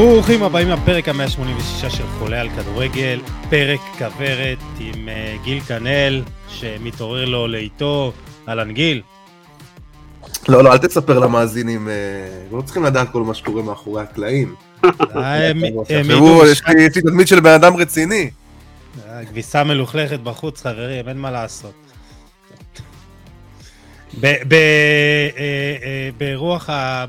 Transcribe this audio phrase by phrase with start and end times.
[0.00, 3.20] ברוכים הבאים לפרק ה-186 של חולה על כדורגל,
[3.50, 8.12] פרק כוורת עם uh, גיל כנל, שמתעורר לו לאיתו,
[8.48, 9.02] אהלן גיל.
[10.48, 11.94] לא, לא, אל תספר למאזינים, אה,
[12.52, 14.54] לא צריכים לדעת כל מה שקורה מאחורי הקלעים.
[14.80, 18.30] תחשבו, יש לי תדמית של בן אדם רציני.
[19.28, 21.74] כביסה מלוכלכת בחוץ, חברים, אין מה לעשות.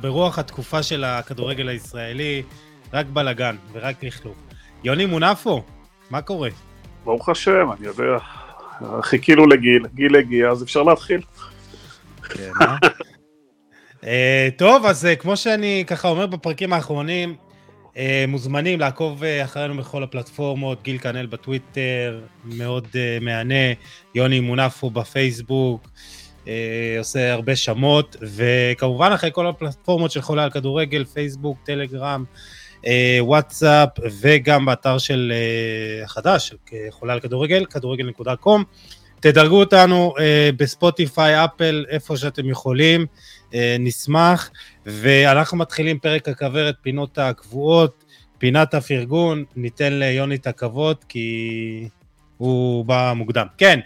[0.02, 2.44] ברוח התקופה של הכדורגל הישראלי,
[2.94, 4.38] רק בלאגן ורק לכלוך.
[4.84, 5.64] יוני מונפו,
[6.10, 6.50] מה קורה?
[7.04, 8.18] ברוך השם, אני יודע.
[9.02, 11.22] חיכינו לגיל, גיל הגיע, אז אפשר להתחיל.
[12.24, 12.78] כן, אה?
[14.04, 17.36] אה, טוב, אז אה, כמו שאני ככה אומר בפרקים האחרונים,
[18.28, 22.88] מוזמנים לעקוב אחרינו בכל הפלטפורמות, גיל כנל בטוויטר, מאוד
[23.22, 23.74] מהנה,
[24.16, 25.90] יוני מונפו בפייסבוק,
[26.98, 32.24] עושה הרבה שמות, וכמובן אחרי כל הפלטפורמות של חולה על כדורגל, פייסבוק, טלגרם,
[33.20, 33.90] וואטסאפ,
[34.22, 35.34] וגם באתר של
[36.04, 36.56] החדש, של
[36.90, 38.62] חולה על כדורגל, כדורגל.com.
[39.20, 40.14] תדרגו אותנו
[40.58, 43.06] בספוטיפיי, אפל, איפה שאתם יכולים.
[43.54, 44.52] אה, נשמח,
[44.86, 48.04] ואנחנו מתחילים פרק הכוורת, פינות הקבועות,
[48.38, 51.88] פינת הפרגון, ניתן ליוני את הכבוד, כי
[52.38, 53.46] הוא בא מוקדם.
[53.58, 53.80] כן,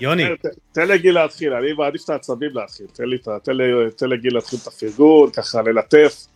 [0.00, 0.24] יוני.
[0.74, 2.86] תן לגיל להתחיל, אני מעדיף את העצבים להתחיל,
[3.96, 6.26] תן לגיל להתחיל את הפרגון, ככה ללטף.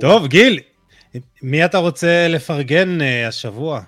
[0.00, 0.60] טוב, גיל,
[1.42, 3.80] מי אתה רוצה לפרגן uh, השבוע?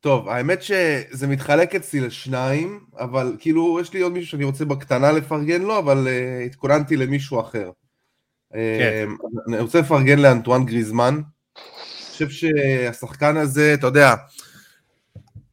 [0.00, 5.12] טוב, האמת שזה מתחלק אצלי לשניים, אבל כאילו יש לי עוד מישהו שאני רוצה בקטנה
[5.12, 7.70] לפרגן לו, אבל uh, התכוננתי למישהו אחר.
[8.52, 9.08] כן.
[9.08, 11.14] Uh, אני רוצה לפרגן לאנטואן גריזמן.
[11.14, 14.14] אני חושב שהשחקן הזה, אתה יודע,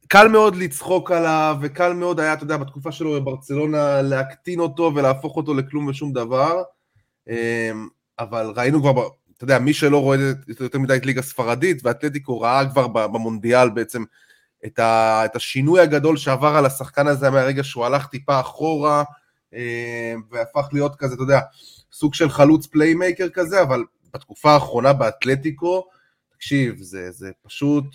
[0.07, 5.37] קל מאוד לצחוק עליו, וקל מאוד היה, אתה יודע, בתקופה שלו בברצלונה להקטין אותו ולהפוך
[5.37, 6.63] אותו לכלום ושום דבר.
[7.27, 7.31] Uh,
[8.19, 9.07] אבל ראינו כבר,
[9.37, 10.17] אתה יודע, מי שלא רואה
[10.59, 14.03] יותר מדי את ליגה ספרדית, ואתלטיקו ראה כבר במונדיאל בעצם
[14.65, 19.03] את, ה, את השינוי הגדול שעבר על השחקן הזה מהרגע שהוא הלך טיפה אחורה
[19.53, 21.39] אה, והפך להיות כזה, אתה יודע,
[21.91, 23.83] סוג של חלוץ playmaker כזה, אבל
[24.13, 25.83] בתקופה האחרונה באתלטיקו,
[26.35, 27.85] תקשיב, זה, זה פשוט,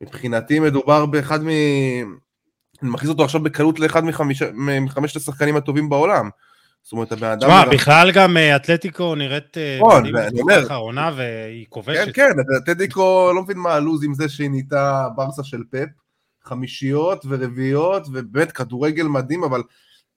[0.00, 1.48] מבחינתי מדובר באחד מ...
[2.82, 4.42] אני מכניס אותו עכשיו בקלות לאחד מחמיש...
[4.80, 6.30] מחמשת השחקנים הטובים בעולם.
[6.82, 7.40] זאת אומרת, הבן אדם...
[7.40, 9.58] תשמע, בכלל גם אה, אתלטיקו נראית...
[9.58, 10.58] אה, נכון, ואני אומר...
[10.58, 12.04] האחרונה והיא כובשת.
[12.04, 15.88] כן, כן, אתלטיקו, לא מבין מה הלו"ז עם זה שהיא נהייתה ברסה של פפ,
[16.44, 19.62] חמישיות ורביעיות, ובאמת כדורגל מדהים, אבל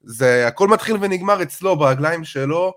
[0.04, 2.74] זה הכל מתחיל ונגמר אצלו, ברגליים שלו.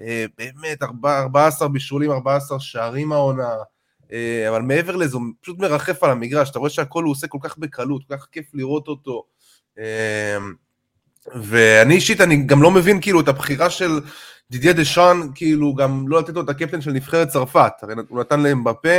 [0.00, 3.50] אה, באמת, 14 בישולים, 14 שערים העונה.
[4.48, 7.58] אבל מעבר לזה, הוא פשוט מרחף על המגרש, אתה רואה שהכל הוא עושה כל כך
[7.58, 9.24] בקלות, כל כך כיף לראות אותו.
[11.34, 14.00] ואני אישית, אני גם לא מבין כאילו את הבחירה של
[14.50, 18.40] דידיה דשאן, כאילו גם לא לתת לו את הקפטן של נבחרת צרפת, הרי הוא נתן
[18.40, 18.98] להם בפה.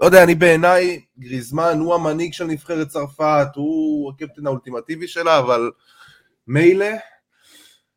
[0.00, 5.70] לא יודע, אני בעיניי, גריזמן הוא המנהיג של נבחרת צרפת, הוא הקפטן האולטימטיבי שלה, אבל
[6.46, 6.86] מילא.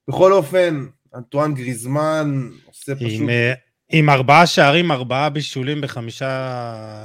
[0.08, 3.10] בכל אופן, אנטואן גריזמן עושה פשוט...
[3.10, 3.54] עם, אה,
[3.90, 6.56] עם ארבעה שערים, ארבעה בישולים בחמישה,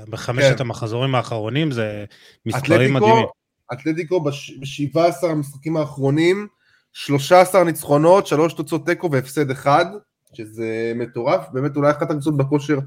[0.09, 0.61] בחמשת כן.
[0.61, 2.05] המחזורים האחרונים, זה
[2.47, 3.25] מספרים מדהימים.
[3.73, 6.47] אתלטיקו ב-17 המשחקים האחרונים,
[6.93, 9.85] 13 ניצחונות, 3 תוצאות תיקו והפסד אחד,
[10.35, 12.79] שזה מטורף, באמת אולי אחת הקבוצות בכושר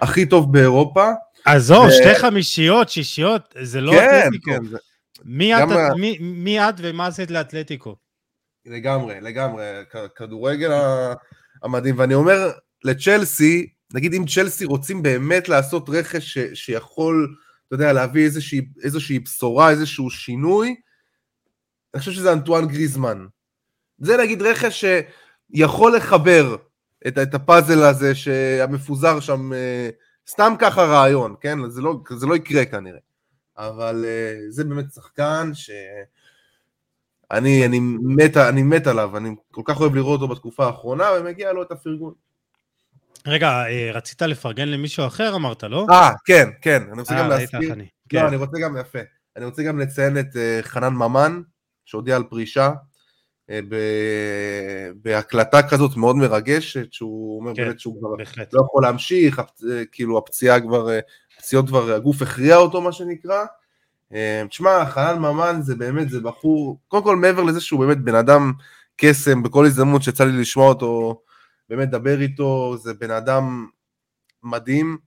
[0.00, 1.10] הכי טוב באירופה.
[1.44, 1.92] עזוב, ו...
[1.92, 4.50] שתי חמישיות, שישיות, זה לא כן, אתלטיקו.
[4.50, 4.76] כן, זה...
[5.24, 5.72] מי, גם...
[5.72, 7.96] את, מי, מי את ומה עשית לאתלטיקו?
[8.66, 9.64] לגמרי, לגמרי,
[10.16, 10.70] כדורגל
[11.62, 12.50] המדהים, ואני אומר
[12.84, 17.36] לצ'לסי, נגיד אם צ'לסי רוצים באמת לעשות רכש ש, שיכול
[17.66, 20.76] אתה יודע, להביא איזושהי, איזושהי בשורה, איזשהו שינוי,
[21.94, 23.26] אני חושב שזה אנטואן גריזמן.
[23.98, 26.56] זה נגיד רכש שיכול לחבר
[27.06, 29.88] את, את הפאזל הזה שהמפוזר שם, אה,
[30.28, 31.70] סתם ככה רעיון, כן?
[31.70, 32.98] זה לא, זה לא יקרה כנראה.
[33.56, 35.70] אבל אה, זה באמת שחקן ש...
[37.30, 41.52] אני, אני, מת, אני מת עליו, אני כל כך אוהב לראות אותו בתקופה האחרונה, ומגיע
[41.52, 42.14] לו את הפרגון.
[43.26, 45.86] רגע, אה, רצית לפרגן למישהו אחר אמרת, לא?
[45.90, 48.26] אה, כן, כן, אני רוצה 아, גם להסביר, לא, כן.
[48.26, 48.98] אני רוצה גם, יפה,
[49.36, 51.40] אני רוצה גם לציין את uh, חנן ממן,
[51.84, 52.72] שהודיע על פרישה,
[55.02, 58.54] בהקלטה כזאת מאוד מרגשת, שהוא אומר כן, באמת שהוא כבר בהחלט.
[58.54, 59.42] לא יכול להמשיך,
[59.92, 60.88] כאילו הפציעה כבר,
[61.38, 63.44] פציעות כבר, הגוף הכריע אותו מה שנקרא.
[64.48, 68.52] תשמע, חנן ממן זה באמת, זה בחור, קודם כל מעבר לזה שהוא באמת בן אדם
[68.96, 71.22] קסם, בכל הזדמנות שיצא לי לשמוע אותו,
[71.68, 73.66] באמת דבר איתו, זה בן אדם
[74.42, 74.98] מדהים,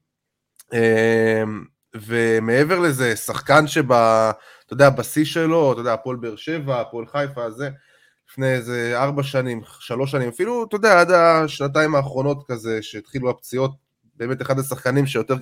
[0.74, 1.66] אמ,
[1.96, 3.92] ומעבר לזה, שחקן שב...
[3.92, 7.70] אתה יודע, בשיא שלו, אתה יודע, הפועל באר שבע, הפועל חיפה, זה,
[8.30, 13.72] לפני איזה ארבע שנים, שלוש שנים, אפילו, אתה יודע, עד השנתיים האחרונות כזה, שהתחילו הפציעות,
[14.16, 15.36] באמת אחד השחקנים שיותר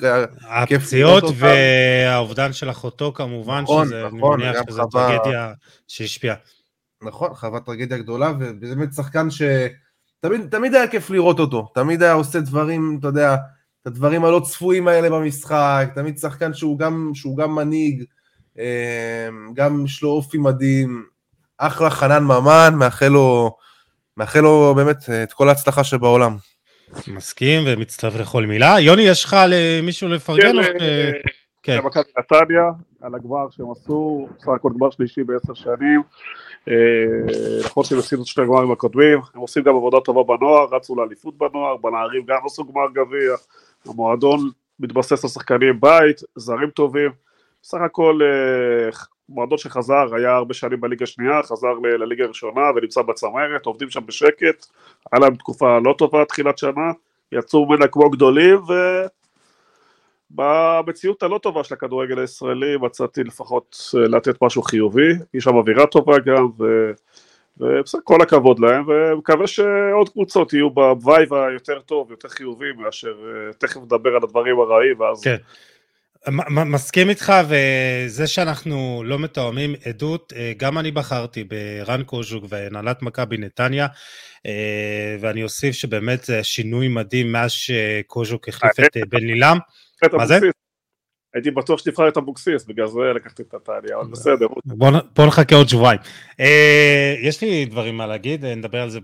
[0.66, 5.18] כיף הפציעות והאובדן של אחותו כמובן, נכון, שזה, נכון, אני מניח שזו חווה...
[5.18, 5.54] טרגדיה
[5.88, 6.36] שהשפיעה.
[7.02, 9.30] נכון, חווה טרגדיה גדולה, ובאמת שחקן
[10.26, 13.36] שתמיד היה כיף לראות אותו, תמיד היה עושה דברים, אתה יודע,
[13.82, 18.04] את הדברים הלא צפויים האלה במשחק, תמיד שחקן שהוא גם, שהוא גם מנהיג,
[18.60, 21.06] אה, גם יש לו אופי מדהים,
[21.58, 23.58] אחלה חנן ממן, מאחל לו,
[24.18, 26.38] מאחל לו באמת את כל ההצלחה שבעולם.
[27.08, 28.80] מסכים ומצטרף לכל מילה.
[28.80, 30.64] יוני, יש לך למישהו לפרגן?
[30.64, 31.12] כן, אה,
[31.64, 31.78] כן.
[31.78, 32.64] למכבי נתניה,
[33.02, 36.02] על הגמר שהם עשו, בסך הכל גמר שלישי בעשר שנים.
[36.68, 41.38] אה, נכון שהם את שני הגמרים הקודמים, הם עושים גם עבודה טובה בנוער, רצו לאליפות
[41.38, 43.34] בנוער, בנערים גם עשו גמר גביע,
[43.86, 44.50] המועדון
[44.80, 47.12] מתבסס על שחקנים בית, זרים טובים,
[47.62, 48.90] בסך הכל אה,
[49.30, 54.66] מועדון שחזר, היה הרבה שנים בליגה השנייה, חזר לליגה הראשונה ונמצא בצמרת, עובדים שם בשקט,
[55.12, 56.92] היה להם תקופה לא טובה תחילת שנה,
[57.32, 58.60] יצאו ממנה כמו גדולים,
[60.32, 65.86] ובמציאות הלא טובה של הכדורגל הישראלי מצאתי לפחות אה, לתת משהו חיובי, יש שם אווירה
[65.88, 66.92] טובה גם, ו...
[67.60, 73.14] ובסדר, כל הכבוד להם, ומקווה שעוד קבוצות יהיו ב vibe היותר טוב, יותר חיובי, מאשר
[73.26, 75.24] אה, תכף נדבר על הדברים הרעים, ואז...
[75.24, 75.36] כן.
[76.50, 83.38] מסכים איתך, וזה שאנחנו לא מתואמים עדות, אה, גם אני בחרתי ברן קוז'וק והנהלת מכבי
[83.38, 83.88] נתניה,
[85.20, 89.58] ואני אוסיף שבאמת זה שינוי מדהים מאז שקוז'וק החליף את בן לילם.
[90.14, 90.40] מה זה?
[91.34, 94.48] הייתי בטוח שתבחר את אבוקסיס, בגלל זה לקחתי את הטליה, אבל בסדר.
[94.66, 96.00] בוא נחכה עוד שבועיים.
[96.40, 99.00] אה, יש לי דברים מה להגיד, אה, נדבר על זה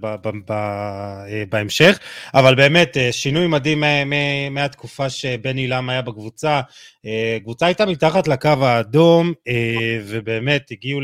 [0.51, 2.00] אה, בהמשך,
[2.34, 3.84] אבל באמת, שינוי מדהים
[4.51, 6.62] מהתקופה שבני עילם היה בקבוצה.
[7.44, 9.34] קבוצה הייתה מתחת לקו האדום,
[10.07, 11.01] ובאמת הגיעו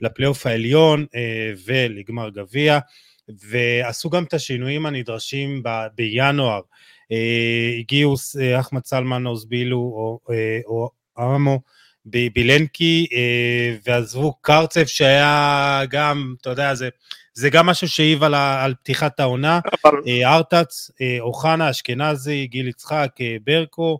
[0.00, 1.06] לפלייאוף העליון
[1.66, 2.78] ולגמר גביע,
[3.28, 5.62] ועשו גם את השינויים הנדרשים
[5.94, 6.60] בינואר.
[7.12, 11.60] אה, הגיעו אה, אחמד סלמן אוזבילו או, אה, או אמו
[12.04, 13.06] בילנקי
[13.86, 16.88] ועזבו קרצב שהיה גם, אתה יודע, זה,
[17.34, 19.60] זה גם משהו שהעיב על, על פתיחת העונה,
[20.24, 20.90] ארטץ,
[21.20, 23.08] אוחנה, אשכנזי, גיל יצחק,
[23.44, 23.98] ברקו,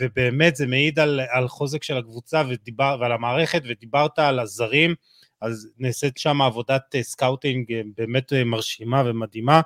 [0.00, 4.94] ובאמת זה מעיד על, על חוזק של הקבוצה ודיבר, ועל המערכת, ודיברת על הזרים,
[5.40, 9.60] אז נעשית שם עבודת אה, scouting אה, באמת אה, מרשימה ומדהימה,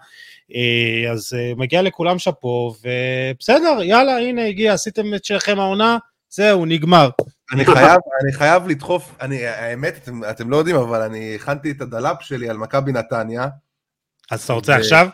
[1.12, 5.98] אז מגיע לכולם שאפו, ובסדר, יאללה, הנה הגיע, עשיתם את שלכם העונה,
[6.30, 7.10] זהו, נגמר.
[7.52, 11.80] אני חייב, אני חייב לדחוף, אני, האמת, אתם, אתם לא יודעים, אבל אני הכנתי את
[11.80, 13.46] הדלאפ שלי על מכבי נתניה.
[14.30, 14.74] אז אתה רוצה ו...
[14.74, 15.08] עכשיו?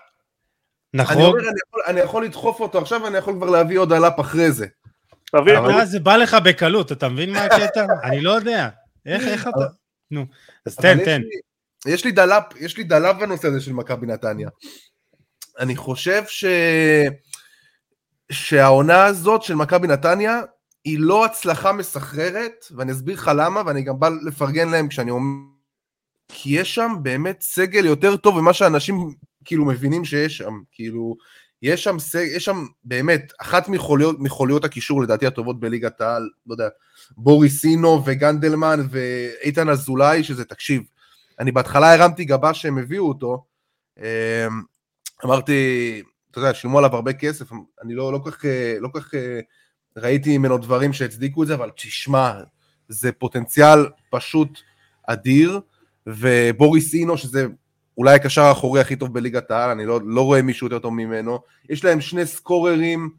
[0.94, 1.16] נכון.
[1.16, 4.20] אני אומר, אני יכול, אני יכול לדחוף אותו עכשיו, ואני יכול כבר להביא עוד דלאפ
[4.20, 4.66] אחרי זה.
[5.32, 5.84] תביא, אבל...
[5.84, 7.86] זה בא לך בקלות, אתה מבין מה הקטע?
[8.04, 8.68] אני לא יודע.
[9.06, 9.66] איך, איך אתה...
[10.10, 10.26] נו,
[10.66, 11.22] אז תן, תן.
[11.86, 14.48] יש לי דלאפ, יש לי דלאפ בנושא הזה של מכבי נתניה.
[15.58, 16.44] אני חושב ש...
[18.32, 20.40] שהעונה הזאת של מכבי נתניה
[20.84, 25.56] היא לא הצלחה מסחררת, ואני אסביר לך למה, ואני גם בא לפרגן להם כשאני אומר...
[26.28, 29.14] כי יש שם באמת סגל יותר טוב ממה שאנשים
[29.44, 31.16] כאילו מבינים שיש שם, כאילו,
[31.62, 31.96] יש שם,
[32.36, 36.68] יש שם באמת, אחת מחוליות, מחוליות הקישור לדעתי הטובות בליגת העל, לא יודע,
[37.16, 40.82] בוריסינו וגנדלמן ואיתן אזולאי, שזה, תקשיב,
[41.40, 43.44] אני בהתחלה הרמתי גבה שהם הביאו אותו,
[43.98, 44.04] אמ,
[45.24, 47.50] אמרתי, אתה יודע, שילמו עליו הרבה כסף,
[47.82, 48.44] אני לא, לא כך,
[48.80, 49.14] לא כך
[49.96, 52.32] ראיתי ממנו דברים שהצדיקו את זה, אבל תשמע,
[52.88, 54.60] זה פוטנציאל פשוט
[55.06, 55.60] אדיר,
[56.06, 57.46] ובוריסינו, שזה
[57.98, 61.38] אולי הקשר האחורי הכי טוב בליגת העל, אני לא, לא רואה מישהו יותר טוב ממנו,
[61.68, 63.10] יש להם שני סקוררים,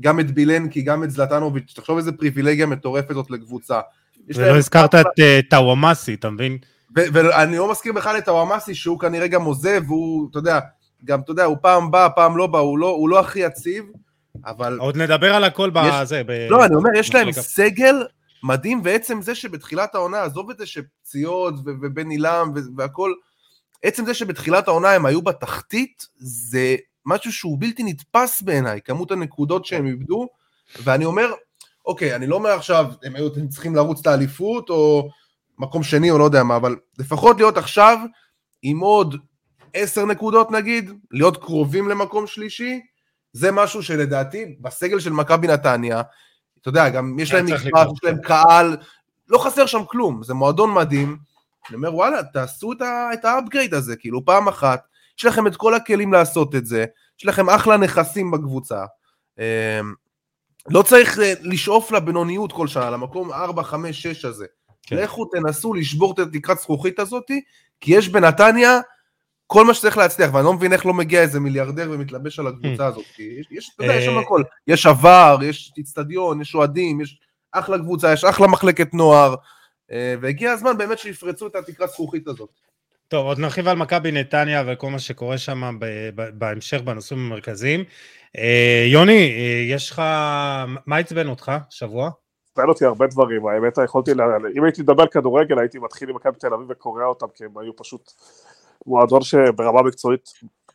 [0.00, 3.80] גם את בילנקי, גם את זלטנוביץ', תחשוב איזה פריבילגיה מטורפת זאת לקבוצה.
[4.28, 6.58] ולא הזכרת את אה, טאוואמאסי, אתה מבין?
[6.94, 10.60] ואני לא מזכיר בכלל את טאוואמאסי, שהוא כנראה גם עוזב, והוא, אתה יודע,
[11.04, 13.84] גם, אתה יודע, הוא פעם בא, פעם לא בא, הוא לא, הוא לא הכי יציב,
[14.46, 14.78] אבל...
[14.78, 16.22] עוד נדבר על הכל בזה.
[16.26, 16.46] ב...
[16.50, 18.06] לא, אני אומר, יש להם סגל
[18.42, 23.12] מדהים, ועצם זה שבתחילת העונה, עזוב את זה שפציעות ובן עילם והכל,
[23.82, 29.64] עצם זה שבתחילת העונה הם היו בתחתית, זה משהו שהוא בלתי נתפס בעיניי, כמות הנקודות
[29.64, 30.28] שהם איבדו,
[30.82, 31.32] ואני אומר,
[31.86, 35.08] אוקיי, אני לא אומר עכשיו, הם היו צריכים לרוץ לאליפות, או
[35.58, 37.98] מקום שני, או לא יודע מה, אבל לפחות להיות עכשיו
[38.62, 39.16] עם עוד
[39.74, 42.80] עשר נקודות נגיד, להיות קרובים למקום שלישי,
[43.32, 46.02] זה משהו שלדעתי, בסגל של מכבי נתניה,
[46.60, 48.76] אתה יודע, גם יש להם מקבח, יש להם קהל,
[49.28, 51.31] לא חסר שם כלום, זה מועדון מדהים.
[51.72, 52.72] אני אומר, וואלה, תעשו
[53.12, 54.82] את ה upgrade הזה, כאילו, פעם אחת,
[55.18, 56.84] יש לכם את כל הכלים לעשות את זה,
[57.18, 58.84] יש לכם אחלה נכסים בקבוצה.
[59.38, 59.44] אמ,
[60.68, 64.46] לא צריך אה, לשאוף לבינוניות כל שנה, למקום 4, 5, 6 הזה.
[64.82, 64.96] כן.
[64.96, 67.30] לכו תנסו לשבור את התקרת זכוכית הזאת,
[67.80, 68.80] כי יש בנתניה
[69.46, 72.86] כל מה שצריך להצליח, ואני לא מבין איך לא מגיע איזה מיליארדר ומתלבש על הקבוצה
[72.86, 77.00] הזאת, כי יש, אתה יודע, יש שם אה, הכל, יש עבר, יש אצטדיון, יש אוהדים,
[77.00, 77.20] יש
[77.52, 79.34] אחלה קבוצה, יש אחלה מחלקת נוער,
[80.20, 82.50] והגיע הזמן באמת שיפרצו את התקרת זכוכית הזאת.
[83.08, 85.78] טוב, עוד נרחיב על מכבי נתניה וכל מה שקורה שם
[86.34, 87.84] בהמשך בנושאים המרכזיים.
[88.38, 89.32] אה, יוני,
[89.68, 89.98] יש לך,
[90.86, 92.10] מה עצבן אותך שבוע?
[92.52, 94.10] עצבן אותי הרבה דברים, האמת יכולתי,
[94.56, 97.76] אם הייתי מדבר כדורגל הייתי מתחיל עם מכבי תל אביב וקורע אותם כי הם היו
[97.76, 98.12] פשוט
[98.86, 100.28] מועדון שברמה מקצועית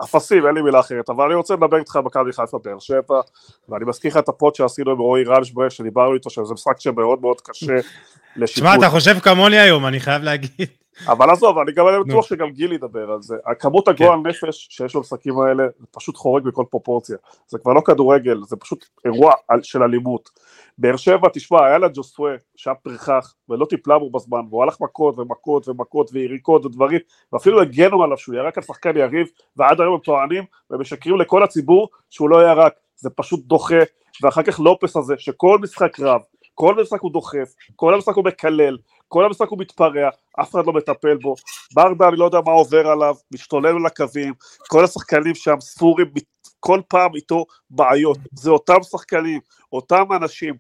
[0.03, 3.21] אפסים, אין לי מילה אחרת, אבל אני רוצה לדבר איתך על מכבי חיפה באר שבע,
[3.69, 7.41] ואני מזכיר לך את הפוד שעשינו עם רועי רנשברג, שדיברנו איתו, שזה משחק שמאוד מאוד
[7.41, 7.75] קשה
[8.35, 8.63] לשיפוט.
[8.63, 10.69] שמע, אתה חושב כמוני היום, אני חייב להגיד.
[11.05, 13.35] אבל עזוב, אני גם בטוח שגם גיל ידבר על זה.
[13.59, 14.29] כמות הגועל כן.
[14.29, 17.17] נפש שיש במשחקים האלה, זה פשוט חורג בכל פרופורציה.
[17.47, 20.29] זה כבר לא כדורגל, זה פשוט אירוע של אלימות.
[20.77, 25.19] באר שבע, תשמע, היה לה ג'וסווה שהיה פרחח ולא טיפלה בו בזמן, והוא הלך מכות
[25.19, 26.99] ומכות ומכות ויריקות ודברים,
[27.33, 29.27] ואפילו הגנו עליו שהוא ירק על שחקן יריב,
[29.57, 33.79] ועד היום הם טוענים ומשקרים לכל הציבור שהוא לא ירק, זה פשוט דוחה,
[34.21, 36.21] ואחר כך לופס הזה, שכל משחק רב,
[36.53, 38.77] כל משחק הוא דוחף, כל המשחק הוא מקלל,
[39.07, 40.09] כל המשחק הוא מתפרע,
[40.41, 41.35] אף אחד לא מטפל בו,
[41.73, 44.33] ברדה אני לא יודע מה עובר עליו, משתולל על הקווים,
[44.67, 46.07] כל השחקנים שם ספורים
[46.59, 49.39] כל פעם איתו בעיות, זה אותם שחקנים,
[49.73, 50.53] אותם אנשים,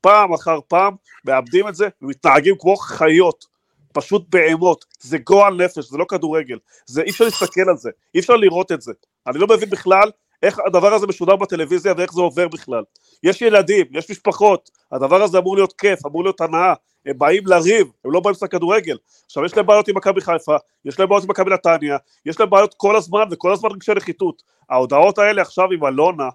[0.00, 3.44] פעם אחר פעם מאבדים את זה ומתנהגים כמו חיות,
[3.92, 8.20] פשוט בהמות, זה גועל נפש, זה לא כדורגל, זה אי אפשר להסתכל על זה, אי
[8.20, 8.92] אפשר לראות את זה,
[9.26, 10.10] אני לא מבין בכלל
[10.42, 12.82] איך הדבר הזה משודר בטלוויזיה ואיך זה עובר בכלל.
[13.22, 16.74] יש ילדים, יש משפחות, הדבר הזה אמור להיות כיף, אמור להיות הנאה,
[17.06, 18.96] הם באים לריב, הם לא באים לשחק כדורגל.
[19.26, 22.50] עכשיו יש להם בעיות עם מכבי חיפה, יש להם בעיות עם מכבי נתניה, יש להם
[22.50, 24.42] בעיות כל הזמן וכל הזמן רגשי נחיתות.
[24.70, 26.28] ההודעות האלה עכשיו עם אלונה,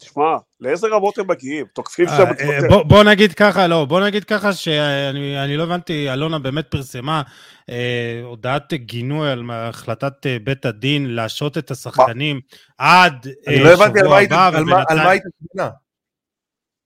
[0.00, 1.66] תשמע, לאיזה רמות הם מגיעים?
[1.74, 6.12] תוקפים שם את אה, בוא, בוא נגיד ככה, לא, בוא נגיד ככה שאני לא הבנתי,
[6.12, 7.22] אלונה באמת פרסמה
[7.70, 12.40] אה, הודעת גינוי על החלטת אה, בית הדין להשעות את השחקנים
[12.78, 14.50] עד אה, לא שבוע הבא,
[14.88, 15.70] על מה היית תמונה?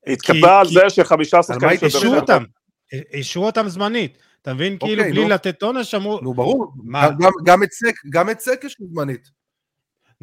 [0.07, 1.79] התקבלה על זה שחמישה שחקנים...
[1.83, 2.45] אישרו אותם,
[2.93, 4.19] אישרו אותם זמנית.
[4.43, 4.79] אתה מבין?
[4.79, 6.21] כאילו אוקיי, בלי לתת עונש אמרו...
[6.21, 6.73] נו ברור,
[8.15, 9.44] גם את סק יש זמנית.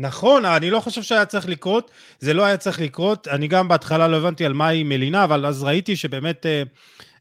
[0.02, 4.08] נכון, אני לא חושב שהיה צריך לקרות, זה לא היה צריך לקרות, אני גם בהתחלה
[4.08, 6.64] לא הבנתי על מה היא מלינה, אבל אז ראיתי שבאמת אה,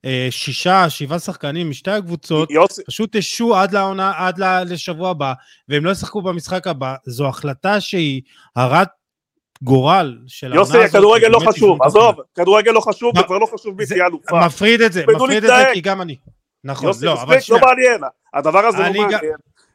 [0.04, 2.80] אה, שישה, שבעה שחקנים משתי הקבוצות, יוס...
[2.86, 5.32] פשוט השו עד לעונה, עד לשבוע הבא,
[5.68, 8.22] והם לא ישחקו במשחק הבא, זו החלטה שהיא
[8.56, 8.88] הרת
[9.62, 10.74] גורל של העונה הזאת.
[10.74, 14.46] יוסי, כדורגל לא חשוב, עזוב, כדורגל לא חשוב, זה כבר לא חשוב מי תהיה אלופה.
[14.46, 16.16] מפריד את זה, מפריד את זה כי גם אני.
[16.64, 17.60] נכון, לא, אבל שנייה.
[17.60, 18.00] לא מעניין,
[18.34, 19.20] הדבר הזה לא מעניין.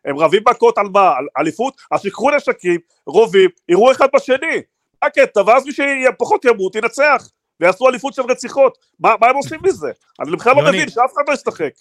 [0.06, 1.10] הם רבים מכות על מה?
[1.18, 1.74] על אליפות?
[1.92, 4.62] אז שיקחו נשקים, רובים, יראו אחד בשני.
[5.02, 5.42] מה הקטע?
[5.48, 7.30] ואז מי שפחות ימות ינצח.
[7.60, 8.78] ויעשו אליפות של רציחות.
[9.00, 9.92] מה, מה הם עושים מזה?
[10.22, 11.72] אני בכלל לא מבין שאף אחד לא ישחק.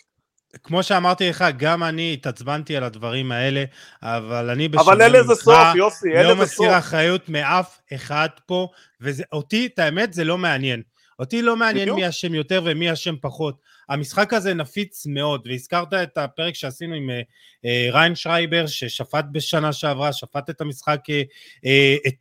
[0.62, 3.64] כמו שאמרתי לך, גם אני התעצבנתי על הדברים האלה,
[4.02, 8.68] אבל אני בשונה אבל אין לזה סוף, יוסי, אין לא מסיר אחריות מאף אחד פה,
[9.00, 10.82] ואותי, את האמת, זה לא מעניין.
[11.18, 13.60] אותי לא מעניין מי אשם יותר ומי אשם פחות.
[13.88, 20.12] המשחק הזה נפיץ מאוד, והזכרת את הפרק שעשינו עם uh, ריין שרייבר, ששפט בשנה שעברה,
[20.12, 22.14] שפט את המשחק uh, את,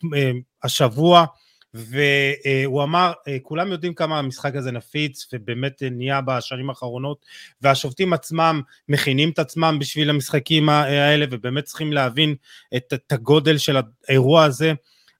[0.63, 1.25] השבוע,
[1.73, 7.25] והוא אמר, כולם יודעים כמה המשחק הזה נפיץ ובאמת נהיה בשנים האחרונות
[7.61, 12.35] והשופטים עצמם מכינים את עצמם בשביל המשחקים האלה ובאמת צריכים להבין
[12.75, 13.77] את, את הגודל של
[14.07, 14.73] האירוע הזה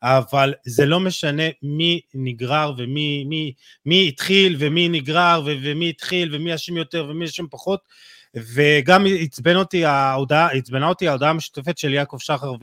[0.04, 3.54] אבל זה לא משנה מי נגרר ומי מי,
[3.86, 7.80] מי התחיל ומי נגרר ו, ומי התחיל ומי אשם יותר ומי אשם פחות
[8.36, 12.54] וגם עצבן אותי ההודעה, עצבנה אותי ההודעה המשותפת של יעקב שחר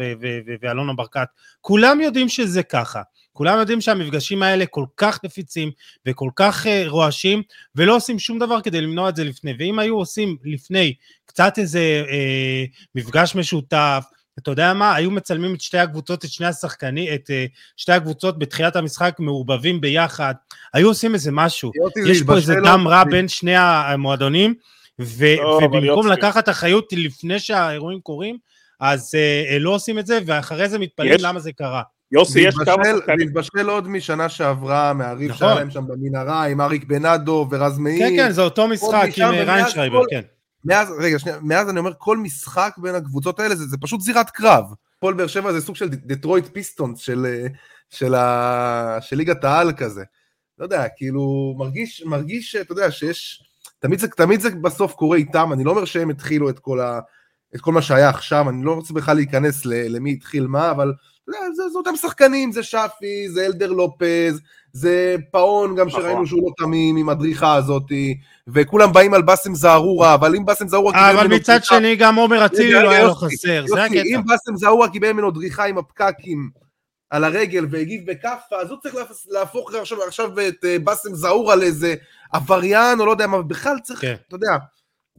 [0.63, 1.27] ואלונה ברקת.
[1.61, 3.03] כולם יודעים שזה ככה.
[3.33, 5.71] כולם יודעים שהמפגשים האלה כל כך נפיצים
[6.07, 7.43] וכל כך uh, רועשים
[7.75, 9.55] ולא עושים שום דבר כדי למנוע את זה לפני.
[9.59, 10.95] ואם היו עושים לפני
[11.25, 14.05] קצת איזה uh, מפגש משותף,
[14.43, 18.39] אתה יודע מה, היו מצלמים את שתי הקבוצות, את שני השחקנים, את uh, שתי הקבוצות
[18.39, 20.35] בתחילת המשחק מעורבבים ביחד,
[20.75, 21.73] היו עושים איזה משהו,
[22.07, 24.55] יש פה איזה דם רע בין שני המועדונים,
[25.01, 28.37] ו- לא, ובמקום לקחת אחריות לפני שהאירועים קורים,
[28.81, 31.23] אז uh, לא עושים את זה, ואחרי זה מתפלאים יש...
[31.23, 31.83] למה זה קרה.
[32.13, 33.19] יוסי, יש כמה שחקנים.
[33.19, 35.39] להתבשל עוד משנה שעברה, מהריב נכון.
[35.39, 37.99] שהיה להם שם במנהרה, עם אריק בנאדו ורז מאיר.
[37.99, 40.21] כן, כן, זה אותו משחק עם ריינשרייבר, כן.
[40.65, 44.31] מאז, רגע, שנייה, מאז אני אומר, כל משחק בין הקבוצות האלה זה, זה פשוט זירת
[44.31, 44.65] קרב.
[45.01, 47.47] פועל באר שבע זה סוג של דטרויט פיסטונס של, אה,
[47.91, 50.05] של, ה, של ליגת העל כזה.
[50.59, 53.45] לא יודע, כאילו, מרגיש, מרגיש, אתה יודע, שיש,
[53.79, 57.01] תמיד זה, תמיד זה בסוף קורה איתם, אני לא אומר שהם התחילו את כל, ה,
[57.55, 60.93] את כל מה שהיה עכשיו, אני לא רוצה בכלל להיכנס למי התחיל מה, אבל
[61.31, 64.41] זה, זה, זה אותם שחקנים, זה שפי, זה אלדר לופז,
[64.73, 66.01] זה פאון גם נכון.
[66.01, 70.69] שראינו שהוא לא תמים עם הדריכה הזאתי, וכולם באים על באסם זערורה, אבל אם באסם
[70.69, 71.21] זערורה קיבל ממנו...
[71.21, 74.01] אבל מצד שני גם עומר אצילי לא היה לו חסר, זה הקטע.
[74.01, 76.51] אם באסם זערורה קיבל ממנו דריכה עם הפקקים
[77.11, 78.95] על הרגל והגיב בכאפה, אז הוא צריך
[79.29, 81.95] להפוך עכשיו, עכשיו את אה, באסם זעורה לאיזה
[82.33, 84.15] עבריין, או לא יודע מה, בכלל צריך, כן.
[84.29, 84.57] אתה יודע,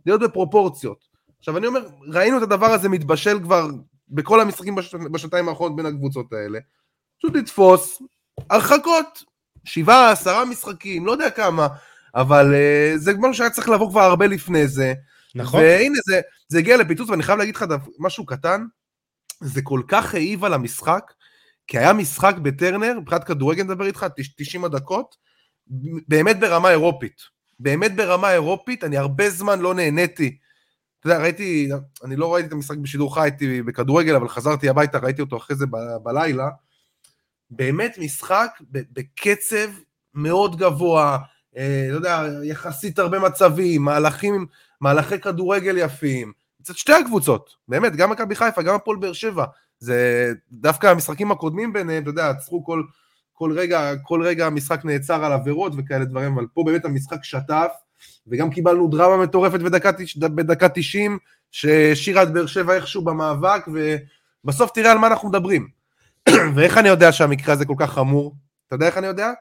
[0.05, 0.97] להיות בפרופורציות.
[1.39, 3.67] עכשיו אני אומר, ראינו את הדבר הזה מתבשל כבר
[4.11, 4.75] בכל המשחקים
[5.11, 6.59] בשנתיים האחרונות בין הקבוצות האלה.
[7.17, 8.01] פשוט לתפוס
[8.49, 9.23] הרחקות,
[9.63, 11.67] שבעה, עשרה משחקים, לא יודע כמה,
[12.15, 14.93] אבל uh, זה משהו שהיה צריך לבוא כבר הרבה לפני זה.
[15.35, 15.59] נכון.
[15.59, 17.65] והנה זה, זה הגיע לפיצוץ, ואני חייב להגיד לך
[17.99, 18.65] משהו קטן,
[19.41, 21.13] זה כל כך העיב על המשחק,
[21.67, 24.05] כי היה משחק בטרנר, מבחינת כדורגל נדבר איתך,
[24.37, 25.15] 90 הדקות,
[26.07, 27.21] באמת ברמה אירופית.
[27.59, 30.37] באמת ברמה אירופית, אני הרבה זמן לא נהניתי.
[31.01, 31.69] אתה יודע, ראיתי,
[32.03, 35.55] אני לא ראיתי את המשחק בשידור חי, הייתי בכדורגל, אבל חזרתי הביתה, ראיתי אותו אחרי
[35.55, 36.49] זה ב- בלילה.
[37.49, 39.69] באמת משחק בקצב
[40.13, 41.17] מאוד גבוה,
[41.57, 44.45] אה, לא יודע, יחסית הרבה מצבים, מהלכים,
[44.81, 46.31] מהלכי כדורגל יפים.
[46.63, 49.45] קצת שתי הקבוצות, באמת, גם מכבי חיפה, גם הפועל באר שבע.
[49.79, 52.83] זה דווקא המשחקים הקודמים ביניהם, אתה יודע, עצרו כל,
[53.33, 57.71] כל רגע, כל רגע המשחק נעצר על עבירות וכאלה דברים, אבל פה באמת המשחק שטף,
[58.27, 61.17] וגם קיבלנו דרמה מטורפת בדקה, בדקה 90,
[61.51, 65.67] שהשאירה את באר שבע איכשהו במאבק, ובסוף תראה על מה אנחנו מדברים.
[66.55, 68.35] ואיך אני יודע שהמקרה הזה כל כך חמור?
[68.67, 69.31] אתה יודע איך אני יודע?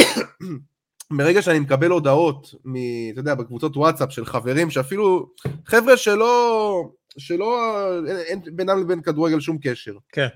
[1.16, 2.74] ברגע שאני מקבל הודעות, מ,
[3.12, 5.30] אתה יודע, בקבוצות וואטסאפ של חברים, שאפילו
[5.66, 6.88] חבר'ה שלא,
[7.18, 7.58] שלא,
[8.06, 9.94] אין, אין בינם לבין כדורגל שום קשר.
[10.12, 10.26] כן.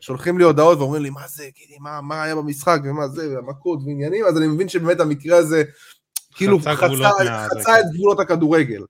[0.00, 1.48] שולחים לי הודעות ואומרים לי, מה זה,
[1.80, 5.62] מה, מה היה במשחק, ומה זה, והמכות ועניינים, אז אני מבין שבאמת המקרה הזה,
[6.38, 8.82] כאילו, חצה, חצה, חצה את גבולות הכדורגל.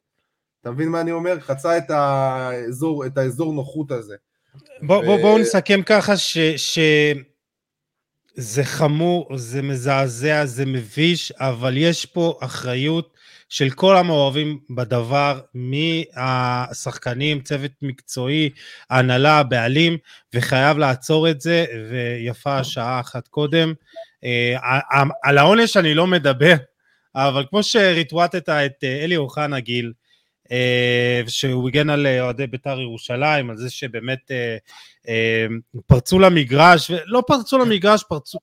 [0.61, 1.41] אתה מבין מה אני אומר?
[1.41, 4.15] חצה את האזור, את האזור נוחות הזה.
[4.83, 6.39] בואו בוא, בוא נסכם ככה ש...
[6.57, 6.79] ש...
[8.41, 13.15] זה חמור, זה מזעזע, זה מביש, אבל יש פה אחריות
[13.49, 18.51] של כל המעורבים בדבר, מהשחקנים, צוות מקצועי,
[18.91, 19.97] הנהלה, הבעלים,
[20.35, 23.73] וחייב לעצור את זה, ויפה שעה אחת קודם.
[24.25, 24.79] אה,
[25.23, 26.55] על העונש אני לא מדבר,
[27.27, 29.93] אבל כמו שריטואטת את אה, אלי אוחנה גיל,
[30.53, 34.31] אה, שהוא הגן על אוהדי בית"ר ירושלים, על זה שבאמת
[35.87, 38.39] פרצו למגרש, לא פרצו למגרש, פרצו,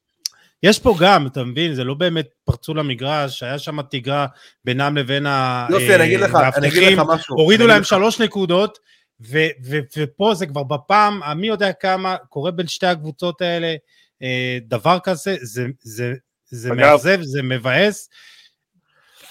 [0.64, 4.28] יש פה גם, אתה מבין, זה לא באמת פרצו למגרש, היה שם תיגרה
[4.66, 8.80] בינם לבין המאבטחים, הורידו להם שלוש נקודות,
[9.22, 13.76] ו- ו- ופה זה כבר בפעם, מי יודע כמה, קורה בין שתי הקבוצות האלה,
[14.24, 16.14] אה, דבר כזה, זה, זה,
[16.46, 18.10] זה מאכזב, זה מבאס.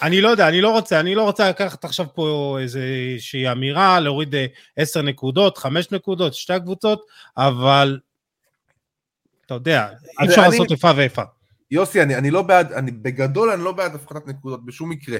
[0.05, 4.35] אני לא יודע, אני לא רוצה, אני לא רוצה לקחת עכשיו פה איזושהי אמירה, להוריד
[4.35, 7.99] אה, עשר נקודות, חמש נקודות, שתי הקבוצות, אבל
[9.47, 9.89] אתה יודע,
[10.21, 11.23] אי אפשר לעשות איפה ואיפה.
[11.71, 15.19] יוסי, אני, אני לא בעד, אני בגדול אני לא בעד הפחתת נקודות בשום מקרה,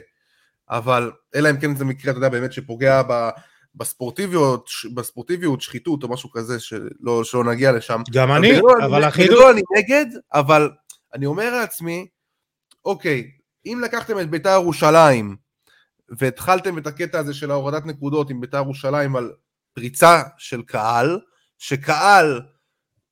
[0.71, 3.29] אבל אלא אם כן זה מקרה, אתה יודע, באמת שפוגע ב,
[3.75, 8.03] בספורטיביות, בספורטיביות, שחיתות או משהו כזה, שלא, שלא נגיע לשם.
[8.13, 9.29] גם אני, בגדול, אבל החידוש...
[9.29, 10.71] בגדול אני נגד, אבל
[11.15, 12.07] אני אומר לעצמי,
[12.85, 13.31] אוקיי,
[13.67, 15.37] אם לקחתם את בית"ר ירושלים,
[16.09, 19.33] והתחלתם את הקטע הזה של ההורדת נקודות עם בית"ר ירושלים על
[19.73, 21.21] פריצה של קהל,
[21.59, 22.43] שקהל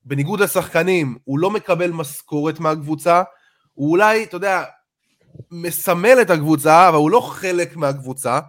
[0.05, 3.23] בניגוד לשחקנים, הוא לא מקבל משכורת מהקבוצה,
[3.73, 4.65] הוא אולי, אתה יודע,
[5.51, 8.41] מסמל את הקבוצה, אבל הוא לא חלק מהקבוצה,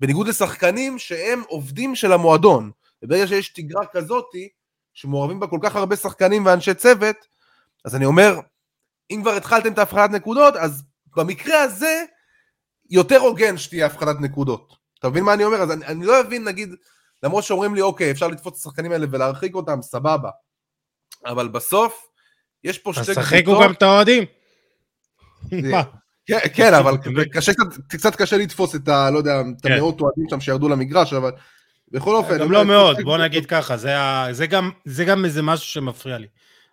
[0.00, 2.70] בניגוד לשחקנים שהם עובדים של המועדון.
[3.02, 4.48] וברגע שיש תגרה כזאתי,
[4.94, 7.16] שמעורבים בה כל כך הרבה שחקנים ואנשי צוות,
[7.84, 8.40] אז אני אומר,
[9.10, 10.82] אם כבר התחלתם את ההפחדת נקודות, אז
[11.16, 12.04] במקרה הזה,
[12.90, 14.76] יותר הוגן שתהיה הפחדת נקודות.
[14.98, 15.56] אתה מבין מה אני אומר?
[15.56, 16.74] אז אני, אני לא אבין, נגיד,
[17.22, 20.30] למרות שאומרים לי, אוקיי, אפשר לתפוס את השחקנים האלה ולהרחיק אותם, סבבה.
[21.26, 22.06] אבל בסוף,
[22.64, 23.18] יש פה שתי קבוצות...
[23.18, 24.24] אז תשחקו גם את האוהדים.
[26.26, 26.96] כן, כן, אבל
[27.34, 27.52] קשה,
[27.88, 29.10] קצת קשה לתפוס את ה...
[29.10, 29.72] לא יודע, את כן.
[29.72, 31.32] המאות אוהדים שם שירדו למגרש, אבל
[31.90, 32.38] בכל אופן...
[32.38, 33.76] גם לא מאוד, בוא נגיד ככה,
[34.84, 36.26] זה גם איזה משהו שמפריע לי.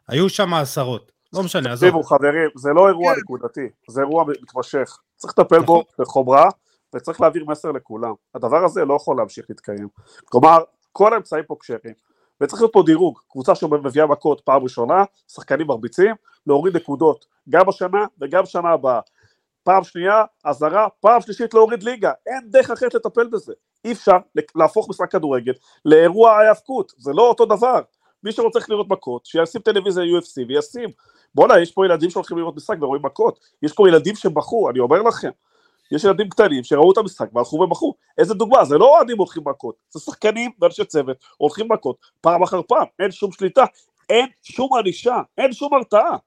[0.08, 1.90] היו שם עשרות, לא משנה, עזוב.
[1.90, 3.20] תקשיבו חברים, זה לא אירוע כן.
[3.20, 4.98] נקודתי, זה אירוע מתמשך.
[5.16, 5.84] צריך לטפל בו נכון.
[6.00, 6.50] בחומרה,
[6.96, 8.14] וצריך להעביר מסר לכולם.
[8.36, 9.88] הדבר הזה לא יכול להמשיך להתקיים.
[10.26, 10.58] כלומר,
[10.92, 11.94] כל האמצעים פה כשרים.
[12.42, 16.16] וצריך להיות פה דירוג, קבוצה שמביאה מכות פעם ראשונה, שחקנים מרביצים,
[16.48, 19.00] להוריד נקודות, גם השנה וגם שנה הבאה.
[19.64, 23.54] פעם שנייה, אזהרה, פעם שלישית להוריד ליגה, אין דרך אחרת לטפל בזה.
[23.86, 24.18] אי אפשר
[24.56, 25.54] להפוך משחק כדורגל
[25.86, 27.82] לאירוע ההיאבקות, זה לא אותו דבר.
[28.24, 30.90] מי שרוצה לראות מכות, שישים טלוויזיה UFC וישים.
[31.36, 35.02] בואנה, יש פה ילדים שהולכים לראות משחק ורואים מכות, יש פה ילדים שבחרו, אני אומר
[35.02, 35.30] לכם.
[35.92, 37.96] יש ילדים קטנים שראו את המשחק והלכו ומכרו.
[38.18, 42.62] איזה דוגמה, זה לא אוהדים הולכים מכות, זה שחקנים ואנשי צוות הולכים מכות פעם אחר
[42.68, 43.66] פעם, אין שום שליטה,
[44.10, 46.18] אין שום ענישה, אין שום הרתעה,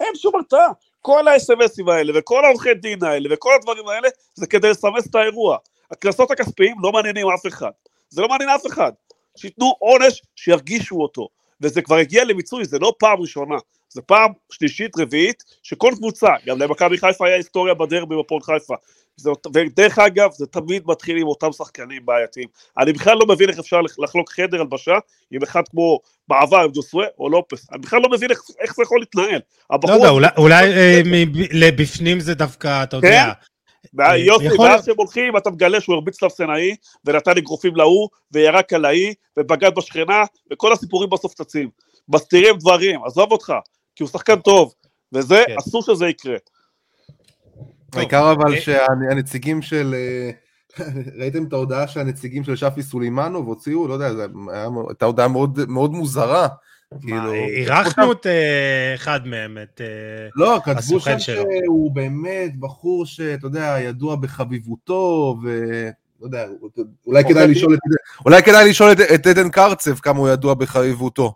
[0.00, 0.68] אין שום הרתעה.
[1.02, 5.56] כל ה-SMSים האלה וכל העורכי דין האלה וכל הדברים האלה זה כדי לסמס את האירוע.
[5.90, 7.70] הקנסות הכספיים לא מעניינים אף אחד,
[8.08, 8.92] זה לא מעניין אף אחד.
[9.36, 11.28] שייתנו עונש, שירגישו אותו.
[11.60, 13.56] וזה כבר הגיע למיצוי, זה לא פעם ראשונה,
[13.98, 18.74] זה פעם שלישית, רביעית, שכל קבוצה, גם למכבי חיפה היה היסטוריה בדרבי בפועל חיפה.
[19.16, 22.48] זה, ודרך אגב, זה תמיד מתחיל עם אותם שחקנים בעייתיים.
[22.78, 24.98] אני בכלל לא מבין איך אפשר לחלוק חדר הלבשה
[25.30, 27.66] עם אחד כמו בעבר, עם ג'וסווה או לופס.
[27.72, 29.40] אני בכלל לא מבין איך, איך זה יכול להתנהל.
[29.70, 31.02] לא יודע, אולי, אולי אה,
[31.52, 33.32] לבפנים זה דווקא, אתה יודע...
[33.96, 34.14] כן?
[34.16, 39.14] יוסי, ואז שהם הולכים, אתה מגלה שהוא הרביץ לאפסנאי, ונתן אגרופים להוא, וירק על ההיא,
[39.38, 41.68] ובגד בשכנה, וכל הסיפורים בסוף צצים.
[42.08, 43.52] מסתירים דברים, עזוב אותך,
[43.98, 44.74] כי הוא שחקן טוב,
[45.12, 45.54] וזה, כן.
[45.58, 46.36] אסור שזה יקרה.
[47.92, 49.94] העיקר אבל אה, שהנציגים של...
[49.94, 50.30] אה,
[51.20, 53.88] ראיתם את ההודעה שהנציגים של שפי סולימנוב הוציאו?
[53.88, 54.22] לא יודע, זו
[54.88, 56.48] הייתה הודעה מאוד, מאוד מוזרה.
[57.00, 57.32] כאילו...
[57.32, 59.80] אירחנו את אה, אחד מהם, את
[60.36, 65.68] לא, כתבו שם שהוא באמת בחור שאתה יודע, ידוע בחביבותו, ו...
[66.20, 66.46] לא יודע,
[67.06, 67.78] אולי כדאי לשאול את,
[68.24, 71.34] אולי כדאי לשאול את, את עדן קרצב כמה הוא ידוע בחביבותו.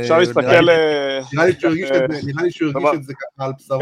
[0.00, 0.40] אפשר להסתכל...
[0.40, 1.46] נראה
[2.42, 3.80] לי שהוא הרגיש את זה ככה על בשרו.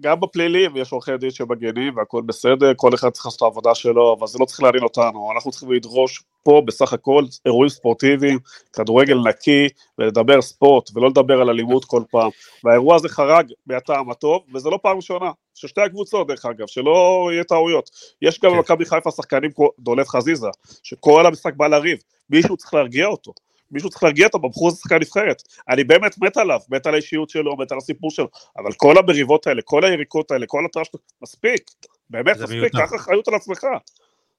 [0.00, 4.16] גם בפלילים יש עורכי דין שמגנים והכל בסדר, כל אחד צריך לעשות את העבודה שלו,
[4.18, 8.38] אבל זה לא צריך לעניין אותנו, אנחנו צריכים לדרוש פה בסך הכל אירועים ספורטיביים,
[8.72, 9.68] כדורגל נקי,
[9.98, 12.30] ולדבר ספורט, ולא לדבר על אלימות כל פעם.
[12.64, 17.28] והאירוע הזה חרג מהטעם הטוב, וזה לא פעם ראשונה, של שתי הקבוצות דרך אגב, שלא
[17.32, 17.90] יהיה טעויות.
[18.22, 18.56] יש גם כן.
[18.56, 20.48] במכבי חיפה שחקנים כמו דולב חזיזה,
[20.82, 21.98] שכל המשחק בא לריב,
[22.30, 23.32] מישהו צריך להרגיע אותו.
[23.72, 25.42] מישהו צריך להרגיע אותו, הבחור הזה שחקן נבחרת.
[25.68, 29.46] אני באמת מת עליו, מת על האישיות שלו, מת על הסיפור שלו, אבל כל המריבות
[29.46, 30.88] האלה, כל היריקות האלה, כל הטראש,
[31.22, 31.70] מספיק,
[32.10, 33.66] באמת מספיק, קח אחריות על עצמך.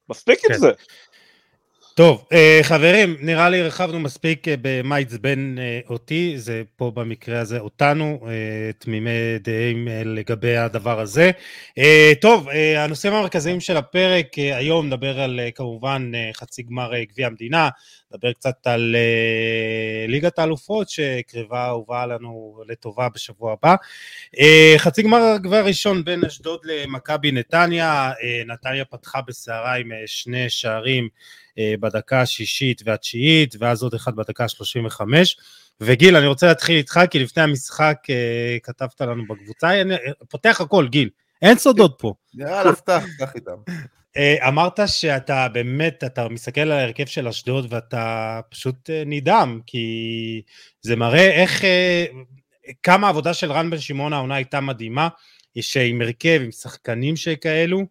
[0.10, 0.54] מספיק כן.
[0.54, 0.72] עם זה.
[1.96, 7.40] טוב, אה, חברים, נראה לי הרחבנו מספיק אה, במה עצבן אה, אותי, זה פה במקרה
[7.40, 8.20] הזה אותנו,
[8.78, 9.10] תמימי
[9.42, 11.32] דעים לגבי הדבר הזה.
[12.22, 17.70] טוב, הנושאים המרכזיים של הפרק היום נדבר על כמובן חצי גמר גביע המדינה,
[18.12, 18.96] נדבר קצת על
[20.08, 23.76] ליגת האלופות שקרבה ובאה לנו לטובה בשבוע הבא.
[24.78, 28.12] חצי גמר גביע ראשון בין אשדוד למכבי נתניה,
[28.46, 31.10] נתניה פתחה בסערה עם שני שערים
[31.80, 35.38] בדקה השישית והתשיעית, ואז עוד אחד בדקה השלושים וחמש.
[35.82, 39.96] וגיל, אני רוצה להתחיל איתך, כי לפני המשחק אה, כתבת לנו בקבוצה, אני
[40.30, 41.10] פותח הכל, גיל,
[41.42, 42.14] אין סודות פה.
[42.34, 43.52] יאללה, פתח, פתח איתם.
[44.18, 50.42] אה, אמרת שאתה באמת, אתה מסתכל על ההרכב של אשדוד ואתה פשוט נדהם, כי
[50.82, 51.64] זה מראה איך,
[52.84, 55.08] כמה העבודה של רן בן שמעון העונה הייתה מדהימה,
[55.62, 57.86] שעם הרכב, עם שחקנים שכאלו, אה,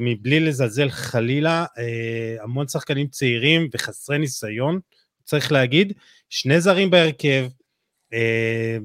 [0.00, 4.80] מבלי לזלזל חלילה, אה, המון שחקנים צעירים וחסרי ניסיון,
[5.24, 5.92] צריך להגיד,
[6.28, 7.46] שני זרים בהרכב,
[8.12, 8.78] אה,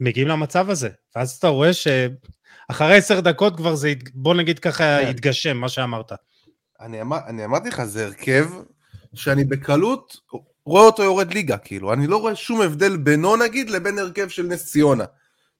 [0.00, 5.08] מגיעים למצב הזה, ואז אתה רואה שאחרי עשר דקות כבר זה, בוא נגיד ככה, כן.
[5.08, 6.12] התגשם, מה שאמרת.
[6.80, 8.46] אני, אמר, אני אמרתי לך, זה הרכב
[9.14, 10.16] שאני בקלות
[10.64, 14.42] רואה אותו יורד ליגה, כאילו, אני לא רואה שום הבדל בינו נגיד לבין הרכב של
[14.42, 15.04] נס ציונה.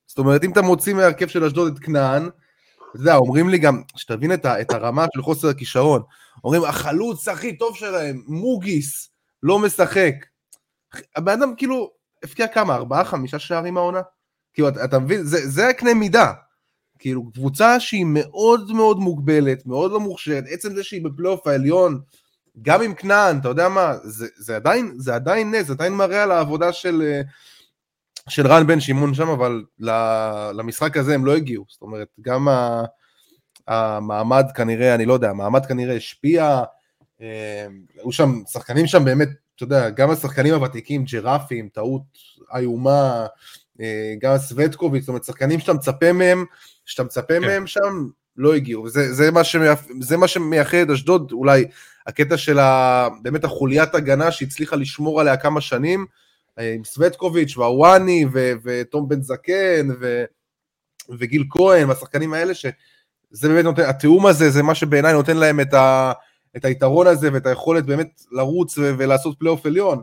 [0.06, 2.28] זאת אומרת, אם אתה מוציא מהרכב של אשדוד את כנען,
[2.90, 6.02] אתה יודע, אומרים לי גם, שתבין את, את הרמה של חוסר הכישרון,
[6.44, 9.10] אומרים, החלוץ הכי טוב שלהם, מוגיס,
[9.42, 10.14] לא משחק.
[11.16, 11.90] הבן אדם כאילו,
[12.22, 14.00] הפקיע כמה, ארבעה, חמישה שערים העונה?
[14.54, 16.32] כאילו, אתה, אתה מבין, זה, זה הקנה מידה.
[16.98, 22.00] כאילו, קבוצה שהיא מאוד מאוד מוגבלת, מאוד לא מוכשרת, עצם זה שהיא בפלייאוף העליון,
[22.62, 26.22] גם עם כנען, אתה יודע מה, זה, זה עדיין, זה עדיין נס, זה עדיין מראה
[26.22, 27.20] על העבודה של, אה,
[28.28, 29.64] של רן בן שמעון שם, אבל
[30.54, 32.48] למשחק הזה הם לא הגיעו, זאת אומרת, גם
[33.68, 36.62] המעמד כנראה, אני לא יודע, המעמד כנראה השפיע,
[37.20, 37.66] אה,
[38.02, 42.02] היו שם, שחקנים שם באמת, אתה יודע, גם השחקנים הוותיקים, ג'רפים, טעות
[42.56, 43.26] איומה,
[43.80, 46.44] אה, גם סווטקוביץ', זאת אומרת, שחקנים שאתה מצפה מהם,
[46.86, 47.46] שאתה מצפה כן.
[47.46, 48.06] מהם שם,
[48.36, 51.64] לא הגיעו, וזה זה מה, שמייח, זה מה שמייחד אשדוד, אולי
[52.06, 56.06] הקטע של ה, באמת החוליית הגנה שהצליחה לשמור עליה כמה שנים,
[56.58, 58.26] עם סווטקוביץ' והוואני
[58.64, 60.24] ותום בן זקן ו,
[61.18, 65.74] וגיל כהן והשחקנים האלה, שזה באמת נותן, התיאום הזה זה מה שבעיניי נותן להם את,
[65.74, 66.12] ה,
[66.56, 70.02] את היתרון הזה ואת היכולת באמת לרוץ ו, ולעשות פלייאוף עליון.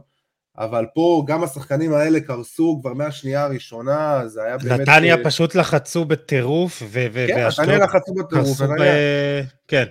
[0.58, 4.80] אבל פה גם השחקנים האלה קרסו כבר מהשנייה הראשונה, זה היה באמת...
[4.80, 7.08] נתניה אה, פשוט לחצו בטירוף, ו...
[7.28, 8.62] כן, נתניה לחצו בטירוף.
[8.62, 8.84] ב...
[9.68, 9.86] כן.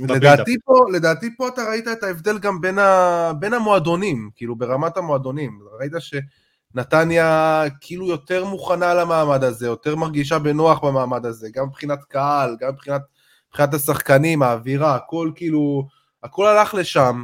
[0.00, 4.96] לדעתי פה, לדעתי פה אתה ראית את ההבדל גם בין, ה, בין המועדונים, כאילו ברמת
[4.96, 12.04] המועדונים, ראית שנתניה כאילו יותר מוכנה למעמד הזה, יותר מרגישה בנוח במעמד הזה, גם מבחינת
[12.04, 13.02] קהל, גם מבחינת
[13.48, 15.88] מבחינת השחקנים, האווירה, הכל כאילו,
[16.22, 17.22] הכל הלך לשם,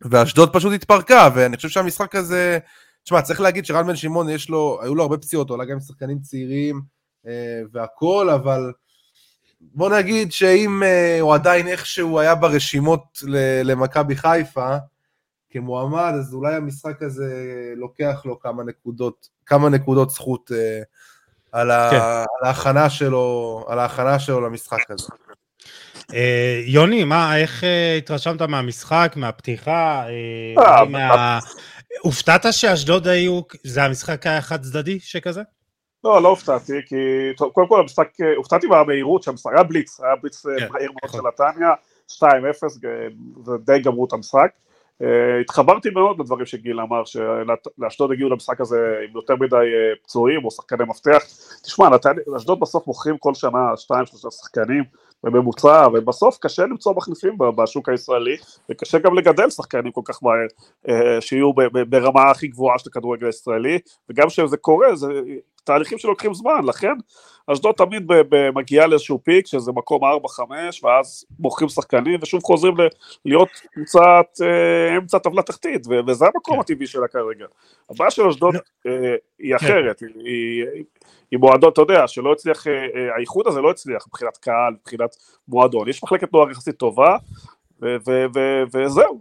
[0.00, 2.58] ואשדוד פשוט התפרקה, ואני חושב שהמשחק הזה,
[3.04, 6.18] תשמע, צריך להגיד שרן בן שמעון, יש לו, היו לו הרבה פציעות, אולי גם שחקנים
[6.18, 6.80] צעירים
[7.26, 8.72] אה, והכל, אבל
[9.60, 13.22] בוא נגיד שאם אה, הוא עדיין איכשהו היה ברשימות
[13.64, 14.76] למכבי חיפה,
[15.50, 17.44] כמועמד, אז אולי המשחק הזה
[17.76, 20.82] לוקח לו כמה נקודות, כמה נקודות זכות אה,
[21.52, 21.96] על, ה, כן.
[21.96, 25.08] על, ההכנה שלו, על ההכנה שלו למשחק הזה.
[26.14, 30.04] אה, יוני, מה, איך אה, התרשמת מהמשחק, מהפתיחה?
[30.58, 31.38] אה, מה...
[32.00, 35.42] הופתעת שאשדוד היו, זה המשחק היה חד צדדי שכזה?
[36.08, 36.96] לא, לא הופתעתי, כי
[37.36, 41.20] טוב, קודם כל המשחק, הופתעתי מהמהירות שהמשחק, היה בליץ, היה בליץ כן, מהיר מאוד נכון.
[41.20, 41.72] של נתניה,
[42.10, 44.50] 2-0, ודי גמרו את המשחק.
[45.02, 48.76] Uh, התחברתי מאוד לדברים שגיל אמר, שלאשדוד הגיעו למשחק הזה
[49.08, 51.22] עם יותר מדי uh, פצועים או שחקני מפתח.
[51.62, 51.88] תשמע,
[52.26, 54.84] לאשדוד בסוף מוכרים כל שנה שתיים שלושה שחקנים
[55.24, 58.36] בממוצע, ובסוף קשה למצוא מחליפים בשוק הישראלי,
[58.70, 60.46] וקשה גם לגדל שחקנים כל כך מהר,
[60.86, 61.52] uh, שיהיו
[61.88, 63.78] ברמה הכי גבוהה של הכדורגל הישראלי,
[64.10, 65.08] וגם כשזה קורה, זה
[65.68, 66.94] תהליכים שלוקחים זמן, לכן
[67.52, 68.10] אשדוד תמיד
[68.54, 70.06] מגיעה לאיזשהו פיק, שזה מקום 4-5,
[70.82, 72.74] ואז מוכרים שחקנים, ושוב חוזרים
[73.24, 76.60] להיות קבוצת אה, אמצע טבלה תחתית, וזה המקום כן.
[76.60, 77.46] הטבעי שלה כרגע.
[77.90, 78.60] הבעיה של אשדוד לא.
[78.86, 79.66] אה, היא כן.
[79.66, 80.64] אחרת, היא,
[81.30, 85.16] היא מועדון, אתה יודע, שלא הצליח, אה, אה, האיחוד הזה לא הצליח מבחינת קהל, מבחינת
[85.48, 87.16] מועדון, יש מחלקת נוער יחסית טובה,
[88.72, 89.20] וזהו,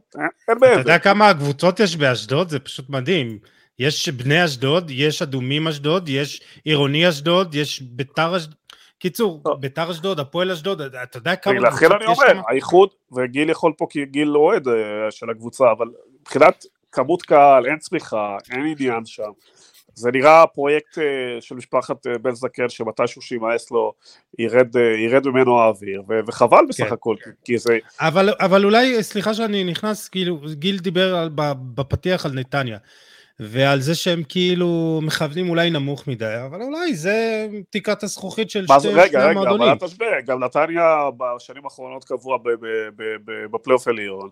[0.49, 0.73] אין מעבר.
[0.73, 2.49] אתה יודע כמה קבוצות יש באשדוד?
[2.49, 3.39] זה פשוט מדהים.
[3.79, 8.55] יש בני אשדוד, יש אדומים אשדוד, יש עירוני אשדוד, יש ביתר אשדוד.
[8.99, 9.55] קיצור, לא.
[9.55, 11.53] ביתר אשדוד, הפועל אשדוד, אתה יודע כמה...
[11.53, 14.73] לכן אני אומר, האיחוד, וגיל יכול פה כי גיל אוהד אה,
[15.11, 15.87] של הקבוצה, אבל
[16.21, 19.31] מבחינת כמות קהל, אין צמיחה, אין עניין שם.
[19.93, 21.03] זה נראה פרויקט אה,
[21.41, 23.93] של משפחת אה, בן זקן שמתישהו שימאס לו
[24.39, 26.93] ירד, ירד ממנו האוויר וחבל בסך כן.
[26.93, 27.77] הכל כי זה...
[27.99, 31.29] אבל, אבל אולי סליחה שאני נכנס כאילו גיל דיבר על,
[31.75, 32.77] בפתיח על נתניה
[33.39, 38.73] ועל זה שהם כאילו מכוונים אולי נמוך מדי, אבל אולי זה תקרת הזכוכית של שתי
[38.73, 38.97] המועדונים.
[38.99, 42.37] רגע, רגע, אבל אל תשווה, גם נתניה בשנים האחרונות קבוע
[43.51, 44.29] בפלייאוף עליון,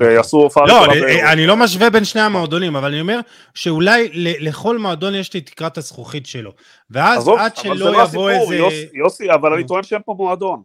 [0.00, 0.66] עשו הופעה...
[0.66, 0.84] לא,
[1.32, 3.20] אני לא משווה בין שני המועדונים, אבל אני אומר
[3.54, 4.08] שאולי
[4.40, 6.52] לכל מועדון יש את תקרת הזכוכית שלו,
[6.90, 8.56] ואז עד שלא לא יבוא איזה...
[8.94, 10.62] יוסי, אבל אני טוען שאין פה מועדון.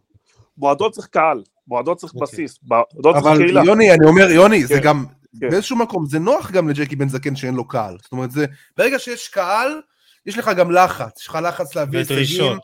[0.58, 2.28] מועדון צריך קהל, מועדון צריך אוקיי.
[2.28, 3.62] בסיס, מועדון צריך קהילה.
[3.62, 4.82] אבל יוני, אני אומר, יוני, זה כן.
[4.82, 5.06] גם,
[5.42, 5.50] כן.
[5.50, 7.98] באיזשהו מקום זה נוח גם לג'קי בן זקן שאין לו קהל.
[8.02, 8.46] זאת אומרת, זה,
[8.78, 9.82] ברגע שיש קהל,
[10.26, 12.58] יש לך גם לחץ, יש לך לחץ להביא הישגים,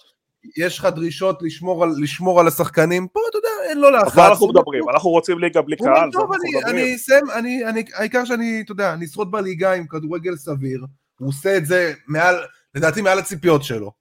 [0.57, 4.13] יש לך דרישות לשמור על, לשמור על השחקנים, פה אתה יודע, אין לו לחץ.
[4.13, 8.25] אבל אנחנו מדברים, אנחנו רוצים ליגה בלי קהל, טוב, אני, אני אסיים, אני, אני, העיקר
[8.25, 10.85] שאני, אתה יודע, אני אשרוד בליגה עם כדורגל סביר,
[11.19, 12.35] הוא עושה את זה מעל,
[12.75, 13.91] לדעתי מעל הציפיות שלו.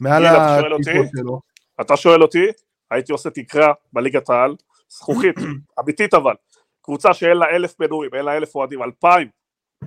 [0.00, 1.40] מעל הציפיות שלו.
[1.80, 2.46] אתה שואל אותי,
[2.90, 4.56] הייתי עושה תקרה בליגת העל,
[4.88, 5.34] זכוכית,
[5.80, 6.34] אמיתית אבל,
[6.82, 9.28] קבוצה שאין לה אלף מנויים, אין לה אלף אוהדים, אלפיים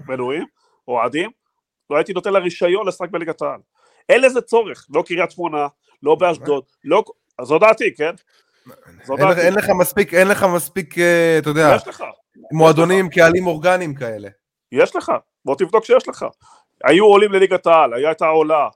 [0.07, 0.45] מנויים,
[0.87, 1.29] אוהדים,
[1.89, 3.59] לא הייתי נותן לה רישיון לשחק בליגת העל.
[4.09, 5.67] אין לזה צורך, לא קריית שמונה,
[6.03, 7.03] לא באשדוד, לא...
[7.41, 8.11] זו דעתי, כן?
[9.37, 11.77] אין לך מספיק, אין לך מספיק, אה, אתה יודע,
[12.51, 14.29] מועדונים, קהלים אורגניים כאלה.
[14.71, 15.11] יש לך,
[15.45, 16.25] בוא תבדוק שיש לך.
[16.83, 18.67] היו עולים לליגת העל, הייתה עולה,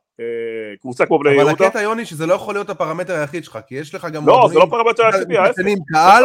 [0.82, 1.52] קבוצה כמו בני יהודה.
[1.52, 4.28] אבל הקטע יוני שזה לא יכול להיות הפרמטר היחיד שלך, כי יש לך גם...
[4.28, 5.62] לא, זה לא הפרמטר היחידי, ההפך.
[5.94, 6.24] קהל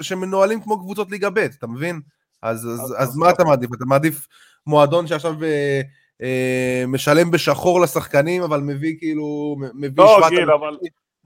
[0.00, 2.00] שמנוהלים כמו קבוצות ליגה ב', אתה מבין?
[2.42, 3.70] אז מה אתה מעדיף?
[3.76, 4.26] אתה מעדיף
[4.66, 5.80] מועדון שעכשיו אה,
[6.22, 9.56] אה, משלם בשחור לשחקנים, אבל מביא כאילו...
[9.96, 10.76] לא, גיל, אבל...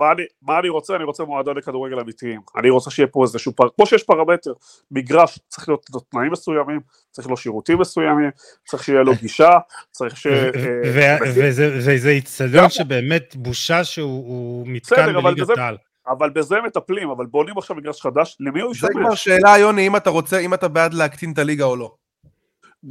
[0.00, 0.96] מה אני, מה אני רוצה?
[0.96, 2.40] אני רוצה מועדון לכדורגל אמיתיים.
[2.56, 3.68] אני רוצה שיהיה פה איזשהו פר...
[3.76, 4.52] כמו שיש פרמטר,
[4.90, 6.80] מגרש צריך להיות לו תנאים מסוימים,
[7.10, 8.30] צריך לו שירותים מסוימים,
[8.66, 9.50] צריך שיהיה לו גישה,
[9.90, 10.26] צריך ש...
[10.26, 15.76] אה, וזה איצטדיון שבאמת בושה שהוא מתקן בליגת העל.
[16.08, 18.90] אבל בזה מטפלים, אבל בונים עכשיו מגרש חדש, למי הוא ישתמש?
[18.94, 21.94] זה כבר שאלה, יוני, אם אתה רוצה, אם אתה בעד להקטין את הליגה או לא.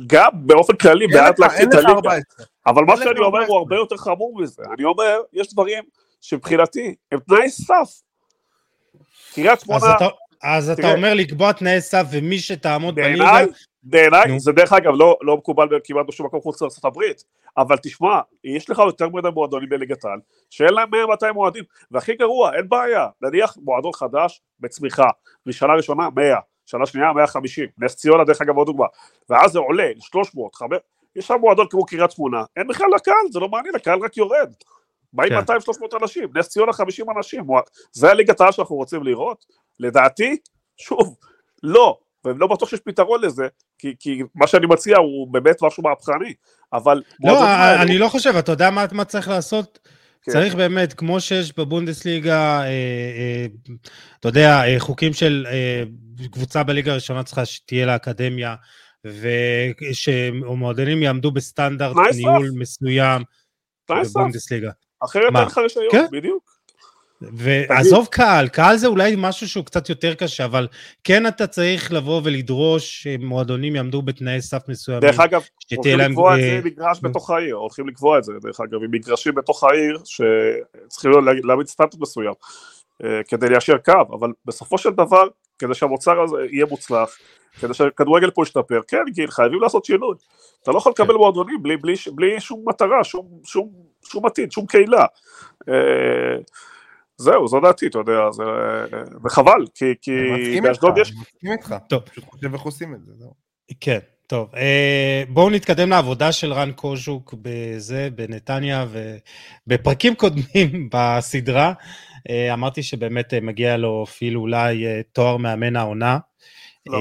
[0.07, 2.09] גם באופן כללי בעד להקטין את הליגה.
[2.67, 4.63] אבל מה שאני אומר הוא הרבה יותר חמור מזה.
[4.73, 5.83] אני אומר, יש דברים
[6.21, 8.01] שמבחינתי הם תנאי סף.
[9.33, 9.85] קריית שמונה...
[9.85, 10.07] אז אתה,
[10.43, 13.39] אז אתה אומר לקבוע תנאי סף ומי שתעמוד בליגה...
[13.89, 17.23] בעיניי, זה דרך אגב לא, לא מקובל כמעט בשום מקום חוץ לארצות הברית,
[17.57, 22.55] אבל תשמע, יש לך יותר מדי מועדונים בליגת העל, שאין להם 100-200 מועדים, והכי גרוע,
[22.55, 25.07] אין בעיה, נניח מועדון חדש בצמיחה,
[25.45, 28.85] משנה ראשונה 100, שנה שנייה 150, נס ציונה דרך אגב עוד דוגמה,
[29.29, 30.81] ואז זה עולה ל-300, 500,
[31.15, 34.53] יש שם מועדון כמו קריית שמונה, אין בכלל לקהל, זה לא מעניין, הקהל רק יורד.
[35.17, 35.53] באים כן.
[35.53, 37.45] 200-300 אנשים, נס ציונה 50 אנשים,
[37.91, 39.45] זה הליגת העל שאנחנו רוצים לראות?
[39.79, 40.37] לדעתי,
[40.77, 41.15] שוב,
[41.63, 43.47] לא, ולא בטוח שיש פתרון לזה,
[43.79, 46.33] כי, כי מה שאני מציע הוא באמת משהו מהפכני,
[46.73, 47.03] אבל...
[47.23, 47.39] לא,
[47.81, 49.79] אני לא חושב, אתה יודע מה, מה צריך לעשות?
[50.21, 50.31] כן.
[50.31, 53.45] צריך באמת, כמו שיש בבונדסליגה, אה, אה,
[54.19, 55.83] אתה יודע, אה, חוקים של אה,
[56.31, 58.55] קבוצה בליגה הראשונה צריכה שתהיה לה אקדמיה,
[59.83, 63.23] ושמועדונים יעמדו בסטנדרט ניהול מסוים
[63.89, 64.71] בבונדסליגה.
[64.99, 66.05] אחרת אין לך רישיון, כן?
[66.11, 66.57] בדיוק.
[67.21, 70.67] ועזוב קהל, קהל זה אולי משהו שהוא קצת יותר קשה, אבל
[71.03, 75.01] כן אתה צריך לבוא ולדרוש שמועדונים יעמדו בתנאי סף מסוימים.
[75.01, 75.43] דרך אגב,
[75.75, 79.35] הולכים לקבוע את זה מגרש בתוך העיר, הולכים לקבוע את זה, דרך אגב, עם מגרשים
[79.35, 81.11] בתוך העיר, שצריכים
[81.43, 82.33] להעמיד סטטוס מסוים,
[83.03, 85.27] אה, כדי ליישר קו, אבל בסופו של דבר,
[85.59, 87.17] כדי שהמוצר הזה יהיה מוצלח,
[87.59, 90.15] כדי שהכדורגל פה ישתפר, כן גיל, חייבים לעשות שינוי.
[90.63, 91.17] אתה לא יכול לקבל כן.
[91.17, 93.69] מועדונים בלי, בלי, בלי שום מטרה, שום, שום,
[94.11, 95.05] שום עתיד, שום קהילה.
[95.69, 96.37] אה,
[97.17, 98.43] זהו, זו דעתי, אתה יודע, זה...
[99.23, 100.11] וחבל, כי, כי
[100.61, 101.11] באשדוד יש...
[101.11, 102.01] אני מסכים איתך, טוב.
[102.01, 103.33] פשוט חושב איך עושים את זה, זהו.
[103.81, 104.49] כן, טוב.
[104.55, 108.85] אה, בואו נתקדם לעבודה של רן קוז'וק בזה, בנתניה,
[109.67, 111.73] ובפרקים קודמים בסדרה,
[112.29, 116.17] אה, אמרתי שבאמת מגיע לו אפילו אולי תואר מאמן העונה.
[116.85, 116.99] לא.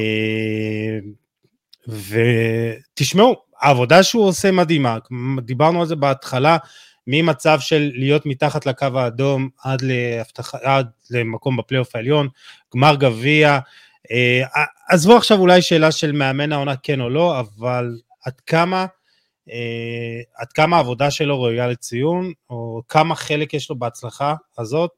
[1.89, 4.99] ותשמעו, העבודה שהוא עושה מדהימה,
[5.43, 6.57] דיברנו על זה בהתחלה,
[7.07, 12.29] ממצב של להיות מתחת לקו האדום עד, להבטח, עד למקום בפלייאוף העליון,
[12.75, 13.59] גמר גביע.
[14.11, 14.43] אה,
[14.89, 18.87] עזבו עכשיו אולי שאלה של מאמן העונה כן או לא, אבל עד כמה,
[19.51, 24.91] אה, עד כמה העבודה שלו ראויה לציון, או כמה חלק יש לו בהצלחה הזאת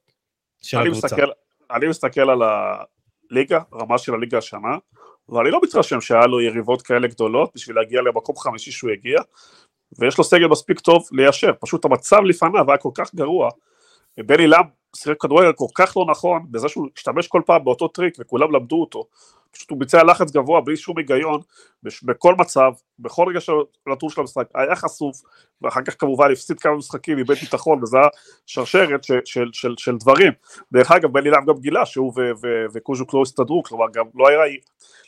[0.63, 1.07] של הקבוצה.
[1.07, 1.31] מסתכל,
[1.71, 4.77] אני מסתכל על הליגה, רמה של הליגה השנה,
[5.29, 9.21] ואני לא מתרשם שהיה לו יריבות כאלה גדולות בשביל להגיע למקום חמישי שהוא הגיע,
[9.99, 13.49] ויש לו סגל מספיק טוב ליישר, פשוט המצב לפניו היה כל כך גרוע,
[14.19, 14.63] בני לם
[14.97, 18.81] שיחק כדורגל כל כך לא נכון, בזה שהוא השתמש כל פעם באותו טריק וכולם למדו
[18.81, 19.05] אותו,
[19.51, 21.41] פשוט הוא ביצע לחץ גבוה בלי שום היגיון,
[22.03, 23.53] בכל מצב, בכל רגע של
[23.87, 25.17] הנתון של המשחק, היה חשוף,
[25.63, 28.07] ואחר כך כמובן הפסיד כמה משחקים מבית ביטחון, היה
[28.47, 30.33] שרשרת של, של, של, של דברים.
[30.73, 32.13] דרך אגב, בני לם גם גילה שהוא
[32.75, 34.39] וקוז'וק לא הסתדרו, כלומר גם לא היה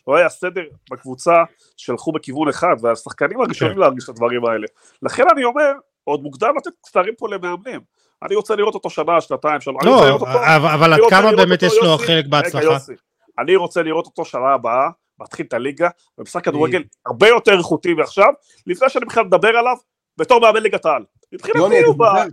[0.09, 1.33] לא היה סדר בקבוצה
[1.77, 3.81] שהלכו בכיוון אחד, והשחקנים הראשונים כן.
[3.81, 4.67] להרגיש את הדברים האלה.
[5.03, 5.73] לכן אני אומר,
[6.05, 7.81] עוד מוקדם לתת כתרים פה למאמנים.
[8.23, 9.85] אני רוצה לראות אותו שנה, שנתיים, שלוש.
[9.85, 10.17] לא,
[10.57, 12.93] אבל עד כמה באמת יש לו חלק בהצלחה?
[13.41, 14.89] אני רוצה לראות אותו שנה הבאה,
[15.21, 18.33] מתחיל את הליגה, במשחק כדורגל הרבה יותר איכותי מעכשיו,
[18.67, 19.77] לפני שאני בכלל מדבר עליו,
[20.17, 21.05] בתור מאמן ליגת העל.
[21.33, 22.25] מבחינתי הוא בא...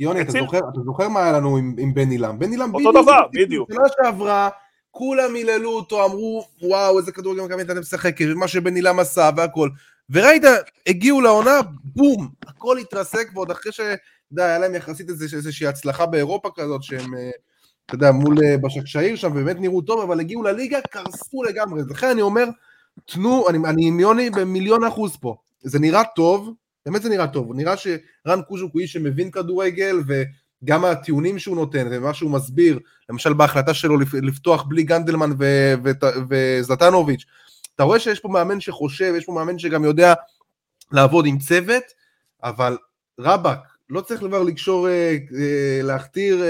[0.00, 0.32] יוני, אתה
[0.84, 2.38] זוכר מה היה לנו עם בני לם?
[2.38, 2.86] בני לם בדיוק.
[2.86, 3.72] אותו דבר, בדיוק.
[3.72, 4.48] שנה שעברה,
[4.90, 9.68] כולם היללו אותו, אמרו, וואו, איזה כדורגל מכבי נתניה משחק, מה שבן אילם עשה והכל.
[10.10, 10.42] וראית,
[10.86, 13.80] הגיעו לעונה, בום, הכל התרסק, ועוד אחרי ש...
[13.80, 17.30] אתה יודע, היה להם יחסית איזושהי הצלחה באירופה כזאת, שהם, אה,
[17.92, 21.82] אתה יודע, מול אה, בשקשאיר שם, באמת נראו טוב, אבל הגיעו לליגה, קרסו לגמרי.
[21.90, 22.44] לכן אני אומר,
[23.04, 25.36] תנו, אני, אני עם יוני במיליון אחוז פה.
[25.62, 26.54] זה נראה טוב,
[26.86, 30.22] באמת זה נראה טוב, נראה שרן קוז'וק הוא איש שמבין כדורגל, ו...
[30.64, 32.78] גם הטיעונים שהוא נותן ומה שהוא מסביר,
[33.10, 35.30] למשל בהחלטה שלו לפתוח בלי גנדלמן
[36.28, 37.24] וזלטנוביץ',
[37.74, 40.14] אתה רואה שיש פה מאמן שחושב, יש פה מאמן שגם יודע
[40.92, 41.82] לעבוד עם צוות,
[42.42, 42.76] אבל
[43.20, 43.58] רבאק,
[43.90, 46.44] לא צריך כבר לקשור, אה, אה, להכתיר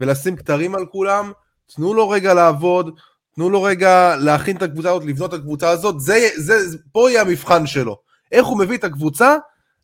[0.00, 1.32] ולשים כתרים על כולם,
[1.74, 2.90] תנו לו רגע לעבוד,
[3.34, 7.20] תנו לו רגע להכין את הקבוצה הזאת, לבנות את הקבוצה הזאת, זה, זה, פה יהיה
[7.20, 7.98] המבחן שלו.
[8.32, 9.36] איך הוא מביא את הקבוצה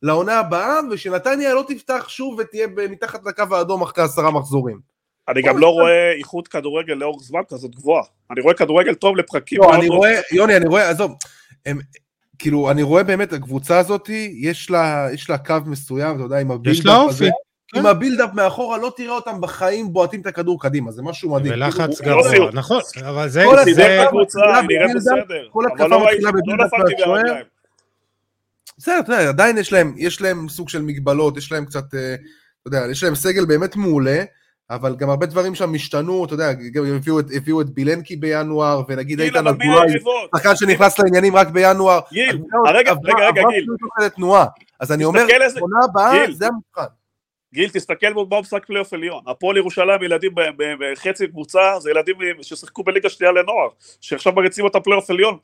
[0.03, 4.81] לעונה הבאה, ושנתניה לא תפתח שוב ותהיה מתחת לקו האדום אחרי עשרה מחזורים.
[5.29, 8.03] אני גם לא רואה איכות כדורגל לאורך זמן כזאת גבוהה.
[8.31, 9.61] אני רואה כדורגל טוב לפרקים.
[9.61, 11.13] לא, אני רואה, יוני, אני רואה, עזוב,
[12.39, 16.51] כאילו, אני רואה באמת, הקבוצה הזאת, יש לה, יש לה קו מסוים, אתה יודע, עם
[16.51, 17.31] הבילדאפ הזה.
[17.75, 17.87] עם כן.
[17.87, 21.55] הבילדאפ מאחורה, לא תראה אותם בחיים בועטים את הכדור קדימה, זה משהו מדהים.
[21.55, 23.45] ולחץ כאילו, גבוה, נכון, אבל זה...
[23.45, 27.45] כל הקבוצה נראה בסדר, אבל לא, לא נפלתי מהרגליים.
[28.79, 32.15] בסדר, אתה יודע, עדיין יש להם, יש להם סוג של מגבלות, יש להם קצת, אה,
[32.15, 34.25] אתה יודע, יש להם סגל באמת מעולה,
[34.71, 36.51] אבל גם הרבה דברים שם השתנו, אתה יודע,
[36.97, 39.93] הביאו את, הביאו את בילנקי בינואר, ונגיד איתן אזולאי,
[40.37, 42.01] שחקן שנכנס לעניינים רק בינואר.
[42.13, 43.67] גיל, רגע, רגע, רגע, גיל.
[44.81, 45.27] אז אני אומר,
[45.61, 46.95] עונה הבאה, זה המבחן.
[47.55, 49.23] גיל, תסתכל בו משחק פלייאוף עליון.
[49.27, 50.33] הפועל ירושלים ילדים
[50.79, 53.69] בחצי קבוצה, זה ילדים ששיחקו בליגה שנייה לנוער,
[54.01, 55.39] שעכשיו מריצים אותם פלייאוף עליון,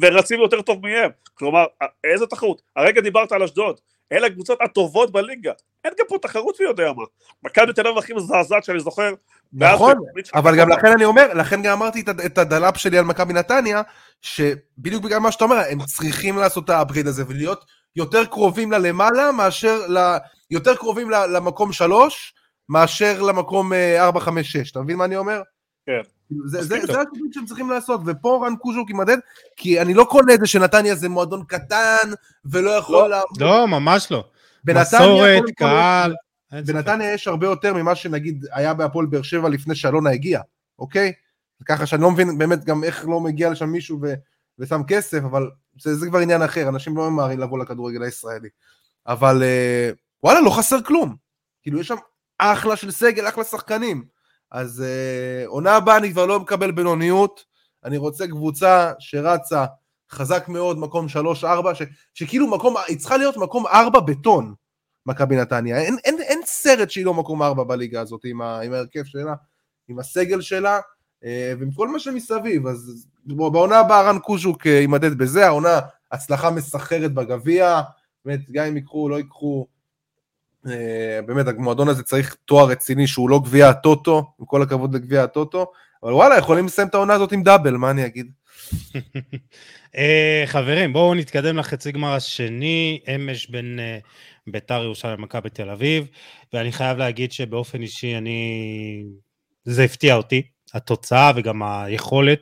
[0.00, 1.10] ורצים יותר טוב מהם.
[1.34, 1.64] כלומר,
[2.04, 2.62] איזה תחרות?
[2.76, 3.80] הרגע דיברת על אשדוד,
[4.12, 5.52] אלה הקבוצות הטובות בליגה.
[5.84, 7.04] אין גם פה תחרות מי יודע מה.
[7.42, 9.12] מכבי תל אביב הכי מזעזעת שאני זוכר.
[9.52, 9.94] נכון,
[10.34, 13.82] אבל גם לכן אני אומר, לכן גם אמרתי את הדלאפ שלי על מכבי נתניה,
[14.22, 17.64] שבדיוק בגלל מה שאתה אומר, הם צריכים לעשות את האפגריד הזה ולהיות
[17.96, 20.16] יותר קרובים ללמעלה מאשר ל...
[20.50, 22.34] יותר קרובים למקום שלוש,
[22.68, 24.70] מאשר למקום אה, ארבע, חמש, שש.
[24.70, 25.42] אתה מבין מה אני אומר?
[25.86, 26.00] כן.
[26.44, 29.16] זה, זה, זה התוכנית שהם צריכים לעשות, ופה רן קוז'וק יימדד,
[29.56, 32.10] כי אני לא קונה את זה שנתניה זה מועדון קטן,
[32.44, 33.10] ולא יכול...
[33.10, 34.24] לא, לא ממש לא.
[34.64, 36.14] מסורת, קהל,
[36.52, 40.40] בנתניה יש הרבה יותר ממה שנגיד היה בהפועל באר שבע לפני שאלונה הגיע,
[40.78, 41.12] אוקיי?
[41.64, 44.14] ככה שאני לא מבין באמת גם איך לא מגיע לשם מישהו ו,
[44.58, 48.48] ושם כסף, אבל זה, זה כבר עניין אחר, אנשים לא ממהרים לבוא לכדורגל הישראלי.
[49.06, 49.90] אבל אה,
[50.22, 51.16] וואלה, לא חסר כלום.
[51.62, 51.96] כאילו, יש שם
[52.38, 54.04] אחלה של סגל, אחלה שחקנים.
[54.50, 57.44] אז אה, עונה הבאה אני כבר לא מקבל בינוניות,
[57.84, 59.64] אני רוצה קבוצה שרצה
[60.10, 61.06] חזק מאוד, מקום
[61.42, 61.82] 3-4, ש,
[62.14, 64.54] שכאילו מקום, היא צריכה להיות מקום 4 בטון,
[65.06, 65.78] מכבי נתניה.
[65.78, 69.34] אין, אין, אין סרט שהיא לא מקום 4 בליגה הזאת, עם, ה, עם ההרכב שלה,
[69.88, 70.80] עם הסגל שלה,
[71.24, 72.66] אה, ועם כל מה שמסביב.
[72.66, 75.80] אז בעונה הבאה רן קוז'וק אה, יימדד בזה, העונה
[76.12, 77.80] הצלחה מסחרת בגביע,
[78.24, 79.79] באמת, גם אם ייקחו, לא ייקחו, אה,
[81.26, 85.66] באמת, המועדון הזה צריך תואר רציני שהוא לא גביע הטוטו, עם כל הכבוד לגביע הטוטו,
[86.02, 88.32] אבל וואלה, יכולים לסיים את העונה הזאת עם דאבל, מה אני אגיד?
[89.96, 93.98] אה, חברים, בואו נתקדם לחצי גמר השני, אמש בין אה,
[94.46, 96.06] ביתר ירושלים למכבי תל אביב,
[96.52, 99.02] ואני חייב להגיד שבאופן אישי אני...
[99.64, 100.42] זה הפתיע אותי,
[100.74, 102.40] התוצאה וגם היכולת.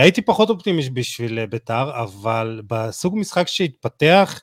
[0.00, 4.40] הייתי פחות אופטימיסט בשביל ביתר, אבל בסוג משחק שהתפתח,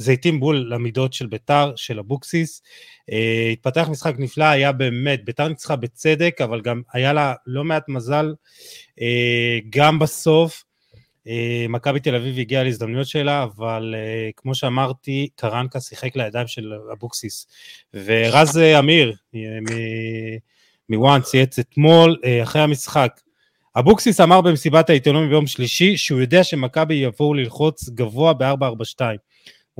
[0.00, 2.62] זה התאים בול למידות של ביתר, של אבוקסיס.
[3.10, 3.14] Uh,
[3.52, 8.34] התפתח משחק נפלא, היה באמת, ביתר ניצחה בצדק, אבל גם היה לה לא מעט מזל.
[8.90, 9.02] uh,
[9.70, 10.64] גם בסוף,
[11.26, 11.30] uh,
[11.68, 13.94] מכבי תל אביב הגיעה להזדמנויות שלה, אבל
[14.36, 17.46] כמו שאמרתי, קרנקה שיחק לידיים של אבוקסיס.
[17.94, 19.14] ורז אמיר
[20.88, 23.20] מוואן צייץ אתמול, אחרי המשחק,
[23.76, 29.00] אבוקסיס אמר במסיבת העיתונאים ביום שלישי שהוא יודע שמכבי יבואו ללחוץ גבוה ב-442.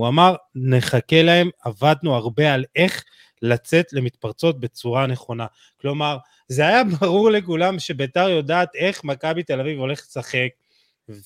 [0.01, 3.05] הוא אמר, נחכה להם, עבדנו הרבה על איך
[3.43, 5.47] לצאת למתפרצות בצורה נכונה.
[5.81, 10.49] כלומר, זה היה ברור לכולם שביתר יודעת איך מכבי תל אביב הולכת לשחק,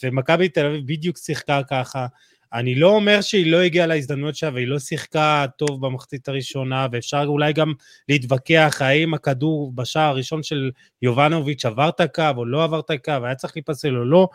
[0.03, 2.07] ומכבי תל אביב בדיוק שיחקה ככה.
[2.53, 7.25] אני לא אומר שהיא לא הגיעה להזדמנויות שלה והיא לא שיחקה טוב במחצית הראשונה, ואפשר
[7.27, 7.73] אולי גם
[8.09, 10.71] להתווכח האם הכדור בשער הראשון של
[11.03, 14.29] יובנוביץ' עבר את הקו או לא עבר את הקו, היה צריך להיפסל או לא,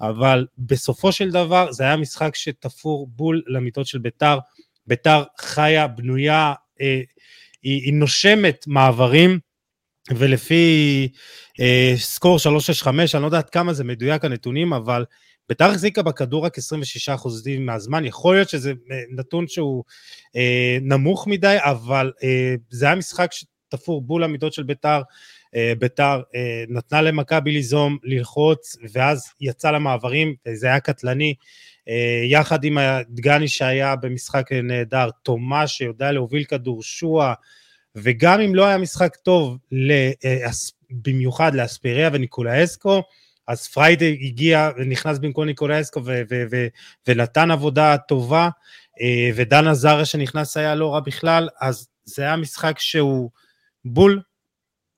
[0.00, 4.38] אבל בסופו של דבר זה היה משחק שתפור בול למיטות של ביתר.
[4.86, 7.00] ביתר חיה, בנויה, אה,
[7.62, 9.38] היא, היא נושמת מעברים,
[10.10, 11.08] ולפי
[11.60, 15.04] אה, סקור 365, אני לא יודעת כמה זה מדויק הנתונים, אבל
[15.48, 16.60] ביתר החזיקה בכדור רק 26%
[17.60, 19.84] מהזמן, יכול להיות שזה אה, נתון שהוא
[20.36, 25.02] אה, נמוך מדי, אבל אה, זה היה משחק שתפור בול למיטות של ביתר, אה,
[25.78, 31.34] ביתר אה, נתנה למכבי ליזום, ללחוץ, ואז יצא למעברים, זה היה קטלני.
[31.88, 37.34] אה, יחד עם הדגני שהיה במשחק נהדר, תומש שיודע להוביל כדור, שועה,
[37.96, 39.58] וגם אם לא היה משחק טוב,
[40.90, 43.02] במיוחד לאספיריה וניקולאסקו,
[43.48, 46.66] אז פריידי הגיע ונכנס במקום ניקולאסקו ו- ו- ו-
[47.08, 48.48] ונתן עבודה טובה,
[49.34, 53.30] ודן עזריה שנכנס היה לא רע בכלל, אז זה היה משחק שהוא
[53.84, 54.20] בול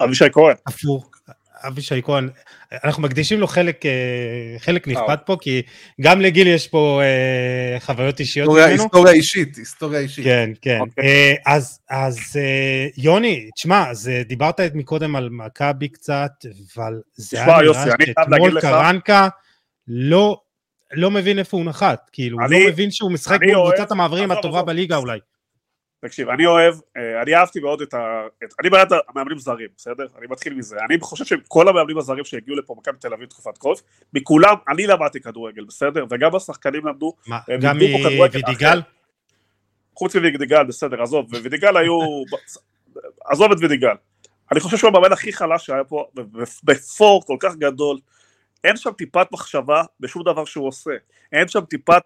[0.00, 0.54] אבישי כהן.
[0.66, 1.10] הפוך,
[1.66, 2.28] אבישי כהן,
[2.84, 5.62] אנחנו מקדישים לו חלק, אה, חלק נכבד פה, כי
[6.00, 8.82] גם לגיל יש פה אה, חוויות אישיות היסטוריה, ממנו.
[8.82, 10.24] היסטוריה אישית, היסטוריה אישית.
[10.24, 10.78] כן, כן.
[10.78, 10.80] Okay.
[10.80, 11.04] אוקיי.
[11.04, 12.18] אה, אז, אז
[12.96, 16.32] יוני, תשמע, אז דיברת מקודם על מכבי קצת,
[16.74, 19.28] אבל זה היה נראה שאתמול קרנקה
[19.88, 20.40] לא,
[20.92, 24.62] לא מבין איפה הוא נחת, כאילו, אני, הוא לא מבין שהוא משחק בקבוצת המעברים הטובה
[24.62, 25.18] בליגה אולי.
[26.00, 28.26] תקשיב, אני אוהב, אה, אני אהבתי מאוד את ה...
[28.44, 30.06] את, אני בעד המאמנים זרים, בסדר?
[30.18, 30.76] אני מתחיל מזה.
[30.88, 33.82] אני חושב שכל המאמנים הזרים שהגיעו לפה מכבי תל אביב תקופת קרוס,
[34.14, 36.04] מכולם, אני למדתי כדורגל, בסדר?
[36.10, 38.80] וגם השחקנים למדו, מה, גם מווידיגל?
[39.96, 41.98] חוץ מווידיגל, בסדר, עזוב, ווידיגל היו...
[43.24, 43.94] עזוב את וידיגל.
[44.52, 46.06] אני חושב שהוא המאמן הכי חלש שהיה פה,
[46.64, 47.98] בפור כל כך גדול,
[48.64, 50.90] אין שם טיפת מחשבה בשום דבר שהוא עושה.
[51.32, 52.02] אין שם טיפת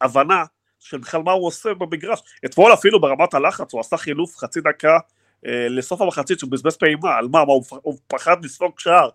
[0.00, 0.44] הבנה
[0.78, 2.20] של בכלל מה הוא עושה במגרש.
[2.44, 4.98] אתמול אפילו ברמת הלחץ הוא עשה חילוף חצי דקה
[5.46, 7.52] אה, לסוף המחצית שהוא בזבז פעימה, על מה, מה
[7.82, 9.08] הוא, פחד לספוג שער.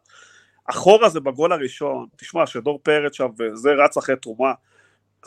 [0.70, 4.54] החור הזה בגול הראשון, תשמע, שדור פרץ שם וזה רץ אחרי תרומה,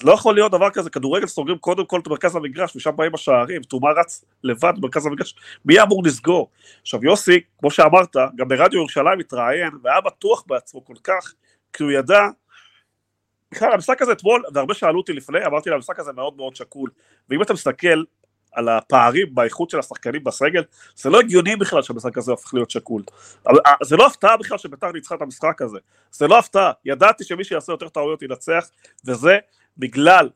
[0.05, 3.62] לא יכול להיות דבר כזה, כדורגל סוגרים קודם כל את מרכז המגרש ושם באים השערים,
[3.62, 5.34] תרומה רץ לבד במרכז המגרש,
[5.64, 6.51] מי אמור לסגור?
[6.82, 11.32] עכשיו יוסי, כמו שאמרת, גם ברדיו ירושלים התראיין והיה בטוח בעצמו כל כך,
[11.72, 12.20] כי הוא ידע
[13.53, 16.90] בכלל המשחק הזה אתמול, והרבה שאלו אותי לפני, אמרתי להם, המשחק הזה מאוד מאוד שקול,
[17.28, 18.03] ואם אתה מסתכל
[18.53, 20.62] על הפערים באיכות של השחקנים בסגל,
[20.94, 23.03] זה לא הגיוני בכלל שהמשחק הזה הופך להיות שקול.
[23.49, 25.78] אה, זה לא הפתעה בכלל שביתר ניצחה את המשחק הזה,
[26.11, 28.68] זה לא הפתעה, ידעתי שמי שיעשה יותר טעויות ינצח,
[29.07, 29.38] וזה
[29.78, 30.28] בגלל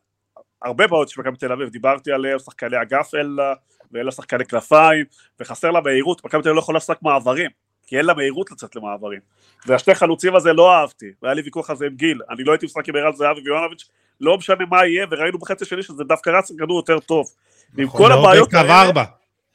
[0.63, 3.55] הרבה בעיות של מכבי תל אביב, דיברתי עליהם, שחקני אגף אלה,
[3.93, 5.05] ואלה שחקני כנפיים,
[5.41, 7.51] וחסר לה מהירות, מכבי תל אביב לא יכולה לשחק מעברים,
[7.91, 9.21] כי אין לה מהירות לצאת למעברים.
[9.67, 12.67] והשתי חלוצים הזה לא אהבתי, והיה לי ויכוח על זה עם גיל, אני לא הייתי
[12.67, 13.89] משחק עם ערן זהבי ויונוביץ',
[14.21, 17.27] לא משנה מה יהיה, וראינו בחצי שני שזה דווקא רץ עם כדור יותר טוב.
[17.75, 18.01] ועם נכון.
[18.01, 18.85] כל לא הבעיות האלה...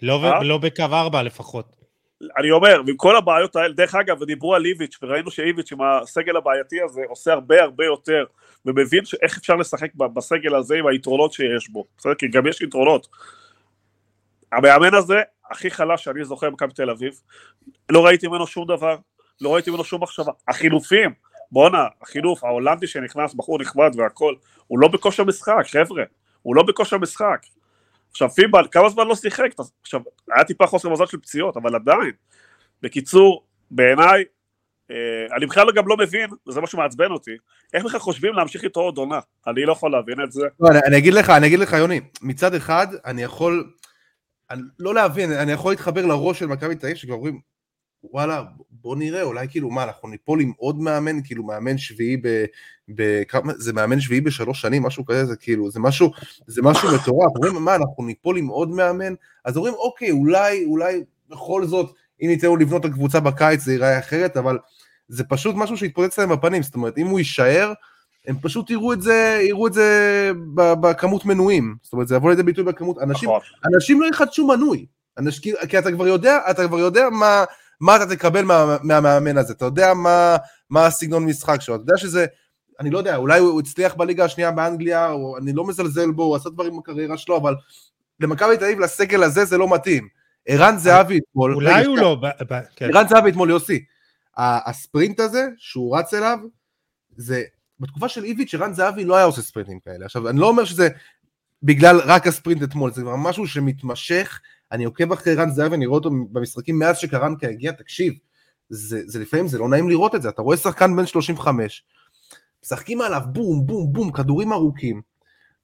[0.02, 1.76] לא בקו 4, לא בקו 4 לפחות.
[2.38, 6.38] אני אומר, ועם כל הבעיות האלה, דרך אגב, ודיברו על איביץ', וראינו שאיביץ' עם הסגל
[6.38, 8.26] הבעייתי הזה עושה הרבה הרבה יותר,
[8.66, 12.16] ומבין איך אפשר לשחק בסגל הזה עם היתרונות שיש בו, בסדר?
[12.16, 13.08] כי גם יש יתרונות.
[14.52, 15.22] המאמן הזה,
[15.52, 17.22] הכי חלש שאני זוכר במכבי תל אביב,
[17.89, 18.98] לא ראיתי ממנו שום דבר,
[19.41, 20.32] לא ראיתי ממנו שום מחשבה.
[20.48, 21.14] החילופים,
[21.52, 24.36] בואנה, החילוף ההולנדי שנכנס, בחור נכבד והכל,
[24.68, 26.04] הוא לא בכושר משחק, חבר'ה,
[26.41, 27.46] הוא לא בכושר משחק.
[28.12, 29.50] עכשיו פיבל, כמה זמן לא שיחק?
[29.82, 30.02] עכשיו,
[30.36, 32.12] היה טיפה חוסר מזל של פציעות, אבל עדיין.
[32.82, 34.24] בקיצור, בעיניי,
[34.91, 37.32] אה, אני בכלל גם לא מבין, וזה מה שמעצבן אותי,
[37.74, 39.20] איך בכלל חושבים להמשיך איתו עוד עונה?
[39.48, 40.41] אני לא יכול להבין את זה.
[40.60, 43.72] לא, אני, אני אגיד לך, אני אגיד לך, יוני, מצד אחד, אני יכול,
[44.80, 47.39] לא להבין, אני יכול להתחבר לראש של מכבי תל אביב, שכבר אומרים,
[48.04, 52.46] וואלה, בוא נראה, אולי כאילו, מה, אנחנו ניפול עם עוד מאמן, כאילו מאמן שביעי ב...
[52.96, 56.12] ב כמה, זה מאמן שביעי בשלוש שנים, משהו כזה, זה כאילו, זה משהו,
[56.48, 59.14] זה משהו מטורף, אומרים, מה, אנחנו ניפול עם עוד מאמן?
[59.46, 63.72] אז אומרים, אוקיי, אולי, אולי בכל זאת, אם ניתן לו לבנות את הקבוצה בקיץ זה
[63.72, 64.58] ייראה אחרת, אבל
[65.08, 67.74] זה פשוט משהו שהתפוצץ להם בפנים, זאת אומרת, אם הוא יישאר,
[68.28, 72.43] הם פשוט יראו את זה, יראו את זה בכמות מנויים, זאת אומרת, זה יבוא לידי
[72.43, 73.41] ביטוי בכמות, אנשים, נכון.
[73.73, 74.86] אנשים לא יחדשו מנוי,
[75.17, 77.43] אנשים, כי אתה כבר יודע, אתה כבר יודע מה,
[77.82, 80.36] מה אתה תקבל מה, מהמאמן הזה, אתה יודע מה,
[80.69, 82.26] מה הסגנון משחק שלו, אתה יודע שזה,
[82.80, 86.36] אני לא יודע, אולי הוא הצליח בליגה השנייה באנגליה, או אני לא מזלזל בו, הוא
[86.36, 87.55] עשה דברים בקריירה שלו, אבל
[88.19, 90.07] למכבי תל אביב, לסגל הזה זה לא מתאים.
[90.47, 92.17] ערן זהבי אתמול, אולי הוא לא,
[92.76, 92.89] כן.
[92.95, 93.86] ערן זהבי אתמול, יוסי,
[94.38, 96.39] הספרינט הזה, שהוא רץ אליו,
[97.17, 97.43] זה,
[97.80, 100.05] בתקופה של איביץ', ערן זהבי לא היה עושה ספרינטים כאלה.
[100.05, 100.89] עכשיו, אני לא אומר שזה
[101.63, 104.39] בגלל רק הספרינט אתמול, זה כבר משהו שמתמשך,
[104.71, 108.13] אני עוקב אחרי ערן זהבי, אני רואה אותו במשחקים מאז שקרנקה הגיע, תקשיב,
[108.69, 111.84] זה, זה לפעמים, זה לא נעים לראות את זה, אתה רואה שחקן בן 35,
[112.63, 115.01] משחקים עליו בום, בום, בום, כדורים ארוכים,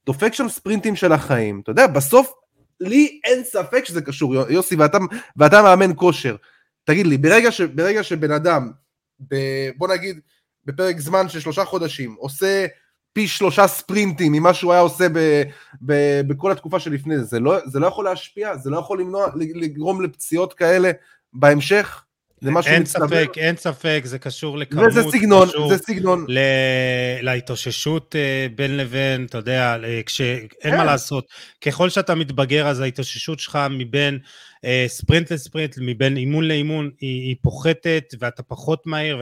[0.06, 2.34] דופק שם ספרינטים של החיים, אתה יודע, בסוף,
[2.80, 4.98] לי אין ספק שזה קשור, יוסי, ואתה,
[5.38, 6.36] ואתה מאמן כושר.
[6.84, 8.72] תגיד לי, ברגע, ש, ברגע שבן אדם,
[9.30, 9.36] ב,
[9.78, 10.20] בוא נגיד,
[10.66, 12.66] בפרק זמן של שלושה חודשים, עושה
[13.14, 15.44] פי שלושה ספרינטים ממה שהוא היה עושה ב,
[15.86, 19.28] ב, בכל התקופה שלפני זה, זה לא, זה לא יכול להשפיע, זה לא יכול למנוע,
[19.36, 20.92] לגרום לפציעות כאלה
[21.34, 22.04] בהמשך?
[22.42, 23.08] זה משהו אין מצטבר.
[23.08, 26.26] ספק, אין ספק, זה קשור לכמות, וזה סגנון, זה סגנון.
[26.28, 26.40] ל...
[27.22, 30.78] להתאוששות אה, בין לבין, אתה יודע, כשאין כן.
[30.78, 31.28] מה לעשות,
[31.62, 34.20] ככל שאתה מתבגר אז ההתאוששות שלך מבין
[34.66, 39.22] אה, ספרינט לספרינט, מבין אימון לאימון, היא, היא פוחתת ואתה פחות מהיר,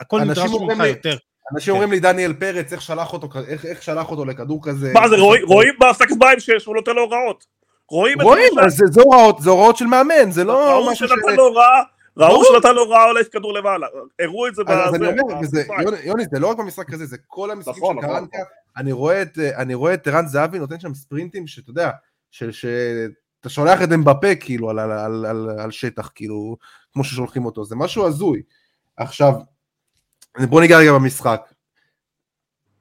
[0.00, 1.16] והכל נדרש ממך יותר.
[1.54, 4.92] אנשים אומרים לי דניאל פרץ, איך שלח אותו, איך, איך שלח אותו לכדור כזה.
[4.94, 7.46] מה זה, רואים בהפסקת מים שהוא נותן לו הוראות.
[7.90, 11.10] רואים, רואים, זה הוראות, זה הוראות של מאמן, זה לא משהו ש...
[11.10, 11.82] שנתן לו הוראה
[12.16, 13.86] ראו שנתן לו רעה עולה כדור למעלה,
[14.20, 14.84] הראו את זה בזה.
[14.84, 18.38] אז אני אומר, יוני, זה לא רק במשחק הזה, זה כל המשחקים של נכון, קרנקה,
[18.38, 18.50] נכון.
[19.56, 21.90] אני רואה את ערן זהבי נותן שם ספרינטים שאתה יודע,
[22.30, 24.70] שאתה שולח את אמבפה כאילו
[25.58, 26.56] על שטח, כאילו,
[26.92, 28.42] כמו ששולחים אותו, זה משהו הזוי.
[28.96, 29.32] עכשיו,
[30.38, 31.40] בוא ניגע רגע במשחק.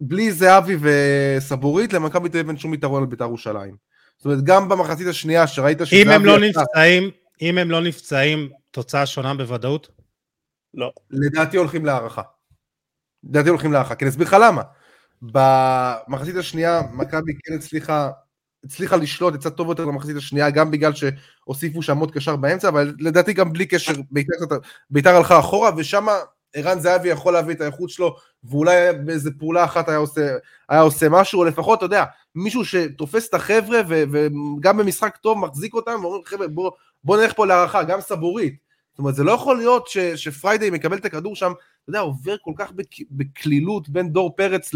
[0.01, 3.75] בלי זהבי וסבורית, למכבי תל אביב אין שום יתרון על בית"ר ירושלים.
[4.17, 6.03] זאת אומרת, גם במחצית השנייה שראית שזהבי...
[6.03, 7.09] אם הם לא נפצעים,
[7.41, 9.89] אם הם לא נפצעים, תוצאה שונה בוודאות?
[10.73, 10.91] לא.
[11.09, 12.21] לדעתי הולכים להערכה.
[13.23, 14.61] לדעתי הולכים להערכה, כי אני אסביר לך למה.
[15.21, 18.09] במחצית השנייה מכבי כן הצליחה,
[18.65, 22.95] הצליחה לשלוט קצת טוב יותר במחצית השנייה, גם בגלל שהוסיפו שם עוד קשר באמצע, אבל
[22.99, 24.33] לדעתי גם בלי קשר, ביתר,
[24.89, 26.07] ביתר הלכה אחורה, ושם
[26.53, 30.35] ערן זהבי יכול להביא את האיכות שלו, ואולי באיזה פעולה אחת היה עושה,
[30.69, 32.03] היה עושה משהו, או לפחות, אתה יודע,
[32.35, 36.71] מישהו שתופס את החבר'ה, וגם במשחק טוב מחזיק אותם, ואומרים, חבר'ה, בוא,
[37.03, 38.69] בוא נלך פה להערכה, גם סבורית.
[38.91, 42.35] זאת אומרת, זה לא יכול להיות ש, שפריידי מקבל את הכדור שם, אתה יודע, עובר
[42.41, 42.71] כל כך
[43.11, 44.71] בקלילות בין דור פרץ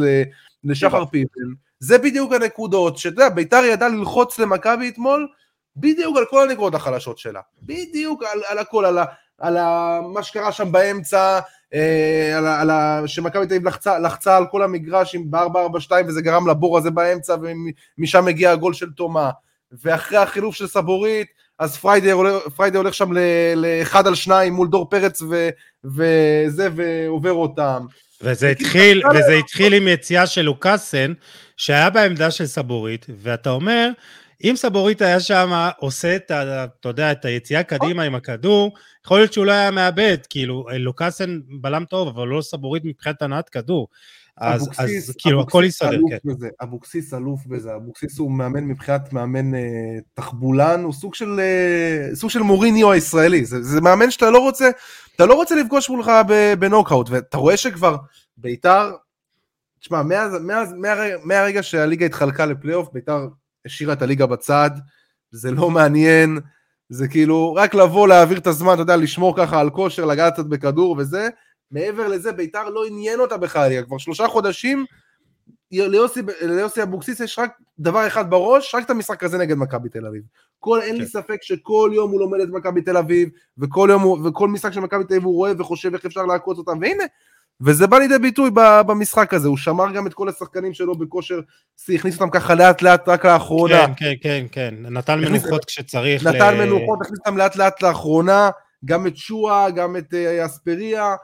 [0.63, 1.41] לשחר פיפן.
[1.79, 5.27] זה בדיוק הנקודות, שאתה יודע, ביתר ידע ללחוץ למכבי אתמול,
[5.75, 7.41] בדיוק על כל הנקודות החלשות שלה.
[7.61, 8.99] בדיוק על, על הכל, על,
[9.37, 11.39] על ה, מה שקרה שם באמצע,
[11.73, 16.21] אה, על, על ה, שמכבי תל אביב לחצה, לחצה על כל המגרש עם ב-4-4-2 וזה
[16.21, 17.35] גרם לבור הזה באמצע
[17.97, 19.29] ומשם מגיע הגול של תומה.
[19.83, 21.27] ואחרי החילוף של סבורית,
[21.59, 23.09] אז פריידי הולך, פריידי הולך שם
[23.55, 25.49] לאחד על שניים מול דור פרץ ו,
[25.85, 27.85] וזה, ועובר אותם.
[28.21, 31.13] וזה התחיל, וזה התחיל עם יציאה של לוקאסן,
[31.57, 33.89] שהיה בעמדה של סבורית, ואתה אומר,
[34.43, 38.73] אם סבורית היה שם עושה את, ה, אתה יודע, את היציאה קדימה עם הכדור,
[39.05, 43.49] יכול להיות שהוא לא היה מאבד, כאילו, לוקאסן בלם טוב, אבל לא סבורית מבחינת הנעת
[43.49, 43.87] כדור.
[44.37, 46.17] אז, אבוקסיס, אז כאילו הכל יסתדר, כן.
[46.25, 49.59] בזה, אבוקסיס אלוף בזה, אבוקסיס הוא מאמן מבחינת מאמן אה,
[50.13, 54.69] תחבולן, הוא סוג של, אה, סוג של מוריניו הישראלי, זה, זה מאמן שאתה לא רוצה,
[55.15, 56.11] אתה לא רוצה לפגוש מולך
[56.59, 57.95] בנוקאוט, ואתה רואה שכבר
[58.37, 58.91] ביתר,
[59.79, 60.01] תשמע,
[61.23, 63.27] מהרגע שהליגה התחלקה לפלייאוף, ביתר
[63.65, 64.71] השאירה את הליגה בצד,
[65.31, 66.39] זה לא מעניין,
[66.89, 70.45] זה כאילו רק לבוא להעביר את הזמן, אתה יודע, לשמור ככה על כושר, לגעת קצת
[70.45, 71.29] בכדור וזה,
[71.71, 74.85] מעבר לזה ביתר לא עניין אותה בכלל, כבר שלושה חודשים
[75.71, 80.05] ליוסי, ליוסי אבוקסיס יש רק דבר אחד בראש, רק את המשחק הזה נגד מכבי תל
[80.05, 80.23] אביב.
[80.59, 81.11] כל, אין לי כן.
[81.11, 85.03] ספק שכל יום הוא לומד את מכבי תל אביב, וכל יום, וכל משחק של מכבי
[85.03, 87.03] תל אביב הוא רואה וחושב איך אפשר לעקוץ אותם, והנה,
[87.65, 88.49] וזה בא לידי ביטוי
[88.87, 91.39] במשחק הזה, הוא שמר גם את כל השחקנים שלו בכושר
[91.89, 93.87] הכניס אותם ככה לאט לאט רק לאחרונה.
[93.87, 96.27] כן, כן, כן, כן, נתן מנוחות כשצריך.
[96.27, 96.65] נתן ל...
[96.65, 98.49] מנוחות, הכניס אותם לאט לאט לאחרונה,
[98.85, 101.15] גם את שואה, גם את uh, אספריה,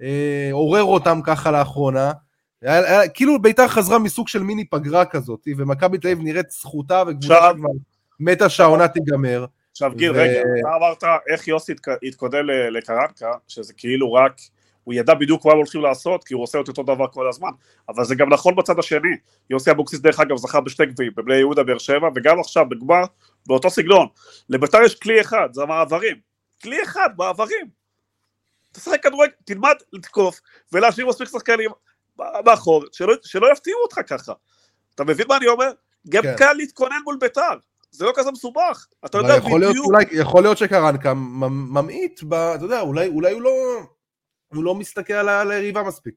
[0.00, 0.04] uh,
[0.52, 2.12] עורר אותם ככה לאחרונה.
[2.62, 7.02] היה, היה, כאילו ביתר חזרה מסוג של מיני פגרה כזאת, ומכבי תל אביב נראית זכותה
[7.06, 7.68] וקבוצה שכבר
[8.20, 9.46] מתה שהעונה תיגמר.
[9.70, 10.14] עכשיו גיל, ו...
[10.14, 11.72] רגע, אתה אמרת איך יוסי
[12.02, 14.32] התקודל לקרנקה, שזה כאילו רק,
[14.86, 17.48] הוא ידע בדיוק מה הם הולכים לעשות, כי הוא עושה את אותו דבר כל הזמן,
[17.88, 19.16] אבל זה גם נכון בצד השני.
[19.50, 23.04] יוסי אבוקסיס דרך אגב זכה בשתי גביעים, בבני יהודה באר שבע, וגם עכשיו בגמר,
[23.46, 24.06] באותו סגנון.
[24.48, 26.16] לביתר יש כלי אחד, זה המעברים.
[26.62, 27.66] כלי אחד, מעברים.
[28.72, 30.40] תשחק כדורגל, תלמד לתקוף
[30.72, 31.70] ולהשאיר מספיק שחקנים
[32.44, 34.32] מאחור, שלא, שלא יפתיעו אותך ככה.
[34.94, 35.70] אתה מבין מה אני אומר?
[36.08, 36.34] גם כן.
[36.36, 37.58] קל להתכונן מול ביתר.
[37.90, 39.74] זה לא כזה מסובך, אתה יודע יכול בדיוק.
[39.74, 43.50] להיות, אולי, יכול להיות שקרנקה ממעיט, אתה יודע, אולי, אולי הוא, לא,
[44.54, 46.14] הוא לא מסתכל על היריבה מספיק.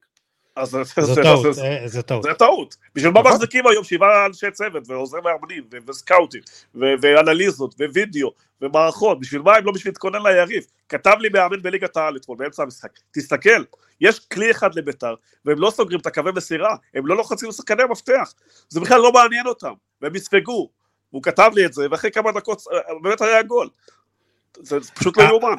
[0.56, 1.54] אז זה טעות,
[1.86, 2.22] זה טעות.
[2.22, 2.76] זה טעות.
[2.94, 3.32] בשביל מה נכון.
[3.32, 6.40] מחזיקים היום שבעה אנשי צוות ועוזרי מאמנים וסקאוטים
[6.74, 8.30] ואנליזות ווידאו
[8.62, 10.64] ומערכות, בשביל מה הם לא בשביל להתכונן ליריב?
[10.88, 13.64] כתב לי מאמן בליגת העל אתמול באמצע המשחק, תסתכל,
[14.00, 15.14] יש כלי אחד לביתר
[15.44, 18.32] והם לא סוגרים את הקווי מסירה, הם לא לוחצים לשחקני המפתח,
[18.68, 19.72] זה בכלל לא מעניין אותם,
[20.02, 20.70] והם יספגו,
[21.10, 22.62] הוא כתב לי את זה ואחרי כמה דקות
[23.02, 23.68] באמת היה גול,
[24.56, 25.54] זה פשוט לא יאומן.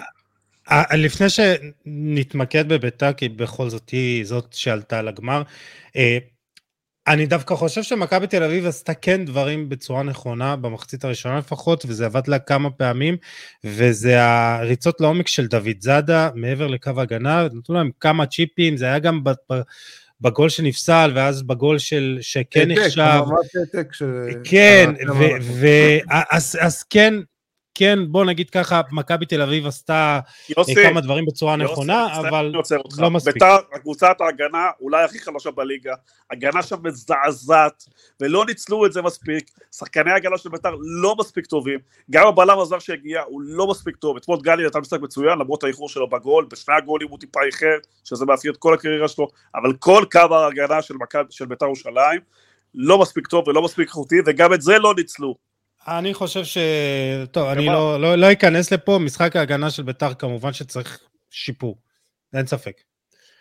[0.72, 5.42] אה, לפני שנתמקד בביתר, כי בכל זאת היא זאת שעלתה לגמר,
[5.96, 6.18] אה,
[7.08, 12.06] אני דווקא חושב שמכבי תל אביב עשתה כן דברים בצורה נכונה, במחצית הראשונה לפחות, וזה
[12.06, 13.18] עבד לה כמה פעמים,
[13.64, 19.00] וזה הריצות לעומק של דוד זאדה, מעבר לקו הגנה, נתנו להם כמה צ'יפים, זה היה
[19.00, 19.24] גם
[20.22, 23.22] בגול שנפסל, ואז בגול של, שכן נחשב.
[24.44, 24.90] כן,
[26.62, 27.14] אז כן,
[27.76, 30.20] כן, בוא נגיד ככה, מכבי תל אביב עשתה
[30.58, 32.52] יוסי, כמה דברים בצורה יוסי, נכונה, יוסי, אבל
[32.98, 33.34] לא מספיק.
[33.34, 35.94] ביתר, קבוצת ההגנה אולי הכי חלשה בליגה,
[36.32, 37.84] הגנה שם מזעזעת,
[38.20, 41.80] ולא ניצלו את זה מספיק, שחקני ההגנה של ביתר לא מספיק טובים,
[42.12, 45.90] גם הבלם הזר שהגיע הוא לא מספיק טוב, אתמול גלי נתן משחק מצוין, למרות האיחור
[45.90, 50.06] שלו בגול, בשני הגולים הוא טיפה איחר, שזה מאפיין את כל הקריירה שלו, אבל כל
[50.12, 50.96] קו ההגנה של,
[51.30, 52.22] של ביתר ירושלים,
[52.76, 55.51] לא מספיק טוב ולא מספיק איכותי, וגם את זה לא ניצלו.
[55.88, 56.58] אני חושב ש...
[57.32, 61.78] טוב, אני לא, לא, לא אכנס לפה, משחק ההגנה של ביתר כמובן שצריך שיפור,
[62.34, 62.82] אין ספק.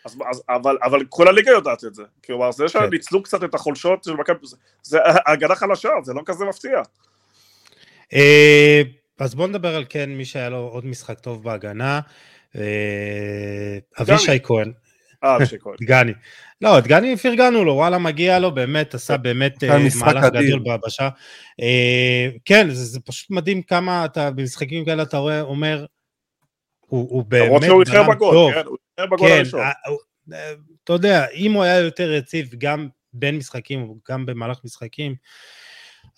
[0.05, 2.91] אז, אז, אבל, אבל כל הליגה יודעת את זה, כלומר זה שהם כן.
[2.91, 6.83] ניצלו קצת את החולשות של מכבי, זה, זה הגנה חלשה, זה לא כזה מפתיע.
[8.13, 8.83] אה,
[9.19, 12.01] אז בוא נדבר על כן מי שהיה לו עוד משחק טוב בהגנה,
[12.57, 14.73] אה, אבישי כהן.
[15.25, 15.39] אה.
[15.81, 16.13] דגני.
[16.61, 21.09] לא, את גני פרגנו לו, וואלה, מגיע לו, באמת, עשה באמת אה, מהלך גדול ביבשה.
[21.61, 25.87] אה, כן, זה פשוט מדהים כמה אתה, במשחקים כאלה אתה רואה, אומר,
[26.87, 29.61] הוא באמת למרות שהוא איחר בגול, כן, הוא איחר בגול כן, הראשון.
[30.85, 35.15] אתה יודע, אם הוא היה יותר יציב, גם בין משחקים, גם במהלך משחקים,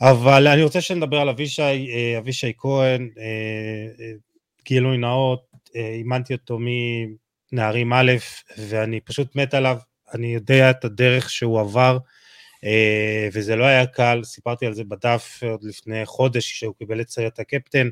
[0.01, 3.09] אבל אני רוצה שנדבר על אבישי, אה, אבישי כהן,
[4.65, 5.43] גילוי נאות,
[5.75, 6.59] אימנתי אותו
[7.53, 8.13] מנערים א',
[8.59, 9.79] ואני פשוט מת עליו,
[10.15, 11.99] אני יודע את הדרך שהוא עבר,
[12.65, 17.09] אה, וזה לא היה קל, סיפרתי על זה בדף עוד לפני חודש, כשהוא קיבל את
[17.09, 17.89] סרט הקפטן.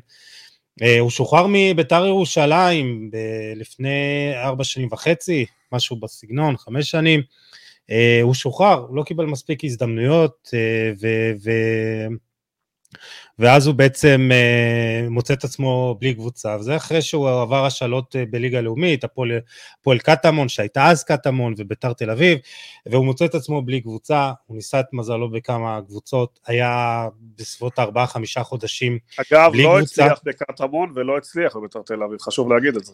[0.81, 3.11] אה, הוא שוחרר מביתר ירושלים
[3.55, 7.21] לפני ארבע שנים וחצי, משהו בסגנון, חמש שנים.
[7.91, 10.49] אה, הוא שוחרר, הוא לא קיבל מספיק הזדמנויות,
[11.01, 11.07] ו...
[11.43, 11.51] ו
[13.39, 18.23] ואז הוא בעצם אה, מוצא את עצמו בלי קבוצה, וזה אחרי שהוא עבר השאלות אה,
[18.29, 22.39] בליגה לאומית, הפועל קטמון, שהייתה אז קטמון, וביתר תל אביב,
[22.85, 27.81] והוא מוצא את עצמו בלי קבוצה, הוא ניסה את מזלו בכמה קבוצות, היה בסביבות 4-5
[28.43, 28.99] חודשים
[29.31, 30.05] אגב, בלי לא קבוצה.
[30.05, 32.93] אגב, לא הצליח בקטמון ולא הצליח בביתר תל אביב, חשוב להגיד את זה.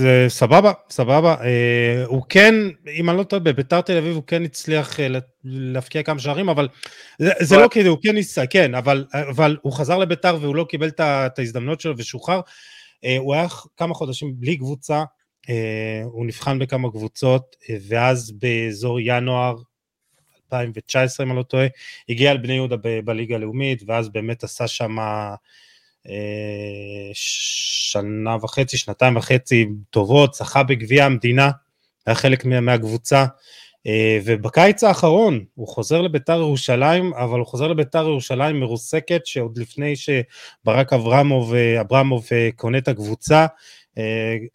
[0.00, 1.34] אה, זה סבבה, סבבה.
[1.44, 2.54] אה, הוא כן,
[2.94, 5.08] אם אני לא טועה, בביתר תל אביב הוא כן הצליח אה,
[5.44, 6.68] להפקיע כמה שערים, אבל
[7.18, 10.66] זה, זה לא כאילו, הוא כן ניסה, כן, אבל, אבל הוא חזר לביתר והוא לא
[10.68, 12.40] קיבל את ההזדמנות שלו ושוחרר.
[13.04, 15.04] אה, הוא היה כמה חודשים בלי קבוצה,
[16.04, 17.56] הוא נבחן בכמה קבוצות,
[17.88, 19.56] ואז באזור ינואר
[20.52, 21.66] 2019, אם אני לא טועה,
[22.08, 24.84] הגיע לבני יהודה בליגה הלאומית, ואז באמת עשה שם...
[24.84, 25.34] שמה...
[26.08, 31.50] אה, שנה וחצי, שנתיים וחצי טובות, זכה בגביע המדינה,
[32.06, 33.26] היה חלק מהקבוצה,
[33.86, 39.94] אה, ובקיץ האחרון הוא חוזר לביתר ירושלים, אבל הוא חוזר לביתר ירושלים מרוסקת, שעוד לפני
[39.96, 42.26] שברק אברמוב, אברמוב
[42.56, 43.46] קונה את הקבוצה,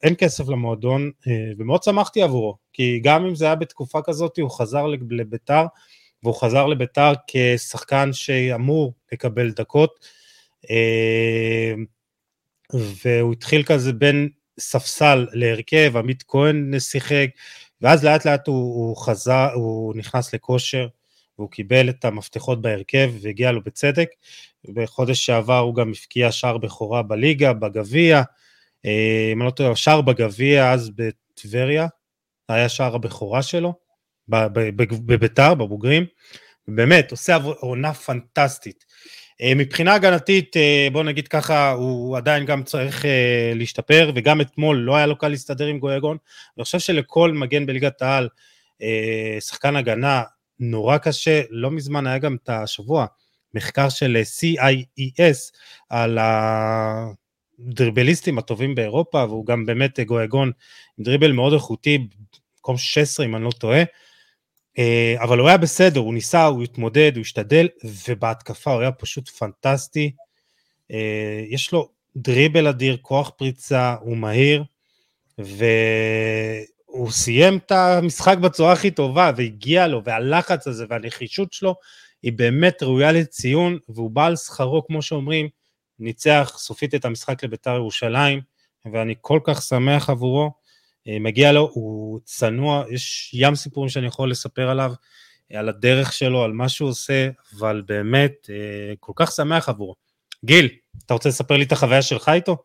[0.03, 1.11] אין כסף למועדון,
[1.57, 5.65] ומאוד שמחתי עבורו, כי גם אם זה היה בתקופה כזאת, הוא חזר לביתר,
[6.23, 10.05] והוא חזר לביתר כשחקן שאמור לקבל דקות,
[12.73, 17.27] והוא התחיל כזה בין ספסל להרכב, עמית כהן שיחק,
[17.81, 20.87] ואז לאט לאט הוא, הוא חזר, הוא נכנס לכושר,
[21.37, 24.09] והוא קיבל את המפתחות בהרכב והגיע לו בצדק.
[24.73, 28.21] בחודש שעבר הוא גם הפקיע שער בכורה בליגה, בגביע,
[28.85, 31.87] אה, אם אני לא טועה, שער בגביע אז בטבריה,
[32.49, 33.73] היה שער הבכורה שלו,
[34.29, 36.05] בביתר, בבוגרים,
[36.67, 38.85] באמת, עושה עונה פנטסטית.
[39.41, 44.77] אה, מבחינה הגנתית, אה, בוא נגיד ככה, הוא עדיין גם צריך אה, להשתפר, וגם אתמול
[44.77, 46.17] לא היה לו קל להסתדר עם גויגון.
[46.57, 48.29] אני חושב שלכל מגן בליגת העל,
[49.39, 50.23] שחקן הגנה,
[50.59, 53.05] נורא קשה, לא מזמן היה גם את השבוע
[53.53, 55.51] מחקר של CIES
[55.89, 56.17] על
[57.59, 60.51] הדריבליסטים הטובים באירופה, והוא גם באמת גויגון
[60.97, 62.07] עם דריבל מאוד איכותי,
[62.59, 63.83] מקום 16 אם אני לא טועה.
[64.77, 67.67] אה, אבל הוא היה בסדר, הוא ניסה, הוא התמודד, הוא השתדל,
[68.07, 70.11] ובהתקפה הוא היה פשוט פנטסטי.
[70.91, 74.63] אה, יש לו דריבל אדיר, כוח פריצה, הוא מהיר,
[75.37, 81.75] והוא סיים את המשחק בצורה הכי טובה, והגיע לו, והלחץ הזה והנחישות שלו,
[82.23, 85.49] היא באמת ראויה לציון, והוא בא על שכרו, כמו שאומרים,
[85.99, 88.41] ניצח סופית את המשחק לביתר ירושלים,
[88.91, 90.51] ואני כל כך שמח עבורו.
[91.07, 94.93] אה, מגיע לו, הוא צנוע, יש ים סיפורים שאני יכול לספר עליו,
[95.53, 99.95] על הדרך שלו, על מה שהוא עושה, אבל באמת, אה, כל כך שמח עבורו.
[100.45, 100.69] גיל,
[101.05, 102.57] אתה רוצה לספר לי את החוויה שלך איתו?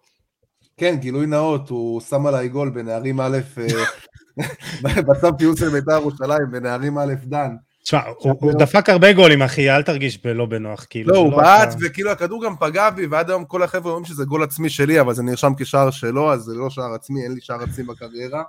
[0.76, 6.50] כן, גילוי נאות, הוא שם עליי גול בנערים א', אה, בצו פיוס של בית"ר ירושלים,
[6.52, 7.54] בנערים א' דן.
[7.82, 11.14] תשמע, הוא דפק הרבה גולים, אחי, אל תרגיש לא בנוח, כאילו.
[11.14, 14.24] לא, הוא לא בעט, וכאילו הכדור גם פגע בי, ועד היום כל החבר'ה אומרים שזה
[14.24, 17.40] גול עצמי שלי, אבל זה נרשם כשער שלו, אז זה לא שער עצמי, אין לי
[17.40, 18.42] שער עצמי בקריירה.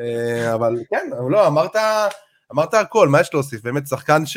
[0.00, 1.76] אה, אבל כן, לא, אמרת,
[2.52, 3.62] אמרת הכל, מה יש להוסיף?
[3.62, 4.36] באמת שחקן ש...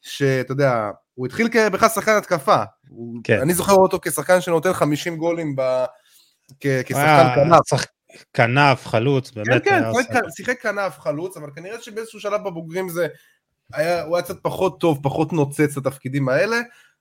[0.00, 2.62] שאתה יודע, הוא התחיל בכלל שחקן התקפה.
[3.24, 3.40] כן.
[3.40, 5.84] אני זוכר אותו כשחקן שנותן 50 גולים ב...
[6.60, 7.84] כשחקן כנף.
[8.34, 9.64] כנף, חלוץ, באמת.
[9.64, 9.82] כן,
[10.12, 13.06] כן, שיחק כנף, חלוץ, אבל כנראה שבאיזשהו שלב בבוגרים זה
[13.72, 16.60] היה, הוא היה קצת פחות טוב, פחות נוצץ לתפקידים האלה,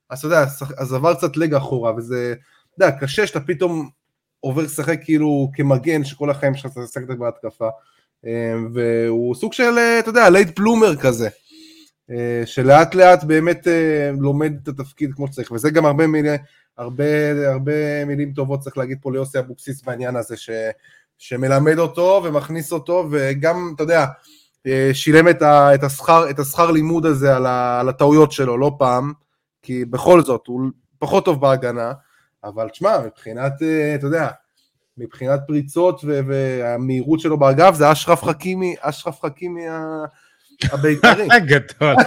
[0.09, 0.45] אז אתה יודע,
[0.77, 2.33] אז עבר קצת ל, אה, אחורה, וזה,
[2.75, 3.89] אתה יודע, קשה שאתה פתאום
[4.39, 7.69] עובר לשחק כאילו כמגן, שכל החיים שלך אתה שחקת בהתקפה,
[8.25, 11.29] אה, והוא סוג של, אה, אתה יודע, late bloomer כזה,
[12.11, 13.67] אה, שלאט לאט באמת
[14.19, 16.33] לומד את התפקיד כמו שצריך, וזה גם הרבה מילים,
[16.77, 20.49] הרבה, הרבה מילים טובות צריך להגיד פה ליוסי אבוקסיס בעניין הזה, ש,
[21.17, 24.05] שמלמד אותו ומכניס אותו, וגם, אתה יודע, אה,
[24.93, 28.75] שילם את, ה, את, השכר, את השכר לימוד הזה על, ה, על הטעויות שלו, לא
[28.79, 29.13] פעם,
[29.61, 30.61] כי בכל זאת הוא
[30.99, 31.91] פחות טוב בהגנה,
[32.43, 34.27] אבל תשמע, מבחינת, אה, אתה יודע,
[34.97, 39.61] מבחינת פריצות והמהירות שלו באגף, זה אשרף חכימי, אשרף חכימי
[40.71, 41.27] הבית"רי.
[41.51, 41.95] גדול.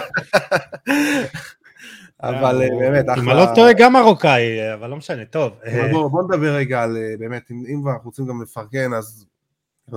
[2.22, 3.22] אבל אה, באמת, אחלה...
[3.22, 5.52] אם אני לא טועה גם מרוקאי, אבל לא משנה, טוב.
[5.92, 9.26] בוא נדבר רגע על, באמת, אם אנחנו רוצים גם לפרגן, אז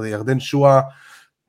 [0.06, 0.82] ירדן שואה,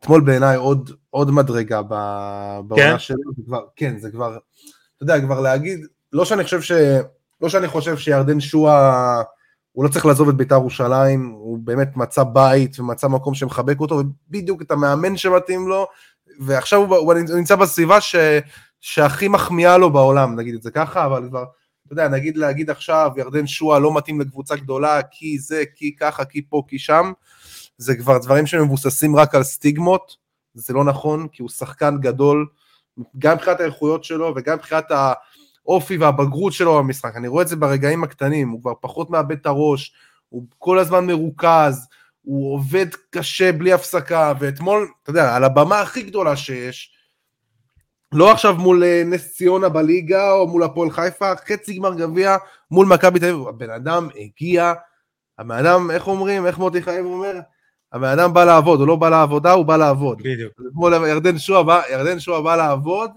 [0.00, 2.98] אתמול בעיניי עוד, עוד מדרגה בעונה כן?
[2.98, 4.36] שלו, זה כבר, כן, זה כבר,
[4.96, 6.72] אתה יודע, כבר להגיד, לא שאני חושב ש...
[7.40, 9.22] לא שאני חושב שירדן שואה,
[9.72, 13.94] הוא לא צריך לעזוב את בית"ר ירושלים, הוא באמת מצא בית ומצא מקום שמחבק אותו,
[13.94, 15.86] ובדיוק את המאמן שמתאים לו,
[16.40, 18.16] ועכשיו הוא, הוא נמצא בסביבה ש,
[18.80, 21.44] שהכי מחמיאה לו בעולם, נגיד את זה ככה, אבל כבר,
[21.86, 26.24] אתה יודע, נגיד להגיד עכשיו, ירדן שואה לא מתאים לקבוצה גדולה, כי זה, כי ככה,
[26.24, 27.12] כי פה, כי שם,
[27.80, 30.16] זה כבר דברים שמבוססים רק על סטיגמות,
[30.54, 32.46] זה לא נכון, כי הוא שחקן גדול,
[33.18, 34.84] גם מבחינת האיכויות שלו וגם מבחינת
[35.64, 39.46] האופי והבגרות שלו במשחק, אני רואה את זה ברגעים הקטנים, הוא כבר פחות מאבד את
[39.46, 39.94] הראש,
[40.28, 41.86] הוא כל הזמן מרוכז,
[42.22, 46.92] הוא עובד קשה בלי הפסקה, ואתמול, אתה יודע, על הבמה הכי גדולה שיש,
[48.12, 52.36] לא עכשיו מול אה, נס ציונה בליגה או מול הפועל חיפה, חצי גמר גביע
[52.70, 54.72] מול מכבי תל אביב, הבן אדם הגיע,
[55.38, 57.40] הבן אדם, איך אומרים, איך מוטי חיים אומר?
[57.92, 60.18] הבן אדם בא לעבוד, הוא לא בא לעבודה, הוא בא לעבוד.
[60.18, 60.52] בדיוק.
[60.72, 63.10] כמו ירדן שועה בא, ירדן שועה בא לעבוד,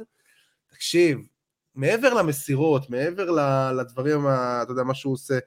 [0.72, 1.20] תקשיב,
[1.76, 3.32] מעבר למסירות, מעבר
[3.72, 5.38] לדברים, אתה יודע, מה שהוא עושה,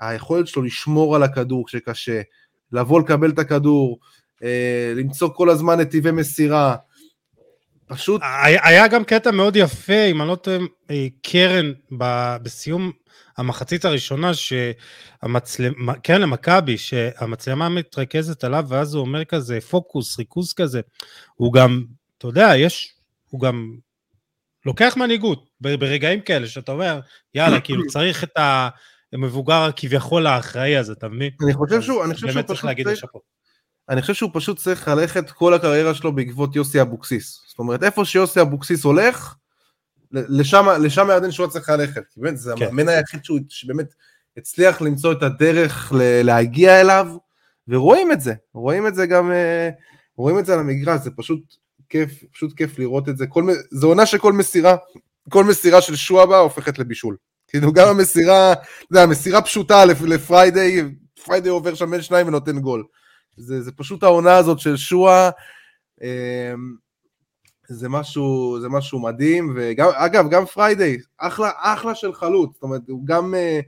[0.00, 2.20] היכולת שלו לשמור על הכדור כשקשה,
[2.72, 3.98] לבוא לקבל את הכדור,
[4.42, 6.76] אה, למצוא כל הזמן נתיבי מסירה,
[7.86, 8.22] פשוט...
[8.64, 10.58] היה, גם קטע מאוד יפה, אם אני לא טועה,
[10.90, 11.72] אה, קרן
[12.42, 12.92] בסיום
[13.40, 20.80] המחצית הראשונה, שהמצלמה, כן למכבי, שהמצלמה מתרכזת עליו, ואז הוא אומר כזה פוקוס, ריכוז כזה,
[21.34, 21.84] הוא גם
[22.18, 22.94] אתה יודע, יש,
[23.28, 23.76] הוא גם
[24.66, 27.00] לוקח מנהיגות ברגעים כאלה, שאתה אומר,
[27.34, 28.38] יאללה, כאילו צריך את
[29.12, 31.30] המבוגר כביכול האחראי הזה, אתה מבין?
[31.44, 32.64] אני חושב שהוא, אני חושב שהוא פשוט
[33.88, 37.42] אני חושב שהוא פשוט צריך ללכת כל הקריירה שלו בעקבות יוסי אבוקסיס.
[37.48, 39.34] זאת אומרת, איפה שיוסי אבוקסיס הולך,
[40.12, 42.02] לשם, לשם ירדן שואה צריך ללכת.
[42.10, 42.64] כי באמת, זה כן.
[42.64, 43.94] המאמן היחיד שהוא, שבאמת
[44.36, 45.92] הצליח למצוא את הדרך
[46.24, 47.16] להגיע אליו,
[47.68, 49.70] ורואים את זה, רואים את זה גם, אה,
[50.16, 51.40] רואים את זה על המגרש, זה פשוט
[51.88, 53.26] כיף, פשוט כיף לראות את זה.
[53.26, 54.76] כל, זה עונה שכל מסירה,
[55.28, 57.16] כל מסירה של שואה בה הופכת לבישול.
[57.48, 60.82] כאילו גם המסירה, אתה יודע, המסירה פשוטה לפריידיי,
[61.24, 62.84] פריידיי עובר שם בין שניים ונותן גול.
[63.36, 65.30] זה, זה פשוט העונה הזאת של שואה,
[67.72, 72.80] זה משהו, זה משהו מדהים, וגם, אגב, גם פריידיי, אחלה, אחלה של חלוץ, זאת אומרת,
[72.88, 73.64] הוא גם אה,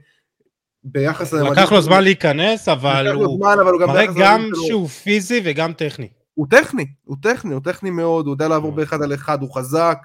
[0.83, 1.33] ביחס...
[1.33, 3.39] לקח לו זמן להיכנס, אבל הוא
[3.87, 6.07] מראה גם שהוא פיזי וגם טכני.
[6.33, 9.97] הוא טכני, הוא טכני, הוא טכני מאוד, הוא יודע לעבור באחד על אחד, הוא חזק.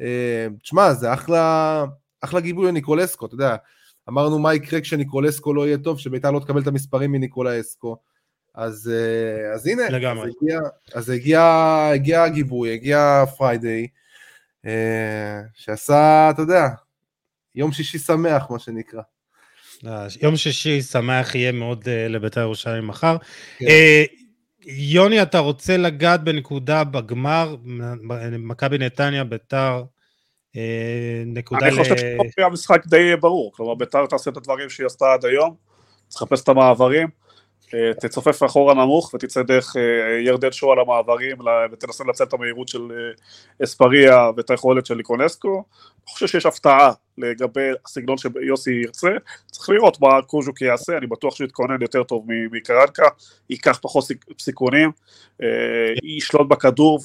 [0.00, 1.84] אה, תשמע, זה אחלה,
[2.20, 3.56] אחלה גיבוי לניקולסקו, אתה יודע,
[4.08, 7.96] אמרנו מה יקרה כשניקולסקו לא יהיה טוב, שביתר לא תקבל את המספרים מניקולסקו.
[8.54, 10.28] אז, אה, אז הנה, לגמרי.
[10.28, 10.60] אז, הגיע,
[10.94, 11.42] אז הגיע,
[11.94, 13.86] הגיע הגיבוי, הגיע פריידיי,
[14.66, 16.68] אה, שעשה, אתה יודע,
[17.54, 19.02] יום שישי שמח, מה שנקרא.
[20.22, 23.16] יום שישי שמח יהיה מאוד לבית"ר ירושלים מחר.
[23.58, 23.66] כן.
[24.66, 27.56] יוני, אתה רוצה לגעת בנקודה בגמר,
[28.38, 29.82] מכבי נתניה, ביתר,
[30.56, 31.78] אה, נקודה אני ל...
[31.78, 31.96] אני חושב
[32.36, 35.54] שהמשחק די ברור, כלומר ביתר תעשה את הדברים שהיא עשתה עד היום,
[36.10, 37.21] תחפש את המעברים, אה,
[38.00, 39.82] תצופף אחורה נמוך ותצא דרך אה,
[40.24, 41.36] ירדן שואה למעברים
[41.72, 42.88] ותנסה לנצל את המהירות של
[43.64, 45.64] אספריה ואת היכולת של ליקונסקו.
[46.06, 49.10] אני חושב שיש הפתעה לגבי הסגנון שיוסי ירצה,
[49.50, 53.08] צריך לראות מה קוז'וק יעשה, אני בטוח שהוא יתכונן יותר טוב מקרנקה,
[53.50, 54.04] ייקח פחות
[54.40, 54.90] סיכונים,
[56.02, 57.00] ישלוט בכדור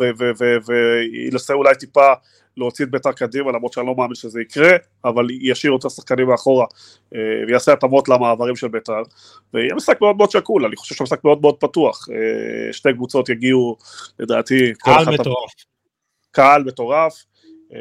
[0.68, 2.14] וינסה אולי טיפה
[2.58, 4.72] להוציא את ביתר קדימה, למרות שאני לא מאמין שזה יקרה,
[5.06, 6.66] אבל ישאיר יותר שחקנים מאחורה
[7.16, 9.02] אה, ויעשה התאמות למעברים של ביתר,
[9.54, 13.78] ויהיה משחק מאוד מאוד שקול, אני חושב שהמשחק מאוד מאוד פתוח, אה, שתי קבוצות יגיעו,
[14.20, 15.52] לדעתי, קהל מטורף.
[16.32, 17.26] קהל מטורף.
[17.74, 17.80] אה,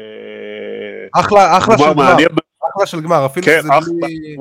[1.21, 2.15] אחלה, אחלה של גמר,
[2.73, 4.35] אחלה של גמר, אפילו כן, שזה בלי...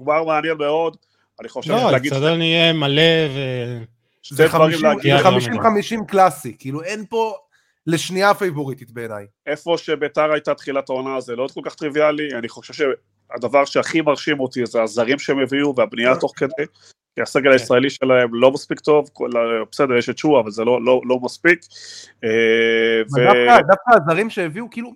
[0.00, 0.96] גמר מעניין מאוד,
[1.40, 3.02] אני חושב לא, האצטדיון יהיה מלא
[3.34, 3.38] ו...
[4.30, 7.34] זה 50-50 קלאסי, כאילו אין פה,
[7.86, 9.26] לשנייה פייבוריטית בעיניי.
[9.46, 14.40] איפה שביתר הייתה תחילת העונה זה לא כל כך טריוויאלי, אני חושב שהדבר שהכי מרשים
[14.40, 16.66] אותי זה הזרים שהם הביאו והבנייה תוך כדי,
[17.14, 17.52] כי הסגל.
[17.52, 19.08] הישראלי שלהם לא מספיק טוב,
[19.70, 21.60] בסדר יש את שואה אבל זה לא, לא, לא מספיק.
[22.24, 23.24] אה, ו...
[23.24, 24.92] דווקא, דווקא הזרים שהביאו כאילו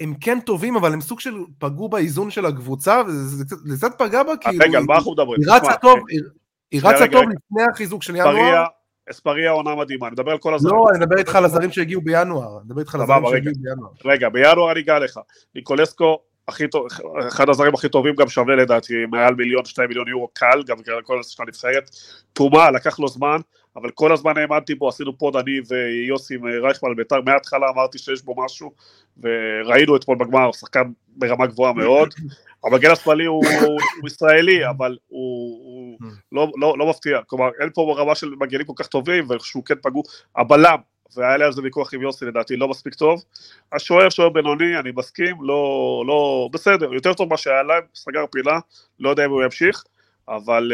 [0.00, 3.44] הם כן טובים אבל הם סוג של פגעו באיזון של הקבוצה וזה
[3.76, 4.64] קצת פגע בה כאילו.
[4.64, 5.40] רגע על מה אנחנו מדברים?
[5.40, 5.98] היא רצה טוב,
[6.70, 8.64] היא רצה טוב לפני החיזוק של ינואר.
[9.10, 10.74] אספריה עונה מדהימה, אני מדבר על כל הזרים.
[10.74, 12.56] לא, אני מדבר איתך על הזרים שהגיעו בינואר.
[12.56, 13.90] אני מדבר איתך על הזרים שהגיעו בינואר.
[14.04, 15.20] רגע, בינואר אני אגע לך.
[15.54, 16.18] ניקולסקו,
[17.28, 21.18] אחד הזרים הכי טובים גם שווה לדעתי, מעל מיליון, שתי מיליון יורו קל, גם כל
[21.18, 21.90] הזמן הנבחרת.
[22.32, 23.40] תרומה, לקח לו זמן,
[23.76, 28.44] אבל כל הזמן האמנתי בו, עשינו פוד אני ויוסי רייכמן בית"ר, מההתחלה אמרתי שיש בו
[28.44, 28.72] משהו,
[29.22, 32.14] וראינו אתמול בגמר, שחקן ברמה גבוהה מאוד.
[32.64, 33.44] המגן השמאלי הוא,
[34.00, 35.98] הוא ישראלי, אבל הוא, הוא
[36.32, 39.74] לא, לא, לא מפתיע, כלומר אין פה רמה של מגנים כל כך טובים, ושהוא כן
[39.82, 40.02] פגעו,
[40.36, 40.76] הבלם,
[41.16, 43.24] והיה לי על זה ויכוח עם יוסי לדעתי, לא מספיק טוב,
[43.72, 48.58] השוער שוער בינוני, אני מסכים, לא, לא, בסדר, יותר טוב מה שהיה להם, סגר פינה,
[49.00, 49.84] לא יודע אם הוא ימשיך,
[50.28, 50.72] אבל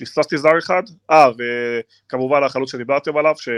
[0.00, 1.28] פספסתי זר אחד, אה,
[2.06, 3.48] וכמובן החלוץ שדיברתם עליו, ש...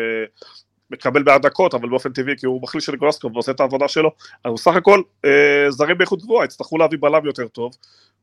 [0.90, 4.10] מקבל בעד דקות, אבל באופן טבעי, כי הוא מחליט של גולסקוב ועושה את העבודה שלו,
[4.44, 7.72] אז בסך הכל אה, זרים באיכות גבוהה, יצטרכו להביא בלם יותר טוב,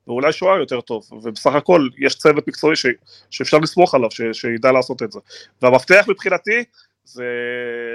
[0.08, 2.86] ואולי שוער יותר טוב, ובסך הכל יש צוות מקצועי ש,
[3.30, 5.20] שאפשר לסמוך עליו, ש, שידע לעשות את זה.
[5.62, 6.64] והמפתח מבחינתי,
[7.06, 7.26] זה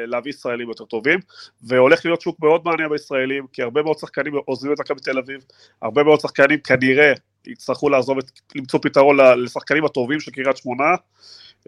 [0.06, 1.18] להביא ישראלים יותר טובים,
[1.62, 5.44] והולך להיות שוק מאוד מעניין בישראלים, כי הרבה מאוד שחקנים עוזבים את מכבי תל אביב,
[5.82, 7.12] הרבה מאוד שחקנים כנראה
[7.46, 10.94] יצטרכו לעזוב, את, למצוא פתרון לשחקנים הטובים של קריית שמונה,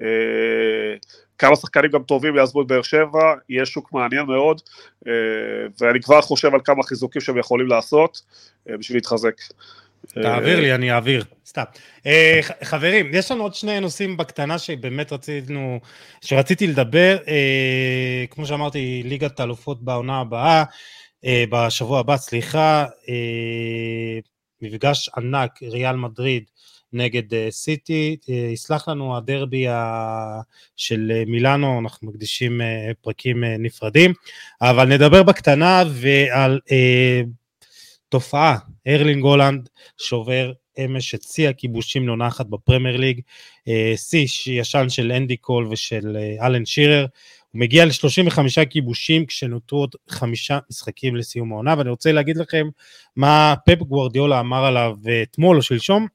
[0.02, 0.96] אה,
[1.38, 4.60] כמה שחקנים גם טובים יעזבו את באר שבע, יהיה שוק מעניין מאוד,
[5.06, 5.12] אה,
[5.80, 8.22] ואני כבר חושב על כמה חיזוקים שהם יכולים לעשות
[8.70, 9.34] אה, בשביל להתחזק.
[10.08, 11.62] תעביר לי, אני אעביר, סתם.
[12.62, 15.80] חברים, יש לנו עוד שני נושאים בקטנה שבאמת רצינו,
[16.20, 17.18] שרציתי לדבר,
[18.30, 20.64] כמו שאמרתי, ליגת האלופות בעונה הבאה,
[21.50, 22.86] בשבוע הבא, סליחה,
[24.62, 26.44] מפגש ענק, ריאל מדריד
[26.92, 28.16] נגד אה, סיטי.
[28.22, 29.66] Uh, יסלח לנו הדרבי
[30.76, 32.60] של אה, מילאנו, אנחנו מקדישים
[33.00, 34.12] פרקים נפרדים,
[34.62, 37.26] אבל נדבר בקטנה ועל uh,
[38.08, 38.56] תופעה,
[38.86, 39.68] ארלינג הולאנד
[39.98, 40.52] שובר
[40.84, 43.20] אמש את שיא הכיבושים לעונה אחת בפרמייר ליג,
[43.96, 47.06] שיא ישן של אנדי קול ושל אלן שירר,
[47.52, 52.68] הוא מגיע ל-35 כיבושים כשנותרו עוד חמישה משחקים לסיום העונה, ואני רוצה להגיד לכם
[53.16, 56.06] מה פפ גוורדיולה אמר עליו אתמול או שלשום.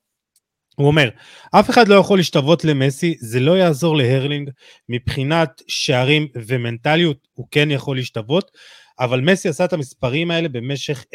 [0.76, 1.10] הוא אומר,
[1.52, 4.50] אף אחד לא יכול להשתוות למסי, זה לא יעזור לארלינג,
[4.90, 8.52] מבחינת שערים ומנטליות הוא כן יכול להשתוות,
[9.00, 11.06] אבל מסי עשה את המספרים האלה במשך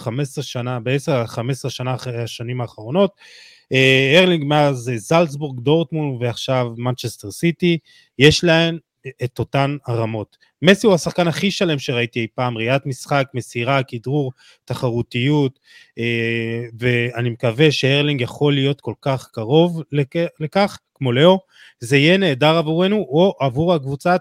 [0.00, 0.06] 10-15
[0.42, 3.10] שנה, ב-10-15 שנה אחרי השנים האחרונות.
[3.72, 7.78] אה, ארלינג מאז זלצבורג, דורטמונד ועכשיו מנצ'סטר סיטי,
[8.18, 8.78] יש להם
[9.24, 10.36] את אותן הרמות.
[10.62, 14.32] מסי הוא השחקן הכי שלם שראיתי אי פעם, ראיית משחק, מסירה, כדרור,
[14.64, 15.58] תחרותיות,
[15.98, 19.82] אה, ואני מקווה שארלינג יכול להיות כל כך קרוב
[20.40, 21.38] לכך, כמו ליאו,
[21.80, 24.16] זה יהיה נהדר עבורנו או עבור הקבוצה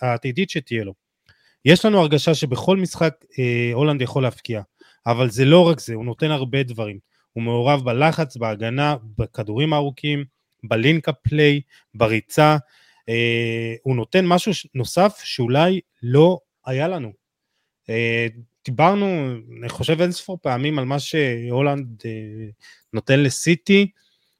[0.00, 0.94] העתידית, שתהיה לו.
[1.64, 4.62] יש לנו הרגשה שבכל משחק אה, הולנד יכול להפקיע,
[5.06, 6.98] אבל זה לא רק זה, הוא נותן הרבה דברים.
[7.32, 10.24] הוא מעורב בלחץ, בהגנה, בכדורים הארוכים,
[10.64, 11.60] בלינק הפליי,
[11.94, 12.56] בריצה,
[13.08, 17.12] אה, הוא נותן משהו נוסף שאולי לא היה לנו.
[17.90, 18.26] אה,
[18.64, 22.46] דיברנו, אני חושב אין ספור פעמים על מה שהולנד אה,
[22.92, 23.90] נותן לסיטי,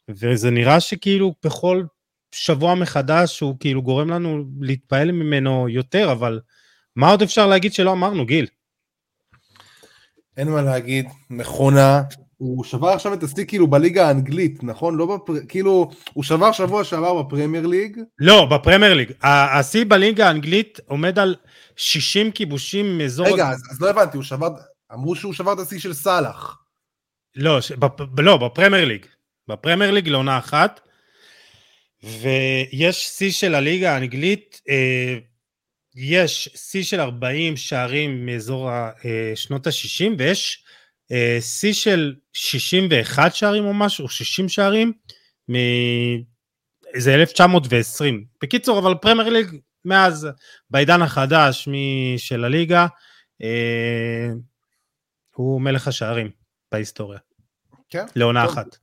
[0.08, 1.82] וזה נראה שכאילו בכל
[2.32, 6.40] שבוע מחדש הוא כאילו גורם לנו להתפעל ממנו יותר, אבל
[6.96, 8.46] מה עוד אפשר להגיד שלא אמרנו, גיל?
[10.36, 12.02] אין מה להגיד, מכונה,
[12.36, 14.96] הוא שבר עכשיו את השיא כאילו בליגה האנגלית, נכון?
[14.96, 15.32] לא בפר...
[15.48, 18.00] כאילו, הוא שבר שבוע שעבר בפרמייר ליג.
[18.18, 19.12] לא, בפרמייר ליג.
[19.22, 21.36] השיא בליגה האנגלית עומד על
[21.76, 23.26] 60 כיבושים מאזור...
[23.26, 24.48] רגע, אז, אז לא הבנתי, הוא שבר...
[24.92, 26.58] אמרו שהוא שבר את השיא של סאלח.
[27.36, 27.72] לא, ש...
[27.72, 28.00] בפ...
[28.18, 29.06] לא, בפרמייר ליג.
[29.48, 30.80] בפרמייר ליג לעונה אחת.
[32.02, 35.18] ויש שיא של הליגה האנגלית, אה,
[35.96, 38.90] יש שיא של 40 שערים מאזור אה,
[39.34, 40.64] שנות ה-60, ויש
[41.40, 44.92] שיא של 61 שערים או משהו, 60 שערים,
[46.96, 48.24] זה 1920.
[48.42, 50.28] בקיצור, אבל פרמייר ליג מאז,
[50.70, 51.68] בעידן החדש
[52.16, 52.86] של הליגה,
[53.42, 54.28] אה,
[55.34, 56.30] הוא מלך השערים
[56.72, 57.18] בהיסטוריה.
[57.88, 58.04] כן.
[58.16, 58.52] לעונה טוב.
[58.52, 58.76] אחת.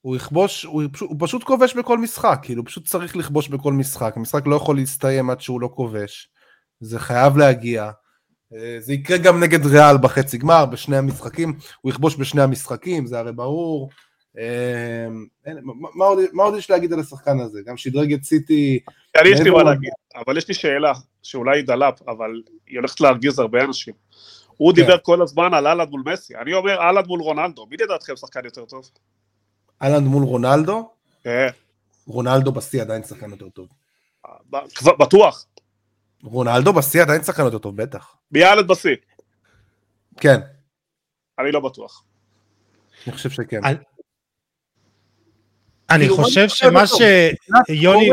[0.00, 3.72] הוא יכבוש, הוא, פשוט, הוא פשוט כובש בכל משחק, כאילו, הוא פשוט צריך לכבוש בכל
[3.72, 4.12] משחק.
[4.16, 6.28] המשחק לא יכול להסתיים עד שהוא לא כובש.
[6.80, 7.90] זה חייב להגיע.
[8.54, 13.18] אה, זה יקרה גם נגד ריאל בחצי גמר, בשני המשחקים, הוא יכבוש בשני המשחקים, זה
[13.18, 13.90] הרי ברור.
[14.38, 15.06] אה,
[15.94, 17.60] מה עוד, מה עוד יש להגיד על השחקן הזה?
[17.66, 18.78] גם שדרג את סיטי...
[19.20, 19.90] אני יש לי מה להגיד,
[20.26, 20.92] אבל יש לי שאלה,
[21.22, 22.30] שאולי היא דלאפ, אבל
[22.66, 23.94] היא הולכת להרגיז הרבה אנשים.
[24.56, 24.80] הוא כן.
[24.80, 28.44] דיבר כל הזמן על אהלנד מול מסי, אני אומר אהלנד מול רונלדו, מי לדעתכם שחקן
[28.44, 28.90] יותר טוב?
[29.82, 30.90] אהלנד מול רונלדו?
[31.24, 31.48] כן.
[32.06, 33.68] רונלדו בשיא עדיין שחקן יותר טוב.
[34.98, 35.46] בטוח.
[36.22, 38.16] רונלדו בשיא עדיין שחקן יותר טוב, בטח.
[38.30, 38.96] ביאלד בשיא.
[40.20, 40.40] כן.
[41.38, 42.04] אני לא בטוח.
[43.06, 43.60] אני חושב שכן.
[45.90, 46.82] אני כאילו, חושב שמה
[47.66, 48.10] שיוני...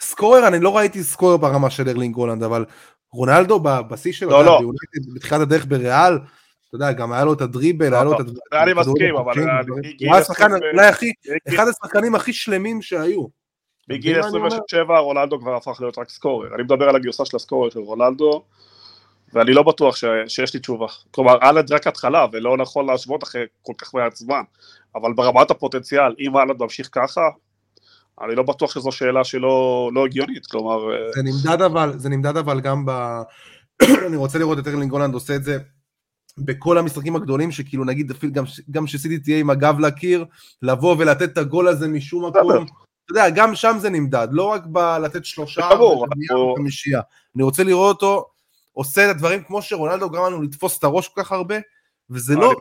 [0.00, 2.64] סקורר, אני לא ראיתי סקורר ברמה של ארלינג הולנד, אבל
[3.12, 4.60] רונלדו בשיא שלו, לא, לא.
[5.14, 8.26] בתחילת הדרך בריאל, אתה יודע, גם היה לו את הדריבל, היה לו את...
[8.52, 9.38] אני מסכים, אבל...
[10.00, 11.12] הוא היה שחקן, אולי הכי,
[11.48, 13.43] אחד השחקנים הכי שלמים שהיו.
[13.88, 17.78] בגיל 27 רונלדו כבר הפך להיות רק סקורר, אני מדבר על הגרסה של הסקורר של
[17.78, 18.42] רונלדו,
[19.32, 20.86] ואני לא בטוח ש, שיש לי תשובה.
[21.10, 24.42] כלומר, אהלנד רק התחלה, ולא נכון להשוות אחרי כל כך מעט זמן,
[24.94, 27.20] אבל ברמת הפוטנציאל, אם אהלנד ממשיך ככה,
[28.22, 30.92] אני לא בטוח שזו שאלה שלא לא הגיונית, כלומר...
[30.92, 32.90] אה, זה נמדד אבל, זה נמדד אבל גם ב...
[34.06, 35.58] אני רוצה לראות את ארלינג הולנד עושה את זה
[36.38, 40.24] בכל המשחקים הגדולים, שכאילו נגיד אפילו גם, גם שסיטי תהיה עם הגב לקיר,
[40.62, 42.66] לבוא ולתת את הגול הזה משום מקום.
[43.04, 45.68] אתה יודע, גם שם זה נמדד, לא רק בלתת שלושה
[46.52, 47.00] וחמישייה.
[47.36, 48.26] אני רוצה לראות אותו
[48.72, 51.54] עושה את הדברים כמו שרונלדו גרם לנו לתפוס את הראש כל כך הרבה,
[52.10, 52.52] וזה לא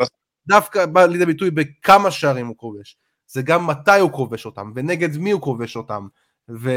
[0.47, 5.17] דווקא בא לידי ביטוי בכמה שערים הוא כובש, זה גם מתי הוא כובש אותם, ונגד
[5.17, 6.07] מי הוא כובש אותם,
[6.49, 6.71] ו...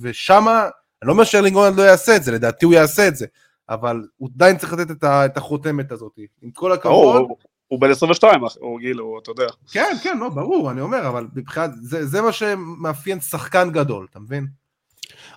[0.00, 0.62] ושמה,
[1.02, 3.26] אני לא אומר שארלינג הולנד לא יעשה את זה, לדעתי הוא יעשה את זה,
[3.68, 7.28] אבל הוא עדיין צריך לתת את החותמת הזאת, עם כל הכבוד.
[7.68, 9.46] הוא בן 22, הוא כאילו, אתה יודע.
[9.72, 14.18] כן, כן, לא, ברור, אני אומר, אבל מבחינת, זה, זה מה שמאפיין שחקן גדול, אתה
[14.18, 14.46] מבין?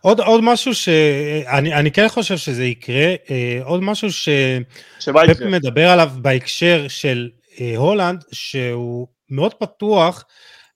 [0.01, 6.11] עוד, עוד משהו שאני אני כן חושב שזה יקרה, אה, עוד משהו שפפ מדבר עליו
[6.21, 7.29] בהקשר של
[7.61, 10.25] אה, הולנד, שהוא מאוד פתוח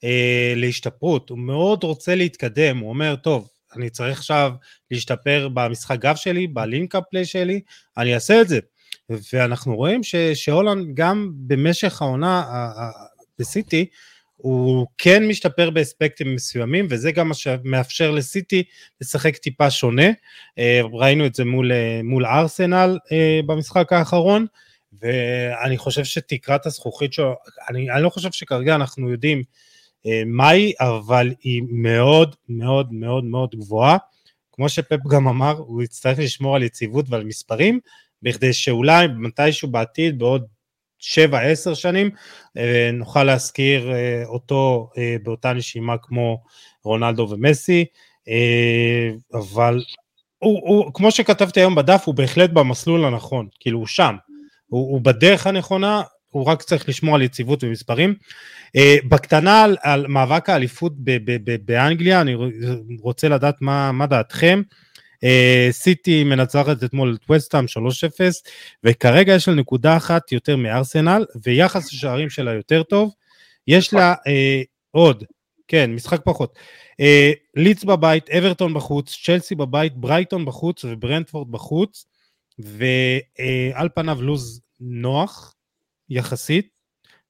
[0.04, 4.52] אה, להשתפרות, הוא מאוד רוצה להתקדם, הוא אומר, טוב, אני צריך עכשיו
[4.92, 7.62] להשתפר במשחק גב שלי, בלינקאפ פליי שלי,
[7.98, 8.60] אני אעשה את זה.
[9.34, 10.02] ואנחנו רואים
[10.34, 12.44] שהולנד גם במשך העונה
[13.40, 13.86] בסיטי,
[14.42, 18.64] הוא כן משתפר באספקטים מסוימים, וזה גם מה שמאפשר לסיטי
[19.02, 20.08] לשחק טיפה שונה.
[20.58, 24.46] אה, ראינו את זה מול, אה, מול ארסנל אה, במשחק האחרון,
[25.02, 27.36] ואני חושב שתקרת הזכוכית שלו,
[27.70, 29.44] אני, אני לא חושב שכרגע אנחנו יודעים
[30.26, 33.98] מהי, אבל היא מאוד מאוד מאוד מאוד גבוהה,
[34.52, 37.80] כמו שפפ גם אמר, הוא יצטרך לשמור על יציבות ועל מספרים,
[38.24, 40.46] בכדי שאולי מתישהו בעתיד, בעוד
[41.02, 42.10] 7-10 שנים,
[42.58, 46.44] אה, נוכל להזכיר אה, אותו אה, באותה נשימה כמו
[46.84, 47.86] רונלדו ומסי,
[49.34, 49.84] אבל
[50.38, 54.16] הוא, הוא, כמו שכתבתי היום בדף, הוא בהחלט במסלול הנכון, כאילו הוא שם,
[54.68, 58.16] הוא, הוא בדרך הנכונה, הוא רק צריך לשמור על יציבות ומספרים.
[59.10, 60.94] בקטנה על, על מאבק האליפות
[61.66, 62.36] באנגליה, אני
[63.02, 64.62] רוצה לדעת מה, מה דעתכם.
[65.72, 67.68] סיטי מנצחת אתמול את וסטאם 3-0
[68.84, 73.14] וכרגע יש לה נקודה אחת יותר מארסנל ויחס השערים שלה יותר טוב.
[73.68, 74.62] יש לה אה,
[74.92, 75.24] עוד,
[75.68, 76.56] כן, משחק פחות.
[77.00, 82.06] אה, לידס בבית, אברטון בחוץ, צ'לסי בבית, ברייטון בחוץ וברנטפורד בחוץ
[82.60, 85.56] ועל פניו לו"ז נוח
[86.10, 86.70] יחסית,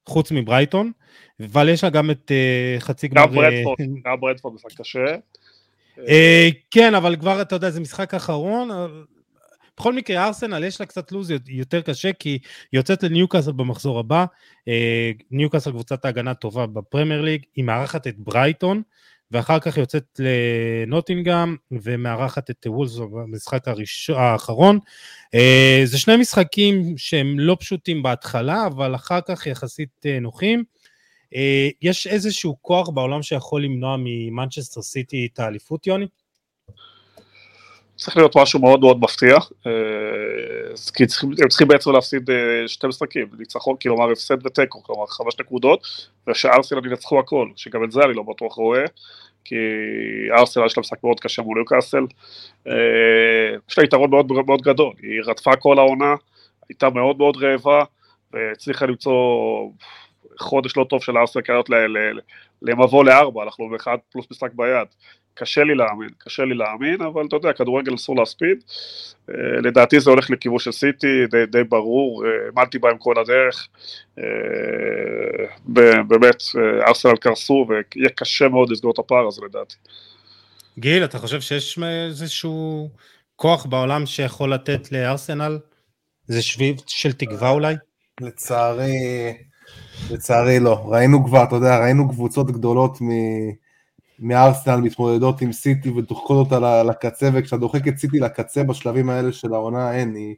[0.05, 0.91] חוץ מברייטון,
[1.41, 3.25] אבל יש לה גם את אה, חצי גמר...
[3.25, 5.15] גם ברנטפורד, גם ברנטפורד משחק קשה.
[6.07, 8.69] אה, כן, אבל כבר, אתה יודע, זה משחק אחרון.
[9.77, 12.39] בכל מקרה, ארסנל יש לה קצת לו"ז יותר קשה, כי היא
[12.73, 14.25] יוצאת לניוקאסל במחזור הבא.
[14.67, 18.81] אה, ניוקאסל קבוצת ההגנה טובה בפרמייר ליג, היא מארחת את ברייטון,
[19.31, 24.79] ואחר כך יוצאת לנוטינגאם, ומארחת את וולס במשחק הראשון, האחרון.
[25.33, 30.63] אה, זה שני משחקים שהם לא פשוטים בהתחלה, אבל אחר כך יחסית נוחים.
[31.35, 36.05] אה, יש איזשהו כוח בעולם שיכול למנוע ממנצ'סטר סיטי את האליפות, יוני?
[37.95, 39.35] צריך להיות משהו מאוד מאוד מפתיע,
[39.67, 39.71] אה,
[40.93, 41.03] כי
[41.41, 46.85] הם צריכים בעצם להפסיד אה, שתי משחקים, ניצחון, כלומר הפסד ותיקו, כלומר חמש נקודות, ושארסנל
[46.85, 48.85] ינצחו הכל, שגם את זה אני לא בטוח רואה,
[49.45, 49.55] כי
[50.37, 52.05] ארסנל יש לה משחק מאוד קשה מול יוקאסל,
[53.69, 56.15] יש לה יתרון מאוד מאוד גדול, היא רדפה כל העונה,
[56.69, 57.83] הייתה מאוד מאוד רעבה,
[58.33, 59.13] והצליחה למצוא
[60.41, 61.69] חודש לא טוב של ארסנל כזאת
[62.61, 64.87] למבוא לארבע, אנחנו באחד פלוס משחק ביד.
[65.33, 68.63] קשה לי להאמין, קשה לי להאמין, אבל אתה יודע, כדורגל אסור להספיד.
[69.29, 73.67] אה, לדעתי זה הולך לכיוון של סיטי, די, די ברור, העמדתי בהם כל הדרך.
[74.19, 74.23] אה,
[76.07, 79.75] באמת, אה, ארסנל קרסו, ויהיה קשה מאוד לסגור את הפער הזה לדעתי.
[80.79, 82.89] גיל, אתה חושב שיש איזשהו
[83.35, 85.59] כוח בעולם שיכול לתת לארסנל?
[86.29, 87.75] איזה שביב של תקווה אולי?
[88.21, 89.37] לצערי,
[90.11, 90.85] לצערי לא.
[90.87, 93.09] ראינו כבר, אתה יודע, ראינו קבוצות גדולות מ...
[94.19, 99.53] מארסנל מתמודדות עם סיטי ודוחקות אותה לקצה, וכשאתה דוחק את סיטי לקצה בשלבים האלה של
[99.53, 100.35] העונה, אין, היא...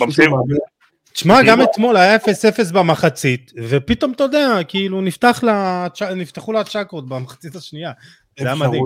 [0.00, 0.06] לא
[1.12, 2.20] תשמע, גם אתמול היה 0-0
[2.74, 5.86] במחצית, ופתאום, אתה יודע, כאילו נפתח לה,
[6.16, 7.92] נפתחו לה הצ'קרות במחצית השנייה.
[8.40, 8.84] זה היה מדהים.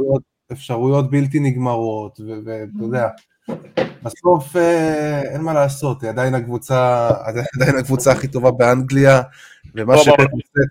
[0.53, 3.09] אפשרויות בלתי נגמרות, ואתה יודע,
[4.03, 7.09] בסוף אה, אין מה לעשות, היא עדיין הקבוצה,
[7.55, 9.23] עדיין הקבוצה הכי טובה באנגליה,
[9.75, 10.23] ומה לא, עושה, אתה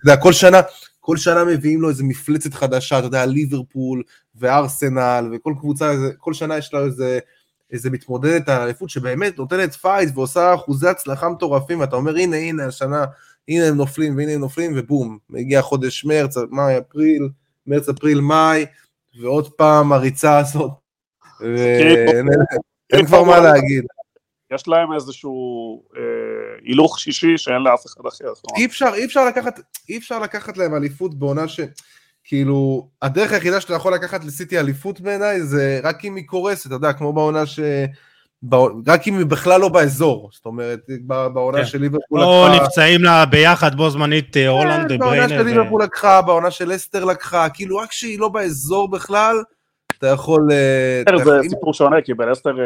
[0.04, 0.60] יודע, כל שנה,
[1.00, 4.02] כל שנה מביאים לו איזה מפלצת חדשה, אתה יודע, ליברפול
[4.34, 7.18] וארסנל, וכל קבוצה, כל שנה יש לה איזה,
[7.72, 12.66] איזה מתמודדת על האליפות שבאמת נותנת פייט ועושה אחוזי הצלחה מטורפים, ואתה אומר, הנה, הנה,
[12.66, 13.04] השנה,
[13.48, 17.28] הנה הם נופלים, והנה הם נופלים, ובום, מגיע חודש מרץ, מאי, אפריל,
[17.66, 18.66] מרץ, אפריל, מאי,
[19.20, 20.70] ועוד פעם הריצה הזאת.
[22.92, 23.84] אין כבר מה להגיד.
[24.52, 26.02] יש להם איזשהו אה,
[26.64, 28.32] הילוך שישי שאין לאף אחד אחר.
[28.56, 31.60] אי אפשר, אי אפשר לקחת, אי אפשר לקחת להם אליפות בעונה ש...
[32.24, 36.74] כאילו, הדרך היחידה שאתה יכול לקחת לסיטי אליפות בעיניי זה רק אם היא קורסת, אתה
[36.74, 37.60] יודע, כמו בעונה ש...
[38.86, 41.66] רק אם היא בכלל לא באזור, זאת אומרת, בעונה כן.
[41.66, 42.30] של ליברפול לקחה...
[42.30, 45.28] או נפצעים לה ביחד בו זמנית אה, הולנד ובריינר.
[45.28, 49.36] בעונה של ליברפול לקחה, בעונה של לסטר לקחה, כאילו רק שהיא לא באזור בכלל,
[50.00, 50.48] אתה יכול...
[50.52, 52.64] אה, זה סיפור שונה, כי בלסטר אה,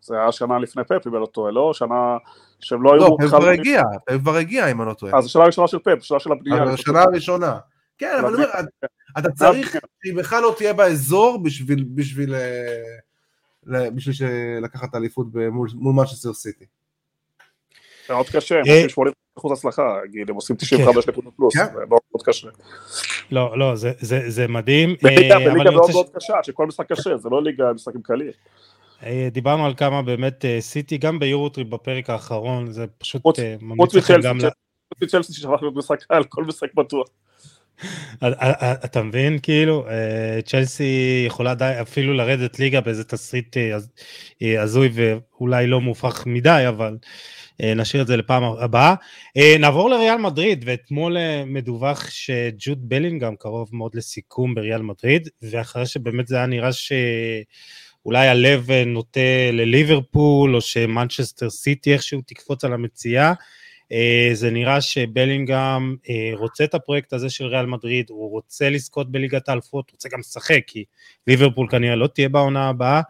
[0.00, 1.74] זה היה שנה לפני פפ, אם אני לא טועה, לא?
[1.74, 2.16] שנה
[2.60, 3.00] שהם לא היו...
[3.00, 5.18] לא, פפ כבר הגיע, פפ כבר הגיע, אם אני לא טועה.
[5.18, 6.62] אז זו שנה ראשונה של פפ, שנה של הבנייה.
[6.62, 7.58] השנה הראשונה.
[7.98, 8.34] כן, אבל
[9.18, 12.34] אתה צריך שהיא בכלל לא תהיה באזור בשביל בשביל
[14.62, 15.26] לקחת אליפות
[15.74, 16.64] מול מנצ'סטר סיטי.
[18.08, 21.54] זה מאוד קשה, הם עושים 80 אחוז הצלחה, גיל, הם עושים 95 נקודות פלוס.
[21.56, 22.48] זה מאוד קשה.
[23.30, 23.72] לא, לא,
[24.28, 24.96] זה מדהים.
[25.02, 28.30] בליגה אה, מאוד מאוד קשה, שכל משחק קשה, זה לא ליגה משחקים קלים.
[29.02, 33.22] אה, דיברנו על כמה באמת אה, סיטי, גם ביורוטריפ בפרק האחרון, זה פשוט
[33.60, 34.38] ממליץ לכם גם...
[34.40, 37.08] חוץ מצ'לסי ששמח להיות משחק על, כל משחק בטוח.
[38.84, 39.86] אתה מבין כאילו
[40.44, 43.56] צ'לסי יכולה די אפילו לרדת ליגה באיזה תסריט
[44.58, 47.08] הזוי ואולי לא מופרך מדי אבל אה,
[47.62, 48.94] נשאיר את זה לפעם הבאה.
[49.36, 55.86] אה, נעבור לריאל מדריד, ואתמול אה, מדווח שג'וד בלינגהם קרוב מאוד לסיכום בריאל מדריד, ואחרי
[55.86, 59.20] שבאמת זה היה נראה שאולי הלב נוטה
[59.52, 63.32] לליברפול, או שמנצ'סטר סיטי איכשהו תקפוץ על המציאה,
[64.32, 65.96] זה נראה שבלינגהם
[66.32, 70.60] רוצה את הפרויקט הזה של ריאל מדריד, הוא רוצה לזכות בליגת האלפות, רוצה גם לשחק,
[70.66, 70.84] כי
[71.26, 73.00] ליברפול כנראה לא תהיה בעונה הבאה.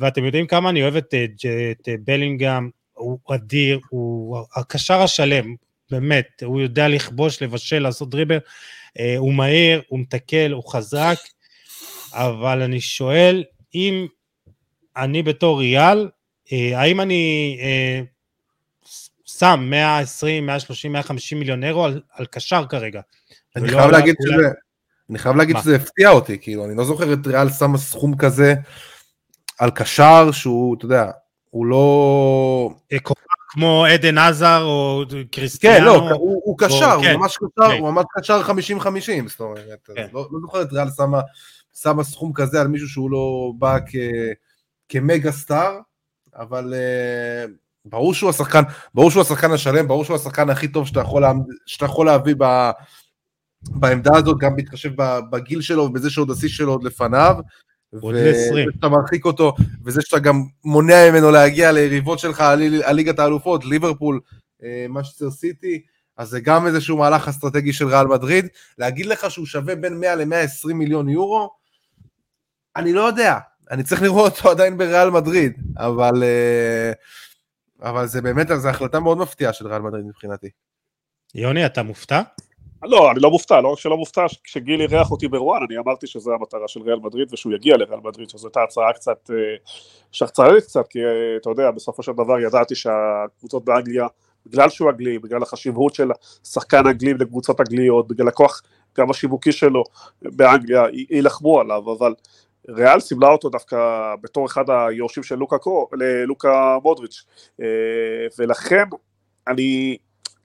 [0.00, 1.14] ואתם יודעים כמה אני אוהב את,
[1.70, 5.54] את בלינגהם, הוא אדיר, הוא הקשר השלם,
[5.90, 8.38] באמת, הוא יודע לכבוש, לבשל, לעשות דריבר,
[9.18, 11.16] הוא מהיר, הוא מתקל, הוא חזק,
[12.12, 13.44] אבל אני שואל,
[13.74, 14.06] אם
[14.96, 16.08] אני בתור ריאל,
[16.52, 18.00] אה, האם אני אה,
[19.24, 23.00] שם 120, 130, 150 מיליון אירו על, על קשר כרגע?
[23.56, 24.48] אני חייב להגיד שזה,
[25.10, 28.54] אני חייב להגיד שזה הפתיע אותי, כאילו, אני לא זוכר את ריאל שמה סכום כזה
[29.58, 31.10] על קשר שהוא, אתה יודע,
[31.50, 32.70] הוא לא...
[32.92, 32.98] אה,
[33.50, 35.78] כמו עדן עזר או קריסטיאנו.
[35.78, 37.80] כן, לא, הוא, הוא קשר, הוא כן, ממש קשר, כן.
[37.80, 40.06] הוא ממש קשר 50-50, זאת אומרת, כן.
[40.12, 41.20] לא, לא זוכר את ריאל שמה
[41.82, 43.94] שמה סכום כזה על מישהו שהוא לא בא כ,
[44.88, 45.78] כמגה סטאר,
[46.36, 47.50] אבל uh,
[47.84, 48.62] ברור שהוא השחקן,
[48.94, 51.24] ברור שהוא השחקן השלם, ברור שהוא השחקן הכי טוב שאתה יכול,
[51.66, 52.70] שאתה יכול להביא ב,
[53.62, 54.90] בעמדה הזאת, גם בהתחשב
[55.30, 57.34] בגיל שלו ובזה שעוד השיא שלו עוד לפניו.
[57.92, 59.54] וזה שאתה מרחיק אותו,
[59.84, 64.20] וזה שאתה גם מונע ממנו להגיע ליריבות שלך על ליגת האלופות, ליברפול,
[64.88, 65.82] משטר סיטי,
[66.16, 68.46] אז זה גם איזשהו מהלך אסטרטגי של ריאל מדריד.
[68.78, 71.50] להגיד לך שהוא שווה בין 100 ל-120 מיליון יורו,
[72.76, 73.38] אני לא יודע,
[73.70, 76.92] אני צריך לראות אותו עדיין בריאל מדריד, אבל, אה,
[77.82, 80.48] אבל זה באמת, זו החלטה מאוד מפתיעה של ריאל מדריד מבחינתי.
[81.34, 82.22] יוני, אתה מופתע?
[82.82, 86.34] לא, אני לא מופתע, לא רק שלא מופתע, כשגיל אירח אותי ברואן, אני אמרתי שזו
[86.34, 89.36] המטרה של ריאל מדריד ושהוא יגיע לריאל מדריד, שזו הייתה הצעה קצת, אה,
[90.12, 94.06] שחצרנית קצת, כי אה, אתה יודע, בסופו של דבר ידעתי שהקבוצות באנגליה,
[94.46, 96.08] בגלל שהוא אנגלי, בגלל החשיבות של
[96.44, 98.62] שחקן אנגלי לקבוצות אנגליות, בגלל הכוח
[98.98, 99.84] גם השיווקי שלו
[100.22, 102.14] באנגליה, יילחמו עליו, אבל
[102.68, 103.76] ריאל סימלה אותו דווקא
[104.20, 105.88] בתור אחד היורשים של לוקה, קו,
[106.26, 107.24] לוקה מודריץ',
[107.60, 107.66] אה,
[108.38, 108.84] ולכן
[109.48, 109.96] אני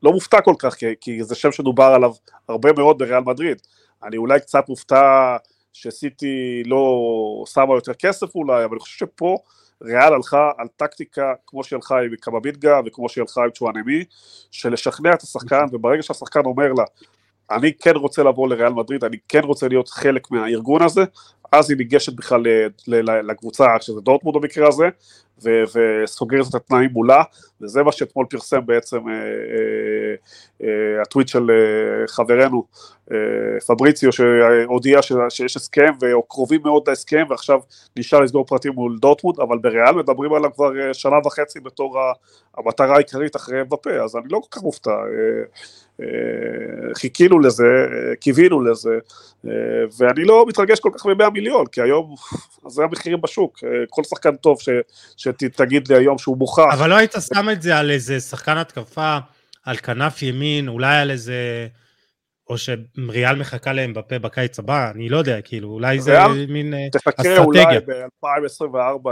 [0.03, 2.11] לא מופתע כל כך, כי, כי זה שם שדובר עליו
[2.49, 3.61] הרבה מאוד בריאל מדריד.
[4.03, 5.35] אני אולי קצת מופתע
[5.73, 9.37] שסיטי לא שמה יותר כסף אולי, אבל אני חושב שפה
[9.83, 14.03] ריאל הלכה על טקטיקה כמו שהיא הלכה עם קמבינגה וכמו שהיא הלכה עם צ'ואנמי,
[14.51, 16.83] של לשכנע את השחקן, וברגע שהשחקן אומר לה,
[17.51, 21.03] אני כן רוצה לבוא לריאל מדריד, אני כן רוצה להיות חלק מהארגון הזה,
[21.51, 22.43] אז היא ניגשת בכלל
[23.23, 24.85] לקבוצה, שזה דורטמונד במקרה הזה,
[25.41, 27.23] וסוגרת את התנאים מולה,
[27.61, 30.15] וזה מה שאתמול פרסם בעצם אה, אה,
[30.63, 32.63] אה, הטוויט של אה, חברנו
[33.11, 34.99] אה, פבריציו, שהודיע
[35.29, 37.59] שיש הסכם, וקרובים מאוד להסכם, ועכשיו
[37.97, 41.99] נשאר לסגור פרטים מול דורטמונד, אבל בריאל מדברים עליו כבר אה, שנה וחצי בתור
[42.57, 44.91] המטרה העיקרית אחרי מבפה, אז אני לא כל כך מופתע.
[44.91, 45.43] אה,
[46.95, 47.65] חיכינו לזה,
[48.19, 48.97] קיווינו לזה,
[49.97, 52.15] ואני לא מתרגש כל כך מ-100 מיליון, כי היום
[52.67, 53.59] זה המחירים בשוק,
[53.89, 54.69] כל שחקן טוב ש,
[55.17, 56.73] שתגיד לי היום שהוא מוכח.
[56.73, 59.17] אבל לא היית שם את זה על איזה שחקן התקפה,
[59.65, 61.67] על כנף ימין, אולי על איזה...
[62.49, 66.17] או שריאל מחכה להם בפה בקיץ הבא, אני לא יודע, כאילו, אולי זה
[66.49, 66.89] מין אסטרטגיה.
[66.89, 69.09] תחכה אולי ב-2024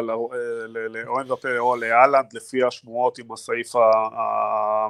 [0.89, 3.71] לאמבפה או להאלנד, לפי השמועות עם הסעיף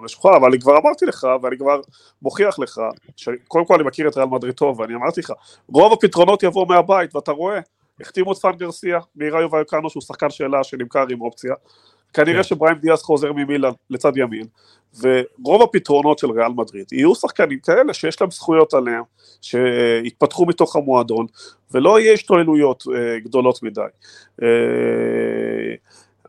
[0.01, 1.81] המשוחרר, אבל אני כבר אמרתי לך, ואני כבר
[2.21, 2.81] מוכיח לך,
[3.15, 5.33] שקודם כל אני מכיר את ריאל מדריד טוב, ואני אמרתי לך,
[5.73, 7.59] רוב הפתרונות יבואו מהבית, ואתה רואה,
[8.01, 11.53] החתימו את פראן גרסיה, מראיו וייקאנו שהוא שחקן שלהם שנמכר עם אופציה,
[12.13, 12.43] כנראה כן.
[12.43, 14.45] שבראהים דיאס חוזר ממילאן לצד ימין,
[14.99, 19.03] ורוב הפתרונות של ריאל מדריד יהיו שחקנים כאלה שיש להם זכויות עליהם,
[19.41, 21.25] שיתפתחו מתוך המועדון,
[21.71, 23.81] ולא יהיה השתוללויות אה, גדולות מדי.
[24.43, 24.47] אה,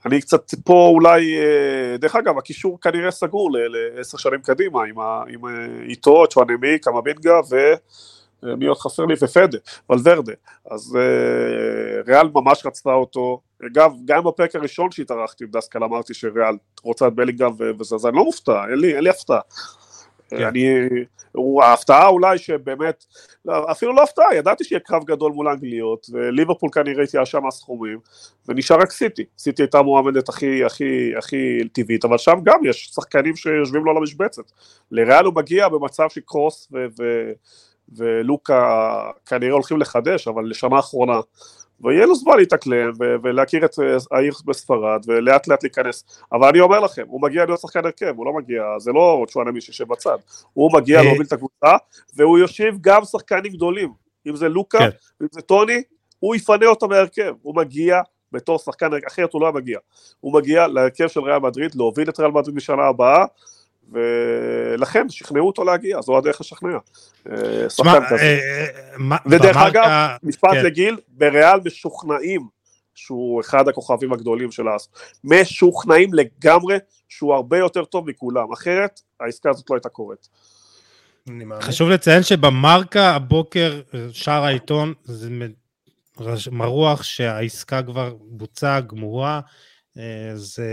[0.06, 4.98] אני קצת פה אולי, אה, דרך אגב, הקישור כנראה סגור לעשר שנים קדימה, עם,
[5.28, 5.40] עם
[5.88, 7.56] איתו, צ'ואנמי, קמבינגה ו...
[8.42, 9.14] מי עוד חסר לי?
[9.22, 9.58] ופדה,
[9.90, 10.32] ולוורדה.
[10.70, 13.40] אז אה, ריאל ממש רצתה אותו.
[13.66, 18.16] אגב, גם בפרק הראשון שהתארחתי עם דסקל אמרתי שריאל רוצה את בלינגהם וזה, אז אני
[18.16, 19.40] לא מופתע, אין לי, אין לי הפתעה.
[20.28, 20.42] כן.
[20.42, 20.64] אני,
[21.32, 23.04] הוא, ההפתעה אולי שבאמת,
[23.44, 27.98] לא, אפילו לא הפתעה, ידעתי שיהיה קרב גדול מול האנגליות, וליברפול כנראה התייאשה מהסכומים,
[28.48, 33.36] ונשאר רק סיטי, סיטי הייתה מועמדת הכי, הכי, הכי טבעית, אבל שם גם יש שחקנים
[33.36, 34.42] שיושבים לו על המשבצת.
[34.90, 36.86] לריאל הוא מגיע במצב שקרוס ו...
[36.98, 37.32] ו
[37.96, 38.90] ולוקה
[39.26, 41.20] כנראה הולכים לחדש, אבל לשנה האחרונה,
[41.80, 42.92] ויהיה לו זמן להתאקלם
[43.22, 46.04] ולהכיר את אה, העיר בספרד ולאט לאט להיכנס.
[46.32, 49.60] אבל אני אומר לכם, הוא מגיע להיות שחקן הרכב, הוא לא מגיע, זה לא צ'ואנמי
[49.60, 50.16] שיושב בצד,
[50.52, 51.04] הוא מגיע אה.
[51.04, 51.76] להוביל את הקבוצה,
[52.16, 53.92] והוא יושיב גם שחקנים גדולים,
[54.26, 54.88] אם זה לוקה, כן.
[55.22, 55.82] אם זה טוני,
[56.18, 58.00] הוא יפנה אותו מהרכב, הוא מגיע
[58.32, 59.78] בתור שחקן, אחרת הוא לא מגיע,
[60.20, 63.24] הוא מגיע להרכב של ריאל מדריד, להוביל את ריאל מדריד בשנה הבאה,
[63.92, 66.78] ולכן שכנעו אותו להגיע, זו הדרך לשכנע.
[67.30, 68.38] אה, שחקן כזה.
[69.02, 70.64] אה, ודרך אגב, משפט כן.
[70.64, 72.48] לגיל, בריאל משוכנעים
[72.94, 74.88] שהוא אחד הכוכבים הגדולים של האס.
[75.24, 76.76] משוכנעים לגמרי
[77.08, 80.28] שהוא הרבה יותר טוב מכולם, אחרת העסקה הזאת לא הייתה קורית.
[81.60, 83.80] חשוב לציין שבמרקה הבוקר
[84.12, 85.30] שער העיתון זה
[86.50, 89.40] מרוח שהעסקה כבר בוצעה, גמורה,
[90.34, 90.70] זה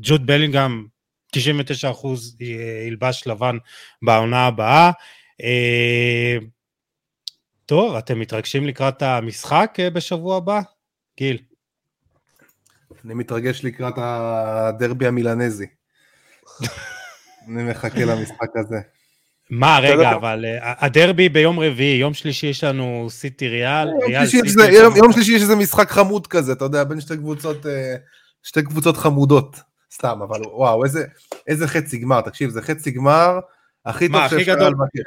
[0.00, 0.86] ג'וד בלינגהם
[1.36, 1.40] 99%
[2.86, 3.56] ילבש לבן
[4.02, 4.90] בעונה הבאה.
[7.68, 10.60] טוב, אתם מתרגשים לקראת המשחק אה, בשבוע הבא?
[11.18, 11.38] גיל.
[13.04, 15.66] אני מתרגש לקראת הדרבי המילנזי.
[17.48, 18.76] אני מחכה למשחק הזה.
[19.50, 23.88] מה, רגע, אבל אה, הדרבי ביום רביעי, יום שלישי יש לנו סיטי ריאל.
[24.96, 27.94] יום שלישי יש איזה משחק חמוד כזה, אתה יודע, בין שתי קבוצות, אה,
[28.42, 29.56] שתי קבוצות חמודות.
[29.94, 30.84] סתם, אבל וואו,
[31.46, 33.38] איזה חצי גמר, תקשיב, זה חצי גמר
[33.84, 35.02] הכי טוב שאפשר לבקר.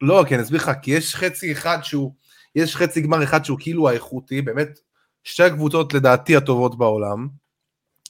[0.00, 2.12] לא, כי אני אסביר לך, כי יש חצי אחד שהוא,
[2.54, 4.78] יש חצי גמר אחד שהוא כאילו האיכותי, באמת,
[5.24, 7.28] שתי הקבוצות לדעתי הטובות בעולם,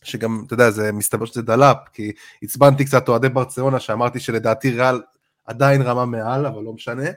[0.02, 2.12] שגם, אתה יודע, זה מסתבר שזה דלאפ, כי
[2.42, 5.00] עצבנתי קצת אוהדי ברצלונה, שאמרתי שלדעתי ריאל
[5.44, 7.10] עדיין רמה מעל, אבל לא משנה,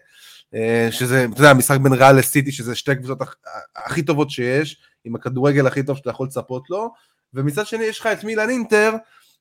[0.54, 3.20] אה, שזה, אתה יודע, המשחק בין ריאל לסיטי, שזה שתי הקבוצות
[3.76, 6.94] הכי טובות שיש, עם הכדורגל הכי טוב שאתה יכול לצפות לו,
[7.34, 8.94] ומצד שני יש לך את מילן אינטר,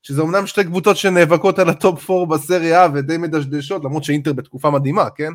[0.03, 5.11] שזה אמנם שתי קבוצות שנאבקות על הטופ 4 בסריה ודי מדשדשות, למרות שאינטר בתקופה מדהימה,
[5.11, 5.33] כן?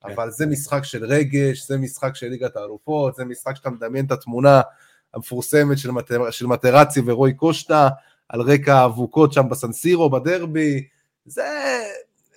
[0.00, 0.12] כן?
[0.12, 4.12] אבל זה משחק של רגש, זה משחק של ליגת האלופות, זה משחק שאתה מדמיין את
[4.12, 4.60] התמונה
[5.14, 7.88] המפורסמת של, מטר, של מטרצי ורוי קושטה,
[8.28, 10.84] על רקע האבוקות שם בסן סירו, בדרבי,
[11.26, 11.44] זה,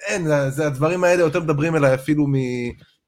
[0.07, 2.27] אין, זה הדברים האלה יותר מדברים אליי אפילו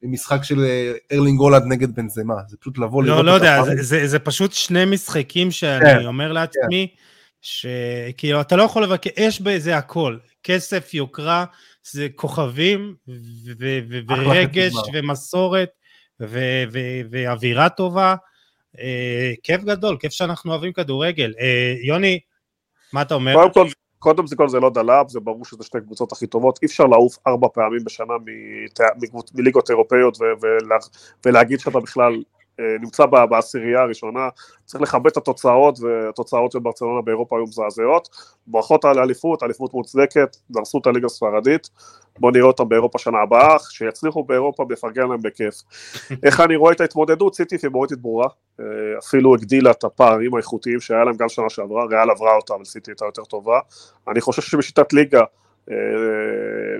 [0.03, 3.63] ממשחק של אה, ארלינג הולנד נגד בנזמה, זה פשוט לבוא לא, לראות לא, לא יודע,
[3.63, 7.03] זה, זה, זה פשוט שני משחקים שאני כן, אומר לעצמי, כן.
[7.41, 11.45] שכאילו אתה לא יכול לבקר, יש בזה הכל, כסף, יוקרה,
[11.83, 12.95] זה כוכבים
[14.07, 15.69] ורגש ומסורת
[17.11, 18.15] ואווירה טובה,
[18.79, 21.33] אה, כיף גדול, כיף שאנחנו אוהבים כדורגל.
[21.39, 22.19] אה, יוני,
[22.93, 23.33] מה אתה אומר?
[23.33, 23.67] קודם כל,
[23.99, 27.17] קודם כל זה לא דלאפ, זה ברור שזה שתי קבוצות הכי טובות, אי אפשר לעוף
[27.27, 28.13] ארבע פעמים בשנה
[29.33, 30.17] מליגות אירופאיות
[31.25, 32.23] ולהגיד שאתה בכלל
[32.79, 34.29] נמצא בעשירייה הראשונה,
[34.65, 38.09] צריך לכבד את התוצאות, והתוצאות של ברצלונה באירופה היו מזעזעות.
[38.47, 41.69] ברכות על האליפות, אליפות מוצדקת, דרסו את הליגה הספרדית,
[42.19, 45.55] בואו נראה אותם באירופה שנה הבאה, שיצליחו באירופה, נפרגן להם בכיף.
[46.25, 47.35] איך אני רואה את ההתמודדות?
[47.35, 48.27] סיטי פיבוריטית ברורה,
[48.59, 48.65] אה,
[48.99, 53.05] אפילו הגדילה את הפערים האיכותיים שהיה להם גם שנה שעברה, ריאל עברה אבל סיטי הייתה
[53.05, 53.59] יותר טובה.
[54.07, 55.21] אני חושב שבשיטת ליגה,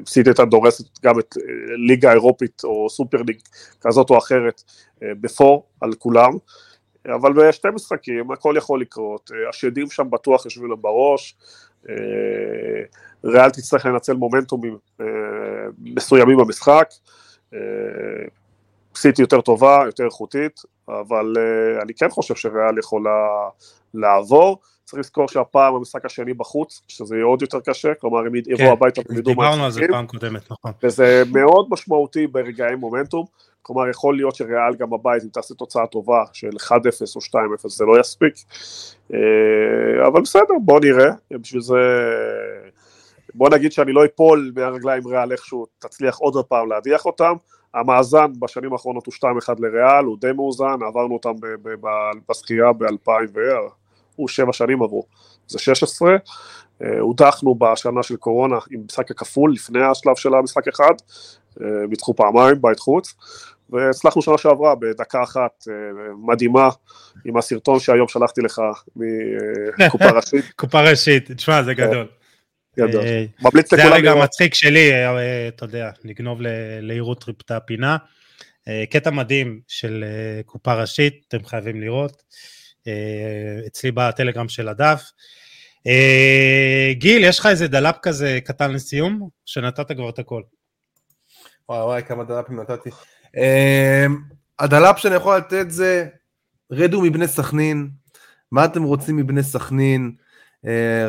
[0.06, 1.44] סיטי הייתה דורסת גם את אה,
[1.88, 3.38] ליגה אירופית או סופר ליג
[3.82, 4.64] כזאת או אחרת
[5.04, 6.32] אה, בפור על כולם,
[7.06, 11.36] אבל בשתי משחקים הכל יכול לקרות, אה, השדים שם בטוח יושבים להם בראש,
[13.24, 14.78] ריאל תצטרך לנצל מומנטומים
[15.80, 16.90] מסוימים במשחק,
[18.96, 21.34] סיטי יותר טובה, יותר איכותית, אבל
[21.82, 23.28] אני כן חושב שריאל יכולה
[23.94, 24.60] לעבור.
[24.90, 28.72] צריך לזכור שהפעם המשחק השני בחוץ, שזה יהיה עוד יותר קשה, כלומר הם יבואו כן,
[28.72, 30.72] הביתה והם ידעו מה דיברנו על זה פעם קודמת, נכון.
[30.84, 33.26] וזה מאוד משמעותי ברגעי מומנטום,
[33.62, 36.72] כלומר יכול להיות שריאל גם בבית, אם תעשה תוצאה טובה של 1-0
[37.16, 38.34] או 2-0 זה לא יספיק,
[39.14, 41.76] אה, אבל בסדר, בוא נראה, בשביל זה...
[43.34, 47.34] בוא נגיד שאני לא אפול מהרגליים ריאל איכשהו, תצליח עוד פעם להדיח אותם,
[47.74, 51.34] המאזן בשנים האחרונות הוא 2-1 לריאל, הוא די מאוזן, עברנו אותם
[52.30, 53.40] בזכייה ב-2000
[54.20, 55.06] הוא שבע שנים עברו,
[55.48, 56.10] זה 16,
[56.84, 60.94] אה, הודחנו בשנה של קורונה עם משחק הכפול לפני השלב של המשחק אחד,
[61.62, 63.16] אה, ניצחו פעמיים בית חוץ,
[63.70, 65.74] והצלחנו שנה שעברה בדקה אחת אה,
[66.28, 66.70] מדהימה
[67.26, 68.62] עם הסרטון שהיום שלחתי לך
[69.80, 70.46] מקופה ראשית.
[70.56, 72.08] קופה ראשית, תשמע זה גדול.
[72.78, 73.04] גדול.
[73.42, 73.88] ממליץ לכולם.
[73.88, 74.92] זה הרגע המצחיק שלי,
[75.48, 76.40] אתה יודע, לגנוב
[76.82, 77.98] לעירות את הפינה.
[78.90, 80.04] קטע מדהים של
[80.46, 82.24] קופה ראשית, אתם חייבים לראות.
[82.88, 85.12] אה, אצלי בטלגרם של הדף.
[85.88, 89.30] אה, גיל, יש לך איזה דלאפ כזה קטן לסיום?
[89.46, 90.42] שנתת כבר את הכל.
[91.70, 92.90] וואי וואי, כמה דלאפים נתתי.
[93.38, 94.06] אה,
[94.60, 96.08] הדלאפ שאני יכול לתת זה,
[96.72, 97.90] רדו מבני סכנין,
[98.52, 100.12] מה אתם רוצים מבני סכנין?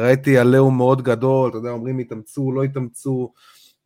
[0.01, 3.32] ראיתי עליהום מאוד גדול, אתה יודע, אומרים יתאמצו, לא יתאמצו,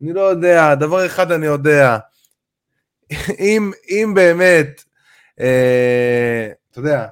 [0.01, 1.97] אני לא יודע, דבר אחד אני יודע,
[3.39, 4.83] אם, אם באמת,
[5.35, 7.07] אתה יודע,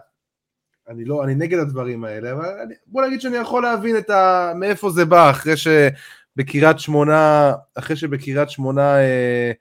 [0.89, 4.51] אני לא, אני נגד הדברים האלה, אבל אני, בוא נגיד שאני יכול להבין את ה...
[4.55, 9.51] מאיפה זה בא, אחרי שבקריית שמונה, אחרי שבקריית שמונה, אה,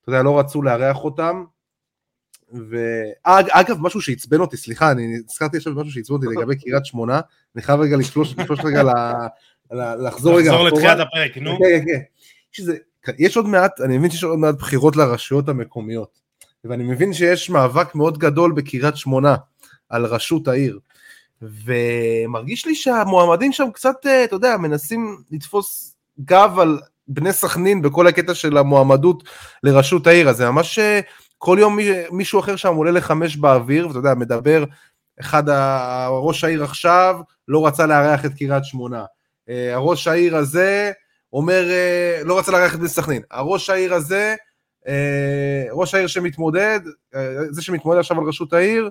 [0.00, 1.44] אתה יודע, לא רצו לארח אותם,
[2.52, 7.20] ואגב, משהו שעצבן אותי, סליחה, אני נזכרתי עכשיו במשהו שעצבן אותי לגבי קריית שמונה,
[7.54, 8.90] אני חייב רגע לפלוש, לפלוש רגע ל,
[9.72, 11.58] ל, לחזור רגע לחזור לתחילת הפרק, נו.
[11.58, 12.72] כן, כן,
[13.02, 13.12] כן.
[13.18, 16.22] יש עוד מעט, אני מבין שיש עוד מעט בחירות לרשויות המקומיות.
[16.64, 19.36] ואני מבין שיש מאבק מאוד גדול בקריית שמונה
[19.92, 20.78] על ראשות העיר.
[21.42, 28.06] ומרגיש לי שהמועמדים שם קצת, אה, אתה יודע, מנסים לתפוס גב על בני סכנין בכל
[28.06, 29.22] הקטע של המועמדות
[29.62, 31.00] לראשות העיר, אז זה ממש אה,
[31.38, 31.78] כל יום
[32.10, 34.64] מישהו אחר שם עולה לחמש באוויר, ואתה יודע, מדבר,
[35.20, 35.42] אחד,
[36.08, 39.04] ראש העיר עכשיו לא רצה לארח את קריית שמונה.
[39.48, 40.92] אה, הראש העיר הזה
[41.32, 41.64] אומר,
[42.24, 43.22] לא רצה לארח את בני סכנין.
[43.30, 44.34] הראש העיר הזה,
[45.72, 46.80] ראש העיר שמתמודד,
[47.50, 48.90] זה שמתמודד עכשיו על ראשות העיר,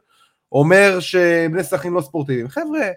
[0.52, 2.48] אומר שבני סכנין לא ספורטיביים.
[2.48, 2.90] חבר'ה,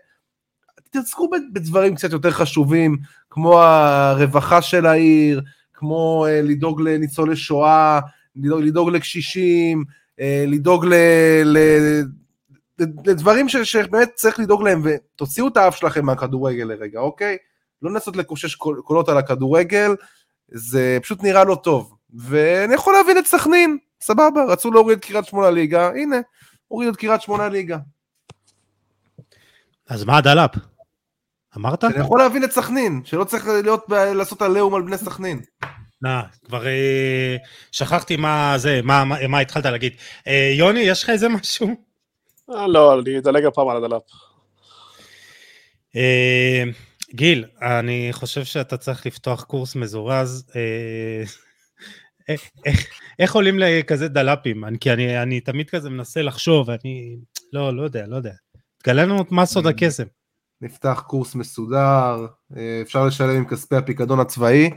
[0.84, 2.96] תתעסקו בדברים קצת יותר חשובים,
[3.30, 5.42] כמו הרווחה של העיר,
[5.74, 8.00] כמו uh, לדאוג לניצולי שואה,
[8.36, 9.84] לדאוג, לדאוג לקשישים,
[10.20, 10.94] uh, לדאוג ל,
[11.44, 11.58] ל,
[13.06, 17.36] לדברים ש, שבאמת צריך לדאוג להם, ותוציאו את האף שלכם מהכדורגל לרגע, אוקיי?
[17.82, 19.94] לא לנסות לקושש קול, קולות על הכדורגל,
[20.48, 21.94] זה פשוט נראה לא טוב.
[22.14, 26.16] ואני יכול להבין את סכנין, סבבה, רצו להוריד קריית שמונה ליגה, הנה,
[26.68, 27.78] הורידו את קריית שמונה ליגה.
[29.88, 30.50] אז מה הדלאפ?
[31.56, 31.84] אמרת?
[31.84, 35.40] אני יכול להבין את סכנין, שלא צריך להיות, לעשות עליהום על בני סכנין.
[36.02, 37.36] נא, כבר אה,
[37.72, 39.92] שכחתי מה זה, מה, מה, מה התחלת להגיד.
[40.26, 41.68] אה, יוני, יש לך איזה משהו?
[42.50, 44.02] אה, לא, אני אדלג הפעם על הדלאפ.
[45.96, 46.62] אה,
[47.14, 50.44] גיל, אני חושב שאתה צריך לפתוח קורס מזורז.
[50.56, 51.22] אה,
[52.28, 52.50] איך,
[53.18, 54.64] איך עולים לכזה דלאפים?
[54.80, 57.16] כי אני, אני תמיד כזה מנסה לחשוב, אני
[57.52, 58.32] לא, לא יודע, לא יודע.
[58.82, 60.04] תגלה לנו מה סוד הקסם.
[60.60, 62.26] נפתח קורס מסודר,
[62.56, 64.70] אה, אפשר לשלם עם כספי הפיקדון הצבאי.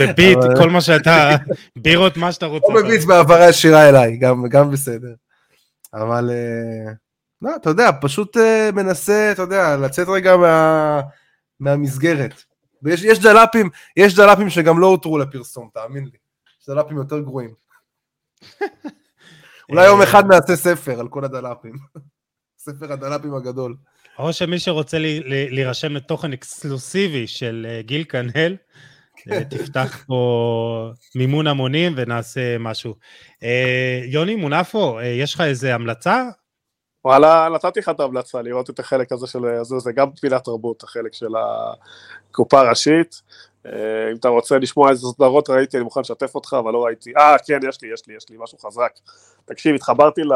[0.00, 1.36] בביט, כל מה שאתה,
[1.76, 2.66] בירות, מה שאתה רוצה.
[2.66, 5.14] או בביט בהעברה ישירה אליי, גם, גם בסדר.
[5.94, 6.92] אבל, אה,
[7.42, 11.00] לא, אתה יודע, פשוט אה, מנסה, אתה יודע, לצאת רגע מה,
[11.60, 12.42] מהמסגרת.
[12.82, 16.23] ויש יש דלפים, יש דלפים שגם לא הותרו לפרסום, תאמין לי.
[16.64, 17.54] יש דלפים יותר גרועים.
[19.70, 21.74] אולי יום אחד נעשה ספר על כל הדלפים.
[22.64, 23.76] ספר הדלפים הגדול.
[24.18, 24.96] או שמי שרוצה
[25.50, 28.56] להירשם לתוכן אקסקלוסיבי של אה, גיל כנהל,
[29.16, 29.44] כן.
[29.50, 32.94] תפתח פה מימון המונים ונעשה משהו.
[33.42, 36.28] אה, יוני מונפו, אה, יש לך איזה המלצה?
[37.04, 40.82] וואלה, נתתי לך את ההמלצה לראות את החלק הזה של זה, זה גם פינת תרבות,
[40.82, 41.30] החלק של
[42.30, 43.22] הקופה הראשית.
[43.66, 47.12] אם אתה רוצה לשמוע איזה סדרות ראיתי, אני מוכן לשתף אותך, אבל לא ראיתי.
[47.16, 48.92] אה, כן, יש לי, יש לי, יש לי משהו חזק.
[49.44, 50.32] תקשיב, התחברתי ל...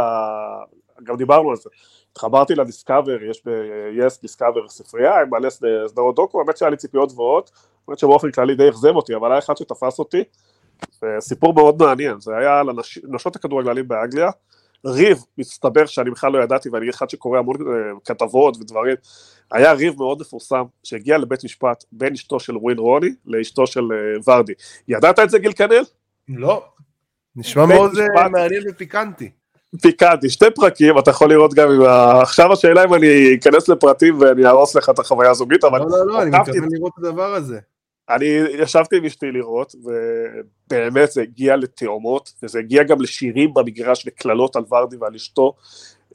[1.05, 1.71] גם דיברנו על זה.
[2.13, 5.51] התחברתי לדיסקאבר, יש ב-yes דיסקאבר ספרייה, עם מלא
[5.87, 7.51] סדרות דוקו, האמת שהיה לי ציפיות גבוהות,
[7.89, 10.25] האמת שבאופן כללי די אכזב אותי, אבל היה אחד שתפס אותי,
[11.21, 12.67] סיפור מאוד מעניין, זה היה על
[13.05, 14.31] נשות הכדורגלנים באנגליה,
[14.87, 18.97] ריב, מסתבר שאני בכלל לא ידעתי, ואני אחד שקורא המון אה, כתבות ודברים,
[19.53, 24.35] היה ריב מאוד מפורסם שהגיע לבית משפט בין אשתו של ווין רוני לאשתו של אה,
[24.35, 24.53] ורדי.
[24.89, 25.83] ידעת את זה גיל כנל?
[26.29, 26.65] לא.
[27.37, 29.31] נשמע מאוד אה, מעניין ופיקנטי.
[29.83, 32.23] פיקנטי, שתי פרקים, אתה יכול לראות גם ה...
[32.23, 35.79] עכשיו השאלה אם אני אכנס לפרטים ואני אהרוס לך את החוויה הזוגית, אבל...
[35.79, 37.59] לא, לא, לא, אני מתכוון לראות את הדבר הזה.
[38.11, 38.25] אני
[38.59, 44.63] ישבתי עם אשתי לראות, ובאמת זה הגיע לתאומות, וזה הגיע גם לשירים במגרש, לקללות על
[44.71, 45.53] ורדי ועל אשתו.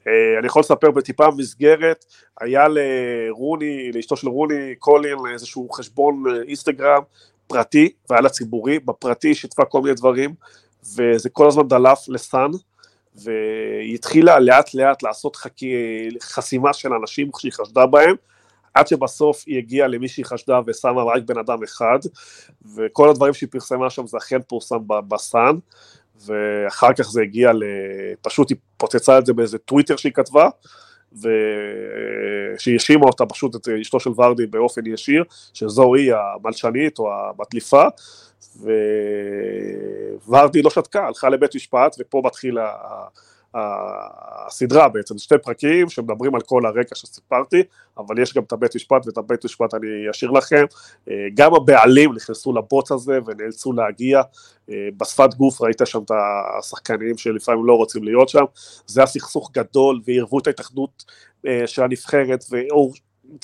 [0.08, 2.04] אה, אני יכול לספר בטיפה מסגרת,
[2.40, 7.02] היה לרוני, לאשתו של רוני קולין איזשהו חשבון אה, אינסטגרם
[7.46, 10.34] פרטי, והיה לה ציבורי, בפרטי היא שיתפה כל מיני דברים,
[10.96, 12.50] וזה כל הזמן דלף לסאן.
[13.14, 15.74] והיא התחילה לאט לאט לעשות חכי,
[16.22, 18.16] חסימה של אנשים שהיא חשדה בהם,
[18.74, 21.98] עד שבסוף היא הגיעה למי שהיא חשדה ושמה רק בן אדם אחד,
[22.76, 24.78] וכל הדברים שהיא פרסמה שם זה אכן פורסם
[25.08, 25.56] בסאן,
[26.26, 27.62] ואחר כך זה הגיע ל...
[28.22, 30.48] פשוט היא פוצצה את זה באיזה טוויטר שהיא כתבה,
[31.12, 35.24] ושהיא האשימה אותה פשוט את אשתו של ורדי באופן ישיר,
[35.54, 37.84] שזו היא המלשנית או המטליפה,
[40.26, 42.58] וורדי לא שתקה, הלכה לבית משפט, ופה מתחיל
[43.54, 47.62] הסדרה בעצם, שתי פרקים שמדברים על כל הרקע שסיפרתי,
[47.98, 50.64] אבל יש גם את הבית משפט, ואת הבית משפט אני אשאיר לכם.
[51.34, 54.22] גם הבעלים נכנסו לבוץ הזה ונאלצו להגיע,
[54.68, 56.10] בשפת גוף ראית שם את
[56.58, 58.44] השחקנים שלפעמים לא רוצים להיות שם,
[58.86, 61.04] זה היה סכסוך גדול ועירבו את ההתאחדות
[61.46, 62.44] אה, של הנבחרת,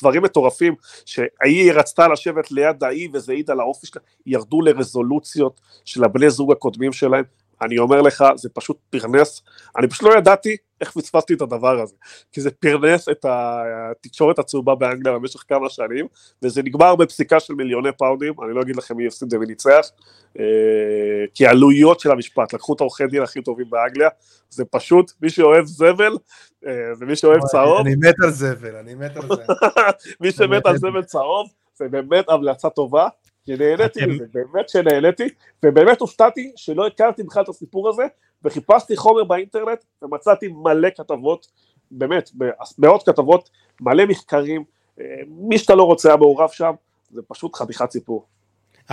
[0.01, 0.75] דברים מטורפים,
[1.05, 6.53] שהיא רצתה לשבת ליד ההיא וזה העיד על האופי שלה, ירדו לרזולוציות של הבני זוג
[6.53, 7.25] הקודמים שלהם,
[7.63, 9.43] אני אומר לך, זה פשוט פרנס,
[9.79, 11.95] אני פשוט לא ידעתי איך פספסתי את הדבר הזה,
[12.33, 16.07] כי זה פרנס את התקשורת הצהובה באנגליה במשך כמה שנים,
[16.43, 19.91] וזה נגמר בפסיקה של מיליוני פאונדים, אני לא אגיד לכם מי יפסיד ומי ניצח,
[20.39, 20.45] אה,
[21.35, 24.09] כי העלויות של המשפט, לקחו את העורכי דין הכי טובים באנגליה,
[24.51, 26.17] זה פשוט, מי שאוהב זבל,
[26.67, 29.43] אה, ומי שאוהב צהוב, אני מת על זבל, אני מת על זה.
[30.21, 33.09] מי שמת על זבל צהוב, זה באמת המלצה טובה,
[33.47, 35.29] שנהניתי מזה, באמת שנהניתי,
[35.65, 38.03] ובאמת הופתעתי שלא הכרתי בכלל את הסיפור הזה,
[38.45, 41.47] וחיפשתי חומר באינטרנט, ומצאתי מלא כתבות,
[41.91, 42.31] באמת,
[42.79, 43.51] מאות כתבות,
[43.81, 44.65] מלא מחקרים,
[45.01, 46.73] אה, מי שאתה לא רוצה היה מעורב שם,
[47.11, 48.27] זה פשוט חתיכת סיפור.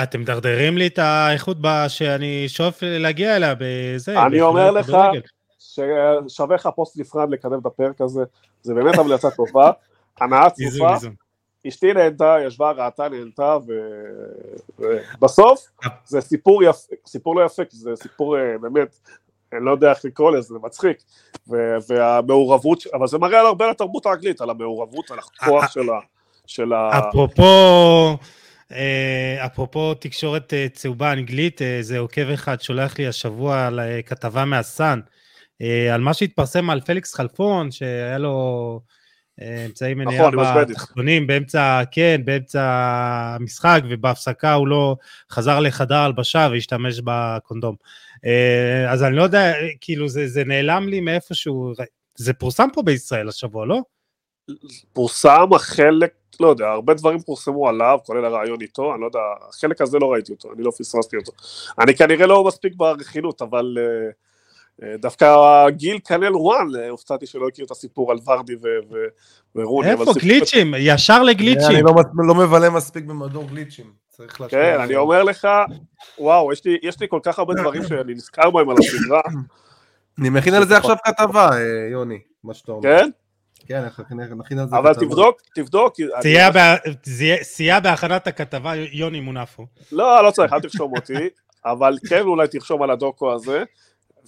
[0.04, 1.58] אתם מדרדרים לי את האיכות
[1.88, 4.26] שאני שואף להגיע אליה בזה.
[4.26, 4.98] אני אומר לך
[5.60, 8.24] ששווה לך פוסט נפרד לקדם את הפרק הזה,
[8.62, 9.72] זה באמת המלצה טובה,
[10.22, 11.08] הנאה צרופה,
[11.68, 13.58] אשתי נהנתה, ישבה, ראתה, נהנתה,
[14.80, 15.68] ובסוף
[16.06, 19.00] זה סיפור יפה, סיפור לא יפה, כי זה סיפור אה, באמת,
[19.54, 20.98] אני לא יודע איך לקרוא לזה, זה מצחיק,
[21.88, 26.00] והמעורבות, אבל זה מראה על הרבה על התרבות האנגלית, על המעורבות, על הכוח אה, אה,
[26.48, 27.00] של ה...
[27.00, 28.18] אפרופו...
[29.46, 35.00] אפרופו תקשורת צהובה אנגלית, זה עוקב אחד שולח לי השבוע על כתבה מהסאן,
[35.94, 38.80] על מה שהתפרסם על פליקס חלפון, שהיה לו
[39.42, 42.62] אמצעי מניעה נכון, בתחתונים באמצע, כן, באמצע
[43.36, 44.96] המשחק, ובהפסקה הוא לא
[45.32, 47.76] חזר לחדר הלבשה והשתמש בקונדום.
[48.26, 51.74] אה, אז אני לא יודע, כאילו זה, זה נעלם לי מאיפשהו,
[52.16, 53.82] זה פורסם פה בישראל השבוע, לא?
[54.94, 59.20] פורסם החלק, לא יודע, הרבה דברים פורסמו עליו, כולל הרעיון איתו, אני לא יודע,
[59.50, 61.32] החלק הזה לא ראיתי אותו, אני לא פספסתי אותו.
[61.80, 63.78] אני כנראה לא מספיק ברכילות, אבל...
[63.78, 64.27] Uh,
[64.84, 65.36] דווקא
[65.70, 68.54] גיל קנל וואן, אה, הופתעתי שלא הכיר את הסיפור על ורדי
[69.56, 69.90] ורוני.
[69.90, 70.74] איפה גליצ'ים?
[70.78, 71.76] ישר לגליצ'ים.
[71.76, 71.94] אני לא,
[72.28, 73.86] לא מבלה מספיק במדור גליצ'ים.
[74.50, 75.48] כן, אני אומר לך,
[76.20, 76.52] וואו,
[76.84, 79.22] יש לי כל כך הרבה דברים שאני נזכר בהם על הסדרה.
[80.20, 82.82] אני מכין על זה עכשיו כתבה, אה, יוני, מה שאתה אומר.
[82.82, 83.10] כן?
[83.68, 83.84] כן,
[84.38, 85.96] נכין על זה אבל תבדוק, תבדוק.
[87.42, 89.66] סייע בהכנת הכתבה יוני מונפו.
[89.92, 91.30] לא, לא צריך, אל תרשום אותי,
[91.66, 93.64] אבל כן אולי תרשום על הדוקו הזה.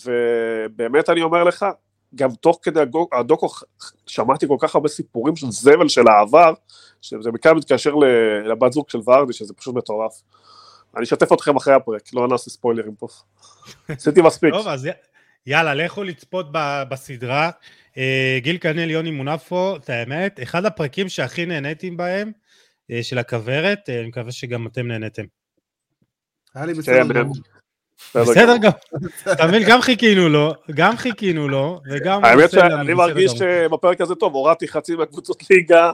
[0.06, 1.66] ובאמת אני אומר לך,
[2.16, 2.80] גם תוך כדי
[3.12, 3.48] הדוקו
[4.08, 6.54] שמעתי כל כך הרבה סיפורים של זבל של העבר,
[7.02, 7.94] שזה מכאן מתקשר
[8.46, 10.22] לבת זוג של ורדי, שזה פשוט מטורף.
[10.96, 13.08] אני אשתף אתכם אחרי הפרק, לא נעשה ספוילרים פה.
[13.90, 14.54] עשיתי מספיק.
[14.54, 14.88] טוב, אז
[15.46, 16.46] יאללה, לכו לצפות
[16.90, 17.50] בסדרה.
[17.98, 22.32] אה, גיל קנל, יוני מונפו, את האמת, אחד הפרקים שהכי נהניתי בהם,
[22.92, 25.24] אה, של הכוורת, אה, אני מקווה שגם אתם נהניתם.
[26.56, 27.24] היה לי בסדר.
[28.16, 28.72] בסדר גם,
[29.32, 32.26] אתה מבין, גם חיכינו לו, גם חיכינו לו, וגם...
[32.26, 35.92] האמת שאני מרגיש שבפרק הזה טוב, הורדתי חצי מהקבוצות ליגה,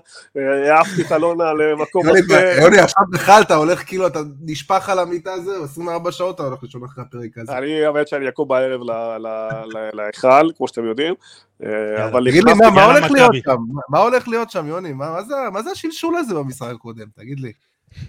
[0.69, 2.61] העפתי את אלונה למקום אחר.
[2.61, 6.64] יוני, עכשיו בכלל אתה הולך כאילו, אתה נשפך על המיטה זהו, 24 שעות אתה הולך
[6.64, 7.57] לישון אחרי הפרק הזה.
[7.57, 8.82] אני, האמת שאני אקום בערב
[9.94, 11.14] להיכל, כמו שאתם יודעים,
[12.10, 13.57] אבל תגיד לי, מה הולך להיות שם?
[13.90, 14.94] מה הולך להיות שם, יוני?
[14.94, 17.06] מה זה השלשול הזה במשחק הקודם?
[17.15, 17.52] תגיד לי.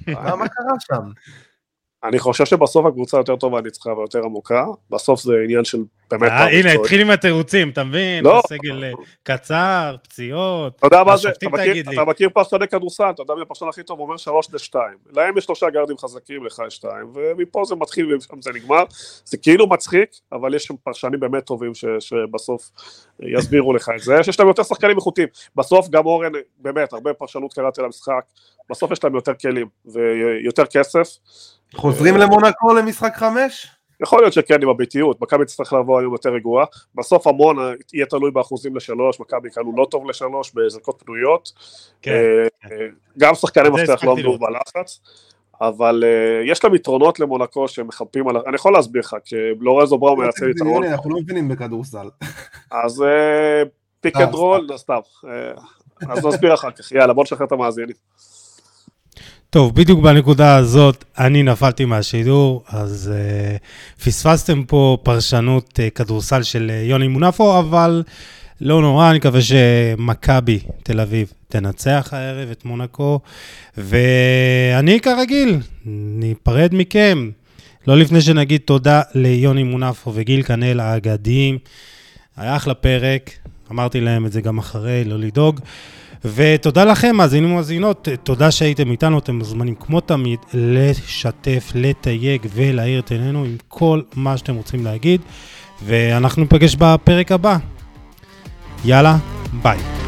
[0.06, 1.02] מה קרה שם?
[2.08, 5.78] אני חושב שבסוף הקבוצה יותר טובה ניצחה ויותר עמוקה, בסוף זה עניין של
[6.10, 6.30] באמת...
[6.30, 8.24] אה, הנה, התחיל עם התירוצים, אתה מבין?
[8.24, 8.42] לא.
[8.48, 8.92] סגל אה,
[9.22, 11.28] קצר, פציעות, אתה יודע מה זה,
[11.94, 14.96] אתה מכיר פרשני כדורסל, אתה יודע מי הפרשן הכי טוב, אומר שלוש לשתיים.
[15.12, 18.84] להם יש שלושה גרדים חזקים, לך יש שתיים, ומפה זה מתחיל ומשם זה נגמר.
[19.24, 22.70] זה כאילו מצחיק, אבל יש שם פרשנים באמת טובים שבסוף
[23.20, 25.28] יסבירו לך את זה, שיש להם יותר שחקנים איכותיים.
[25.56, 28.24] בסוף גם אורן, באמת, הרבה פרשנות קראתי למשחק,
[28.70, 31.08] בסוף יש להם יותר כלים ויותר כסף.
[31.74, 33.75] חוזרים למונקו למשחק חמש?
[34.02, 36.64] יכול להיות שכן עם הביתיות, מכבי תצטרך לבוא היום יותר רגועה,
[36.94, 37.56] בסוף המון
[37.92, 41.52] יהיה תלוי באחוזים לשלוש, מכבי קלעו לא טוב לשלוש בזרקות פנויות,
[42.02, 42.76] כן, אה, כן.
[43.18, 45.00] גם שחקני מפתח לא עמדו בלחץ,
[45.60, 48.36] אבל אה, יש להם יתרונות למונקו שמחפים על...
[48.46, 50.84] אני יכול להסביר לך, כי לורנצו בראון מייצר יתרון.
[50.84, 52.08] אנחנו לא מבינים בכדורסל.
[52.70, 53.04] אז
[54.00, 54.98] pick and roll, סתם,
[56.08, 57.96] אז נסביר אחר כך, יאללה בוא נשחרר את המאזינים.
[59.56, 66.70] טוב, בדיוק בנקודה הזאת אני נפלתי מהשידור, אז אה, פספסתם פה פרשנות אה, כדורסל של
[66.70, 68.02] אה, יוני מונפו, אבל
[68.60, 73.20] לא נורא, אני מקווה שמכבי תל אביב תנצח הערב את מונקו,
[73.76, 75.58] ואני כרגיל,
[76.18, 77.30] ניפרד מכם.
[77.86, 81.58] לא לפני שנגיד תודה ליוני מונפו וגיל קנאל האגדיים.
[82.36, 83.30] היה אחלה פרק,
[83.70, 85.60] אמרתי להם את זה גם אחרי, לא לדאוג.
[86.24, 93.10] ותודה לכם, מאזינים ומאזינות, תודה שהייתם איתנו, אתם מוזמנים כמו תמיד לשתף, לתייג ולהאיר את
[93.10, 95.20] עינינו עם כל מה שאתם רוצים להגיד,
[95.84, 97.56] ואנחנו ניפגש בפרק הבא.
[98.84, 99.16] יאללה,
[99.62, 100.05] ביי.